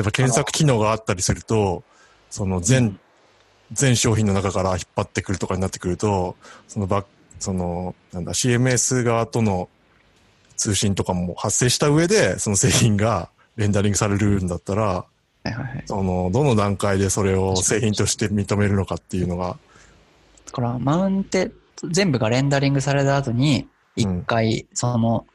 [0.00, 1.82] えば検索機能があったりすると、
[2.28, 3.00] その全、
[3.72, 6.36] 全商品の中から引っ張ってくるとかになってくると、
[6.68, 7.04] そのバッ
[7.38, 9.68] その、なんだ、CMS 側との
[10.56, 15.06] 通信とかも発生した上で、その製品がレンダリングされるんだったら、は
[15.44, 15.82] いはいはい。
[15.86, 19.56] その、どの段階でそれを製品として認めるのかっていうのが、
[20.46, 21.52] だから、マウンテ、
[21.88, 25.26] 全部がレンダリングされた後に、一回、その、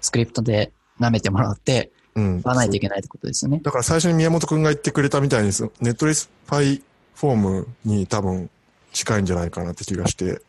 [0.00, 2.34] スクリプトで舐めてもらって、うん。
[2.40, 3.60] 言わないといけないってことですよね。
[3.62, 6.82] だから最初に宮本くんが言ってくれたみたいに、ネットレスファイ
[7.18, 8.48] フォームに多分
[8.92, 10.40] 近いんじゃないかなって気がして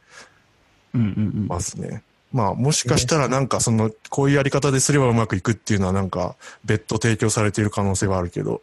[0.93, 1.47] うんうんうん。
[1.47, 2.03] ますね。
[2.31, 8.61] まあもしかしたらなんかその、こういうやり方ですればうまくいくっていうのはなんか別途提供されている可能性はあるけど。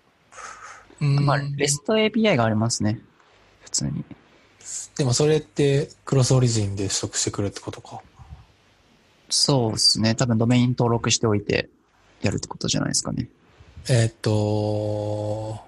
[1.01, 3.01] うんまあ、レスト API がありますね。
[3.65, 4.05] 普通に。
[4.97, 8.01] でもそれってクロスオリジンで取得してくるってことか。
[9.29, 10.15] そうですね。
[10.15, 11.69] 多分ドメイン登録しておいて
[12.23, 13.29] やるってことじゃないですかね。
[13.89, 15.66] えーっと、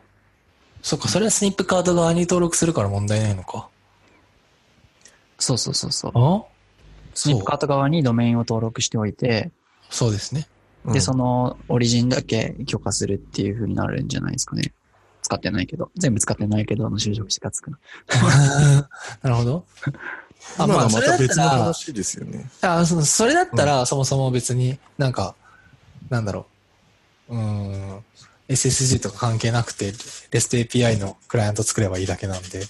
[0.82, 3.68] そっか、それはスニップカード側に登録するから問題ないのか。
[5.38, 6.12] そうそうそうそう。
[6.14, 6.44] あ？
[7.14, 9.50] スニップカート側にドメインを登録しておいて、
[9.90, 10.48] そうですね。
[10.84, 14.72] で、うんそのオリジンだけ許可するっていう風になるんじゃないですかね。
[15.22, 15.90] 使ってないけど。
[15.96, 17.78] 全部使ってないけど、あの就職してかつくな。
[19.22, 19.64] なるほど。
[20.58, 22.48] あ、ままあ、それだた別のったら、話ですよね。
[22.62, 25.34] あそそれだったら、そもそも別になんか、
[26.08, 26.46] なんだろ
[27.28, 27.34] う。
[27.34, 28.04] うーん。
[28.48, 29.92] SSG とか関係なくて、
[30.30, 32.62] REST API のクライアント作ればいいだけなんで。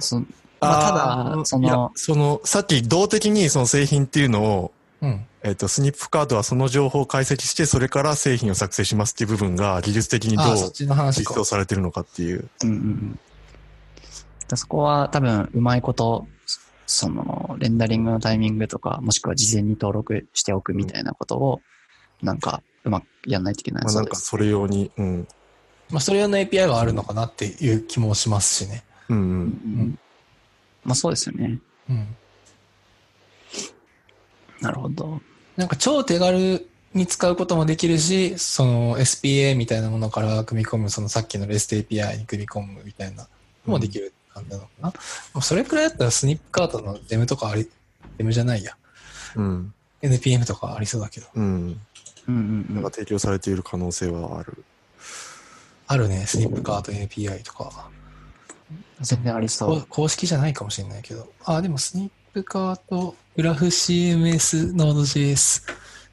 [0.00, 0.20] そ
[0.60, 5.24] まあ、ただ、そいやの、その、さっき動的にその製品っていうのを、うん。
[5.44, 11.44] えっ、と、スニップカードはその情報を解析して、それから製品を作成しますっていう部分が技術的にどう実装。
[11.44, 12.48] されてるのかっていう。
[12.64, 13.18] うんうんうん。
[14.48, 16.26] だそこは多分、うまいこと、
[16.86, 21.60] その、レンダリングのタイミングとか、もしくは事前に登録しておくみたいなことを、
[22.22, 25.28] なんか、うまくやんないといけないまあそうんかそれ用に、うん。
[25.90, 28.84] まあ、それ用の API があるのかなっていう気もしますしね。
[29.08, 29.20] うんう。
[29.20, 29.98] うんん
[30.84, 31.58] まあそうですよね。
[31.88, 32.16] うん。
[34.60, 35.20] なるほど。
[35.56, 43.28] なんか超手軽に使うこともできるし、その SPA みたいなものから組み込む、そのさっきの REST API に組み込むみたいな
[43.66, 44.88] のもできる感じなのかな。
[44.88, 44.94] も
[45.36, 47.68] うそれくらいだったらスニップカートのデムとかあり、
[48.16, 48.76] デムじゃないや。
[49.36, 49.74] うん。
[50.02, 51.26] NPM とかありそうだけど。
[51.34, 51.80] うん。
[52.28, 52.90] うんうんうんなんか。
[52.90, 54.64] 提供されている可能性はある。
[55.86, 57.88] あるね、スニップカート API とか。
[59.00, 59.86] 全然ありそこう。
[59.88, 61.32] 公式じゃないかもしれないけど。
[61.44, 65.62] あ、でもスニップカート、グラフ CMS、Node.js。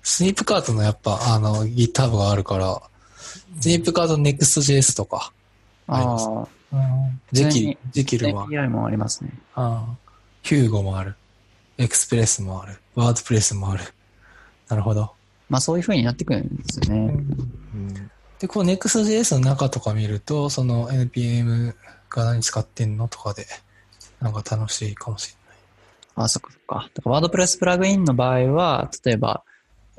[0.04, 2.82] スニップカートのやっぱ、あの、GitHub があるから、
[3.60, 5.34] スニップカート Next.js とか。
[5.88, 6.48] ああ
[7.32, 8.52] ジェキジェキあ、ルもある。
[8.52, 9.32] API もありますね。
[9.56, 9.96] ああ
[10.44, 11.16] ヒューゴもある。
[11.78, 12.78] エクスプレスもある。
[12.96, 13.84] ワードプレスもある。
[14.70, 15.15] なるほど。
[15.50, 17.14] まあそういう風になってくるんですよね。
[17.74, 18.12] うん。
[18.40, 21.74] で、こう Next.js の中とか見ると、その NPM
[22.10, 23.46] が何使ってんのとかで、
[24.20, 25.58] なんか楽しいかもしれない。
[26.26, 26.90] あ、そっかそっか。
[26.94, 29.44] だからワードプレスプラグインの場合は、例えば、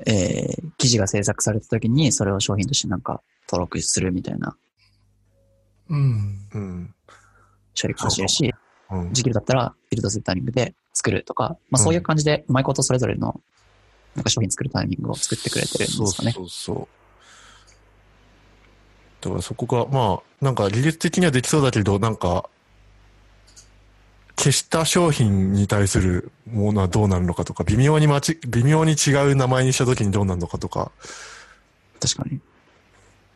[0.05, 4.55] えー、記事が制作された時にそれを商品としてなんか登録するみたいな
[5.89, 6.39] うん。
[6.53, 6.93] うん。
[7.79, 8.53] 処理かもしれるし、
[8.91, 9.13] うん。
[9.13, 13.39] 時期だったらビルドするタイミングで作るとか、まあそういう感じでうまいことそれぞれの
[14.17, 16.31] なんか商品作るタイミングを作ってくれてるんですかね。
[16.31, 16.87] そうそうそう。
[19.21, 22.49] だからそこが、まあ、なんか技術的にはできそうだけど、なんか、
[24.37, 30.91] 消した商品に対するものはどうなるのかとか、微妙にまち、微妙に違う名前にした時にどうなるのかとか、
[31.99, 32.39] 確かに。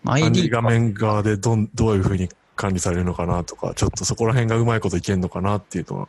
[0.05, 6.07] ID 理画面側でどん、どういうふうに管理されるのかなとか、ちょっとそこら辺がうまいこといけんのかなっていうのは、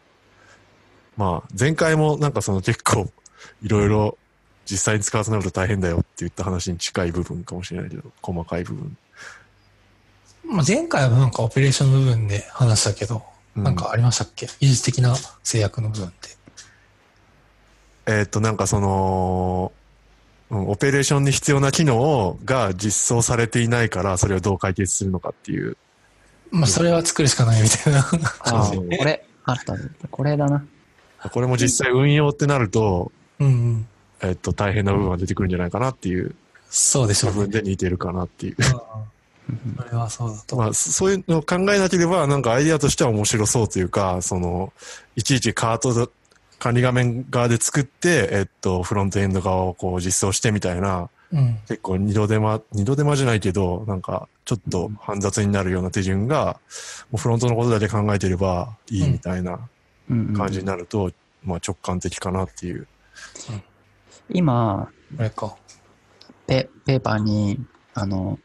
[1.17, 3.11] まあ、前回もなんかその結構、
[3.63, 4.19] いろいろ
[4.65, 8.97] 実際に使わせなると大変だよって言った話に近い部分かもしれないけど、細かい部分。
[10.45, 13.23] まあ、前回はなんかオペレーションの部分で話したけど、
[13.57, 14.47] うんなんかありましたっけ？
[14.61, 16.29] 技術的な制約の部分って。
[18.07, 19.73] えーっと、なんかその、
[20.51, 25.77] うん、オペレーションに必要な機能が実装されていないから、それをどう解決するのかっていう。
[26.51, 28.01] まあ、それは作るしかないみたいな。
[28.41, 29.77] あこれ、あった。
[30.11, 30.65] これだな。
[31.31, 33.89] これも実際運用ってなると、うんうん。
[34.23, 36.35] えーっと、大変な部分が出てくるんじゃないかなっていう
[36.71, 37.37] そうでしょうね。
[37.37, 38.57] 部分で似てるかなっていう。
[38.59, 39.13] うん
[39.77, 40.57] それはそうだと。
[40.57, 44.73] まあ、そそういうのを考えなければ、なんかアイデアとしては面白そうというか、その、
[45.17, 46.09] いちいちカートだ、
[46.59, 51.59] 管理画面側で作って、えっと、フロントエンド側をこう実装してみたいな、うん。
[51.69, 56.59] 結構二度手間、二度手間じゃないけど、なんか、ちょっと煩雑になるような手順が、
[57.11, 59.59] もうフロントのことだけ考えてればいいみたいな
[60.09, 61.11] うんうん感じになると、
[61.45, 62.87] まあ直感的かなっていう。
[64.31, 64.89] 今、
[65.19, 65.57] あれか。
[66.47, 67.59] ペペーパーに、
[67.95, 68.39] あの、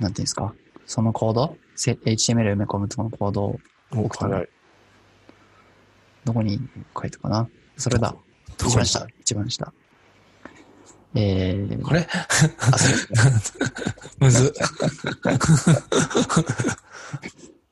[0.00, 0.54] なんていうんですか、
[0.86, 3.60] そのコード、せ HTML 埋め込むそのコードを
[3.94, 4.48] お送ったの早い。
[6.24, 6.60] どこに
[7.00, 7.48] 書いたかな？
[7.76, 8.14] それだ。
[8.58, 9.06] 一番下。
[9.20, 9.72] 一番下。
[11.14, 12.06] えー、これ？
[12.10, 13.18] あ、そうですね。
[14.20, 14.52] むず。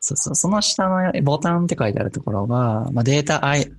[0.01, 3.73] そうそう、その下のボタンって書いてあるところが、まあ、データアイ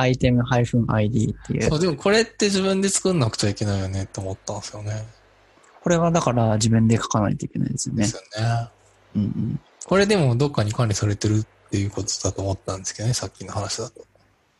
[0.00, 5.04] アイテム -ID っていうそ、う、でもこれって自分で作んなくちゃいけないよねって思ったんですよね。
[5.82, 8.14] これはだから自分で書かないといけないですよねです。
[8.14, 8.68] よね。
[9.16, 9.60] うんうん。
[9.84, 14.06] これでもどっかに管理されてるっていうことだと思ったんですけどね、さっきの話だと。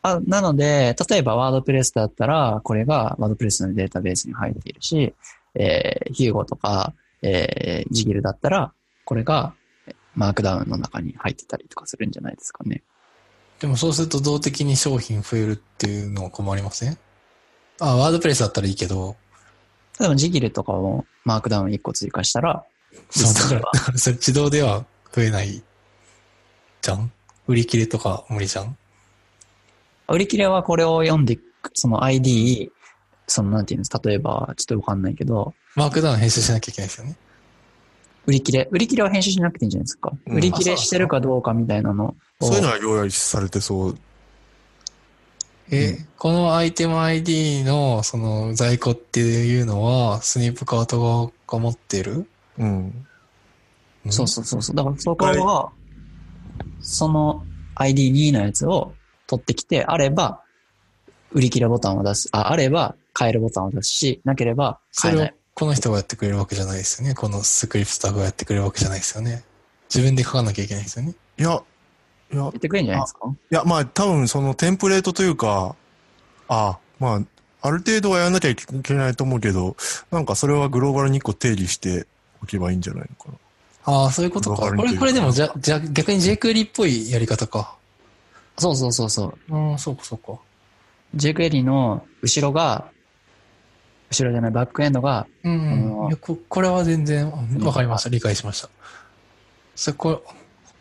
[0.01, 5.13] あなので、例えばワードプレスだったら、これがワードプレスのデータベースに入っているし、
[5.55, 8.73] えー、ヒューゴとか、えー、ジギルだったら、
[9.05, 9.53] これが
[10.15, 12.83] マークダウンの中に入ってたりとかするんじゃないですかね。
[13.59, 16.97] でもそうすると動的に商品増えるっていうのは困りません？
[17.79, 19.15] あ、ワードプレスだったらいいけど、
[19.99, 22.65] 例えばジギルとかをマークダウン1個追加したら、
[23.09, 25.61] そう、だ実際はから、 それ自動では増えない
[26.81, 27.11] じゃん？
[27.47, 28.77] 売り切れとか無理じゃん？
[30.07, 31.37] 売り切れはこれを読んで
[31.73, 32.71] その ID、
[33.27, 33.91] そのなんていうんです？
[34.03, 37.15] 例えば、ちょっとわかんないけど、マークダウン編集しなきゃいけないですよね。
[38.25, 40.11] 売り切れ、売り切れは編集しなくていいんじゃないですか。
[40.27, 42.15] うん売り切れしてるかどうかみたいなのを。
[42.41, 43.97] そういうのは用意されてそう。
[45.71, 52.27] え、このアイテム ID のその在庫っていうのはスニープカート側が持ってる？
[52.57, 53.05] うん。
[54.09, 54.75] そうそうそうそう。
[54.75, 55.71] だからそこは、
[56.81, 57.43] その
[57.75, 58.93] ID2 のやつを
[59.27, 60.41] 取ってきて、あれば、
[61.31, 62.29] 売り切れボタンを出す。
[62.31, 65.35] あ、あれば、買えるボタンを出すし、なければ、それを買えない。
[65.59, 67.15] この人がやってくれるわけじゃないですよね。
[67.15, 69.43] このスクリプトスタッフがやってくれるわけじゃないですよね。
[69.93, 71.13] 自分で書かなきゃいけないですよね。
[71.37, 71.49] いや、
[72.31, 73.27] いや言、ってくれるんじゃないですか？
[73.27, 75.75] いや、まあ多分そのテンプレートというか、
[76.47, 77.21] あまあ、
[77.61, 79.75] ある程度はやらなきゃいけないと思うけど、
[80.11, 82.07] なんかそれはグローバルに1個定義して
[82.41, 83.29] おけばいいんじゃないのか
[83.85, 83.93] な。
[83.93, 84.73] ああ、そういうことか。
[84.75, 87.75] これ、これでもじゃ、じゃ、逆に jQuery っぽいやり方か。
[88.57, 89.55] そうそうそうそう。
[89.55, 90.39] うん、そうか、そうか。
[91.15, 92.89] jQuery の後ろが、
[94.11, 96.37] 後ろじゃない、バックエンドが、うん、こ。
[96.49, 98.09] これは全然わかりました。
[98.09, 98.69] 理解しました。
[99.75, 100.23] そこ、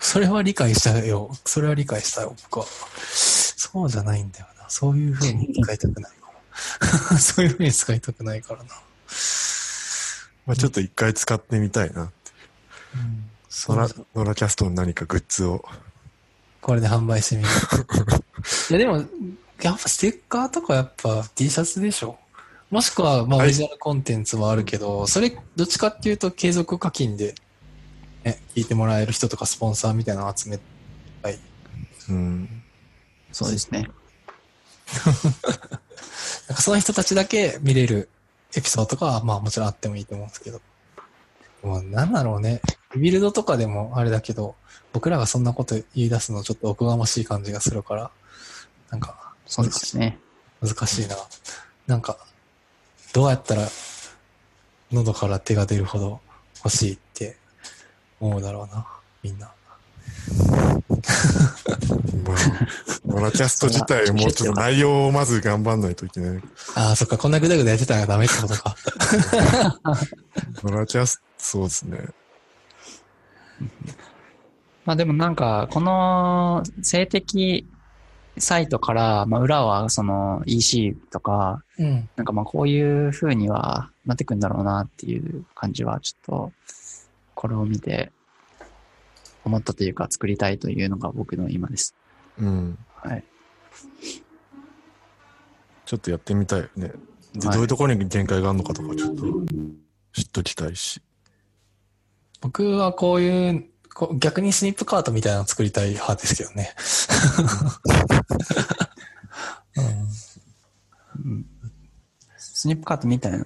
[0.01, 1.31] それは理解したよ。
[1.45, 2.67] それは理解したよ、僕は。
[2.67, 4.69] そうじゃないんだよな。
[4.69, 7.19] そういう風に使いたくないかも。
[7.19, 8.71] そういう風に使いたくないからな。
[10.47, 12.03] まあちょっと一回使ってみたいな。
[12.03, 15.65] うん、そノラう、ノラキャストの何かグッズを。
[16.63, 17.49] これで販売してみる。
[18.71, 19.05] いやでも、
[19.61, 22.19] やっぱステッカーとかやっぱ T シャツでしょ。
[22.71, 27.35] もしくは、まあ、オはいリジナルコンテンツはあるけど、それ、どっちかっていうと継続課金で、
[28.25, 30.59] ね、聞いてもらえる人とかスポンサーみたいなのを集め
[31.23, 31.39] たい。
[32.11, 32.63] うん。
[33.33, 33.89] そうですね。
[36.49, 38.09] なんかその人たちだけ見れる
[38.57, 40.61] エピソードとかは、まあもちろんあってもいいと思うんですけど。
[41.63, 42.61] もうなんだろうね。
[42.95, 44.55] リビルドとかでもあれだけど、
[44.93, 48.11] 僕らがそんなこと言い出すのちょっとおこがましい感じがするから、
[48.91, 50.19] なんかそうですね。
[50.63, 51.17] 難しいな。
[51.87, 52.19] なんか、
[53.13, 53.69] どうやったら
[54.93, 56.21] 喉から手が出るほど
[56.65, 57.37] 欲しいって
[58.21, 58.87] 思うだろうな、
[59.23, 59.53] みんな。
[62.25, 62.37] まあ、
[63.07, 66.43] ノラキャスト自体もうちょっと内容をまず頑張んないといけない。
[66.75, 68.77] ああ、そっか、こんなぐだぐだやってたらダメってことか。
[70.65, 72.09] ノラキャスト、そうですね。
[74.85, 77.69] まあでもなんか、この性的
[78.41, 82.09] サイトから、まあ裏はその EC とか、うん。
[82.17, 86.53] なんかまあこういう風にはなってくんだろうなっていう感じはちょっと、
[87.35, 88.11] これを見て
[89.45, 91.95] 思ったというか作りたいというのが僕の今です。
[92.39, 92.79] うん。
[92.97, 93.25] はい。
[95.85, 96.93] ちょっとやってみたいよね。
[97.35, 99.23] で、はいどういうところに限界があるのかとかちょっと
[100.13, 101.01] 知っときたいし。
[102.41, 106.75] 僕はこういう、こう逆にスニップカートみたいなの作りたい派ですけどね。
[108.29, 108.35] う
[111.29, 111.47] ん
[112.37, 113.39] スニップカットみたいな。
[113.39, 113.45] で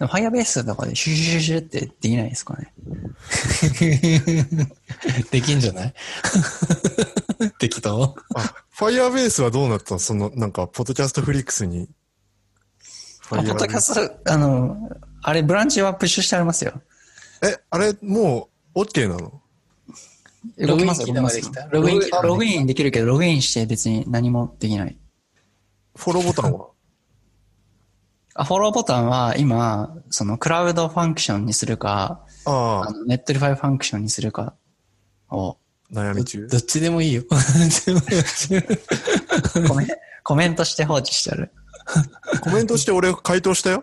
[0.00, 2.72] も Firebase とかでシュシュシュシュってできないですかね。
[5.30, 5.94] できんじゃない？
[7.60, 8.16] 適当？
[8.34, 10.00] あ、Firebase はどうなったの？
[10.00, 11.88] その、なんか、ポッドキャストフリックスに。
[13.30, 13.94] あポッドキャス
[14.24, 14.90] ト、あの、
[15.22, 16.82] あれブランチはプッシュしてありますよ。
[17.42, 19.40] え、あれ、もう、OK なの？
[20.56, 21.66] ログイン機能ができた？
[21.66, 24.96] ログインログインできるけど、ログインして別に何もできない。
[25.96, 26.68] フォローボタンは？
[28.34, 32.50] あ、フォローボタンは今、そのクラウドファンクションにするか、あ
[32.84, 34.54] あ、あの Netlify Function にするか
[35.30, 35.58] を
[35.92, 36.46] 悩み中？
[36.46, 37.22] どっちでもいいよ。
[39.66, 39.86] コメ
[40.22, 41.50] コメントして放置してある。
[42.42, 43.82] コメントして俺回答したよ？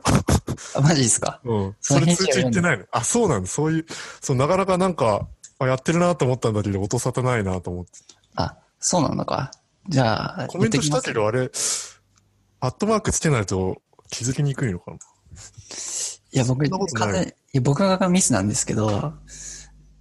[0.76, 1.42] あマジですか？
[1.44, 1.76] うん。
[1.82, 2.86] それ通知言ってないの？
[2.92, 3.48] あ、そうなんだ。
[3.48, 3.86] そういう、
[4.22, 5.28] そう、なかなかなんか、
[5.60, 7.92] あやってるなと思ったんだけど、音沙汰ないなと思って。
[8.36, 9.52] あ、そうなのか。
[9.88, 11.22] じゃあ、コメントしたけど。
[11.22, 11.50] ど、あれ、
[12.60, 19.14] アットマークつけないと気づきにくいのかないや、僕、完全に僕がミスなんですけど、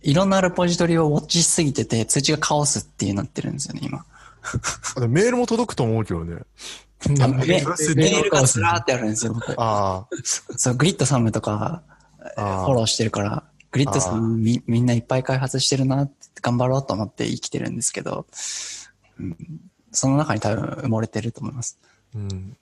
[0.03, 4.05] いろんなレポジトリをウォッチしすぎてて、通知がカオスっていうなってるんですよね、今。
[5.09, 6.43] メールも届くと思うけどね。
[7.21, 9.55] あメメールが設定メールがずらーってあるんですよ、僕。
[9.57, 10.07] あ
[10.57, 11.83] そう、グリッドサムとか、
[12.37, 13.45] あ、あフォローしてるから、
[13.75, 18.25] グリッドサムみみんないっぱい開発してるなって頑張ろうと思って生きてるんですけど、
[19.19, 19.37] うん、
[19.91, 21.81] その中に多分埋もれてると思います。
[22.15, 22.57] うん。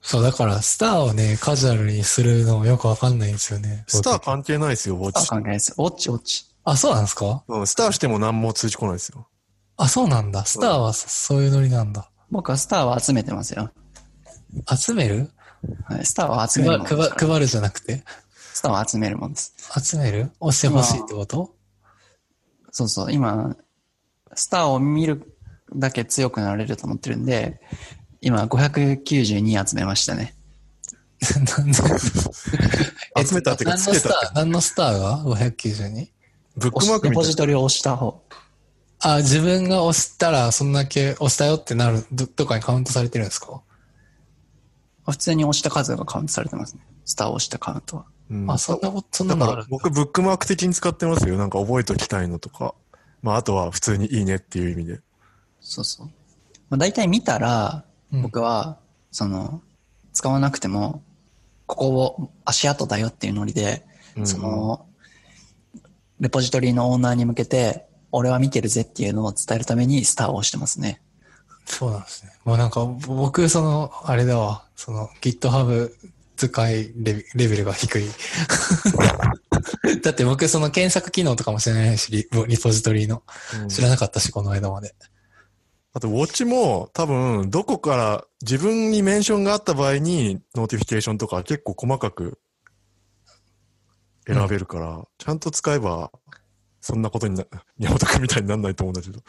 [0.00, 3.84] そう、だから、スターをね、カジュアルにするのよくわかんないんですよね。
[3.86, 5.28] スター関係ないですよ、ウォッあ、チ。
[5.28, 5.74] 関係ないです。
[5.78, 6.44] ウォッチ、ウォッチ。
[6.64, 7.44] あ、そうなんですか？
[7.46, 9.28] うん、スターしても何も通知来ないですよ。
[9.76, 10.44] あ、そうなんだ。
[10.44, 12.10] スターはそそういうノリなんだ。
[12.32, 13.70] 僕はスターは集めてますよ。
[14.76, 15.30] 集める？
[15.84, 18.02] はい、スターは集め配る配るじゃなくて？
[18.62, 19.56] スターは集めるもんです。
[19.84, 20.30] 集める？
[20.38, 21.52] 押してほしいってこと？
[22.70, 23.56] そうそう、今、
[24.34, 25.34] スターを見る
[25.74, 27.60] だけ強くなれると思ってるんで、
[28.20, 30.36] 今592集めましたね。
[31.58, 31.74] なんで？
[33.26, 36.08] 集めたっていうか何のスタつけたー、何のスターが ?592?
[36.58, 37.10] ブックマークみたいな。
[37.10, 38.22] レポジトリを押した方。
[39.00, 43.60] あ、自分が押したら、そんだけ押したよってなる、ど、どっかにカウントされてるんですか？
[45.10, 46.82] 普通に押した数がカウントされてますね。
[47.04, 48.04] スターを押したカウントは。
[48.32, 51.36] うんあ、そんなこと、そんなだのあるから僕、ブックマーク的に使ってますよ。
[51.36, 52.74] なんか覚えときたいのとか。
[53.22, 55.00] まあ、あとは普通にいいねっていう意味で。
[55.60, 56.06] そうそう。
[56.70, 58.78] まあ、大体見たら、うん僕は、
[59.10, 59.62] その、
[60.12, 61.02] 使わなくても、
[61.66, 63.86] ここを足跡だよっていうノリで、
[64.16, 64.86] うんその、
[66.20, 71.00] レポジトリのオーナーに向けて、俺は見てるぜっていうのを伝えるためにスターを押してますね。
[71.64, 72.32] そうなんですね。
[72.44, 75.90] もうなんか、僕、その、あれだわ、その、GitHub
[76.48, 78.08] 使いレベレベルが低い。
[80.02, 83.22] だって僕、その検索機能とかも知らないし、リリポジトリの。
[83.62, 84.94] うん知らなかったし、この間まで。
[85.94, 92.38] あと、ウォッチも多分、どこから自分にメンションがあった場合に、ノーティフィケーションとか結構細かく
[94.26, 96.10] 選べるから、ちゃんと使えば、
[96.80, 97.44] そんなことにな、
[97.78, 99.22] 宮本くんみたいにならないと思うんだけど、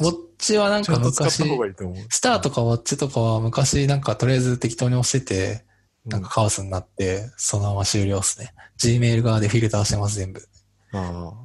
[0.00, 2.06] ウォッチはなんかちゃんと使った昔、方がいいと思う。
[2.10, 5.64] スターとかウォッチとかは昔なんかとりあえず適当に押してて、
[6.06, 8.54] なんかカオスになって、そのまま終了っすね。
[8.78, 10.40] Gmail 側でフィルターしてます、全部。
[10.92, 11.32] あ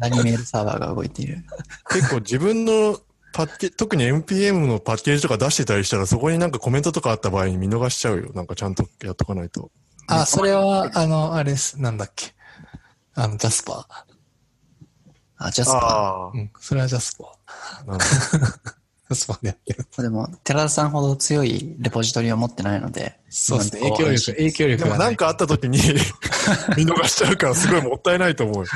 [0.00, 1.44] 何メールサーバーが動いている。
[1.88, 2.98] あ結構自分の
[3.32, 8.32] パッケ特に NPM のパッケージとか出してたりしたら、そこになんかコメントとかあった場合に見逃しちゃうよ。
[8.34, 9.70] なんかちゃんとやっとかないと。
[10.08, 11.80] あ、それは、あの、あれです。
[11.80, 12.34] なんだっけ。
[13.14, 13.86] あの、ジャスパ
[15.38, 16.38] あ、ジャスパあー。
[16.38, 18.74] うん、それはジャスパー。
[19.12, 19.86] あ、なんだジャスパーでやってる。
[19.92, 20.02] ー。
[20.02, 23.80] でも、寺田さんほど強いレポジトリを持ってないので、そうですね。
[23.90, 25.78] 影響力、影響力でもがなんかあった時に
[26.76, 28.70] 見逃しちゃうからすごいもったいないと思うよ。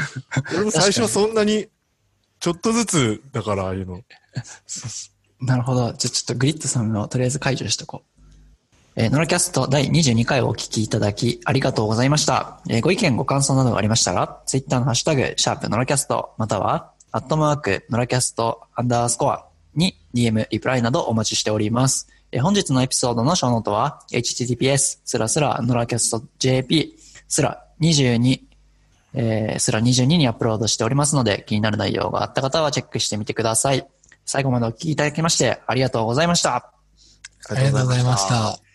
[0.55, 1.69] 俺も最初はそんなに、
[2.41, 4.01] ちょっとずつだから、ああいうの。
[5.41, 5.81] なるほど。
[5.81, 8.17] じゃあちょっとグリッドさんをとりあえず解除しとこう。
[8.99, 12.61] えーノラキャスト第22回をお聞きいただきありがとうございました。
[12.71, 19.46] えーご意見ご感想などがありましたら、ツイッターのハッシュタグ、シャープノラキャスト、または、アットマーク、ノラキャスト、アンダースコア
[19.77, 22.09] に DM、リプライなどお待ちしております。
[22.33, 26.97] え本日のエピソードのショーノートは、https、スラスラ、ノラキャスト JP、
[27.29, 28.41] スラ22、
[29.15, 33.87] えー、スラ22にアップロードしておりますので、気になる内容があった方はチェックしてみてください。
[34.25, 36.73] 最後までお聞きいただきましてありがとうございました。
[37.49, 38.66] ありがとうございました。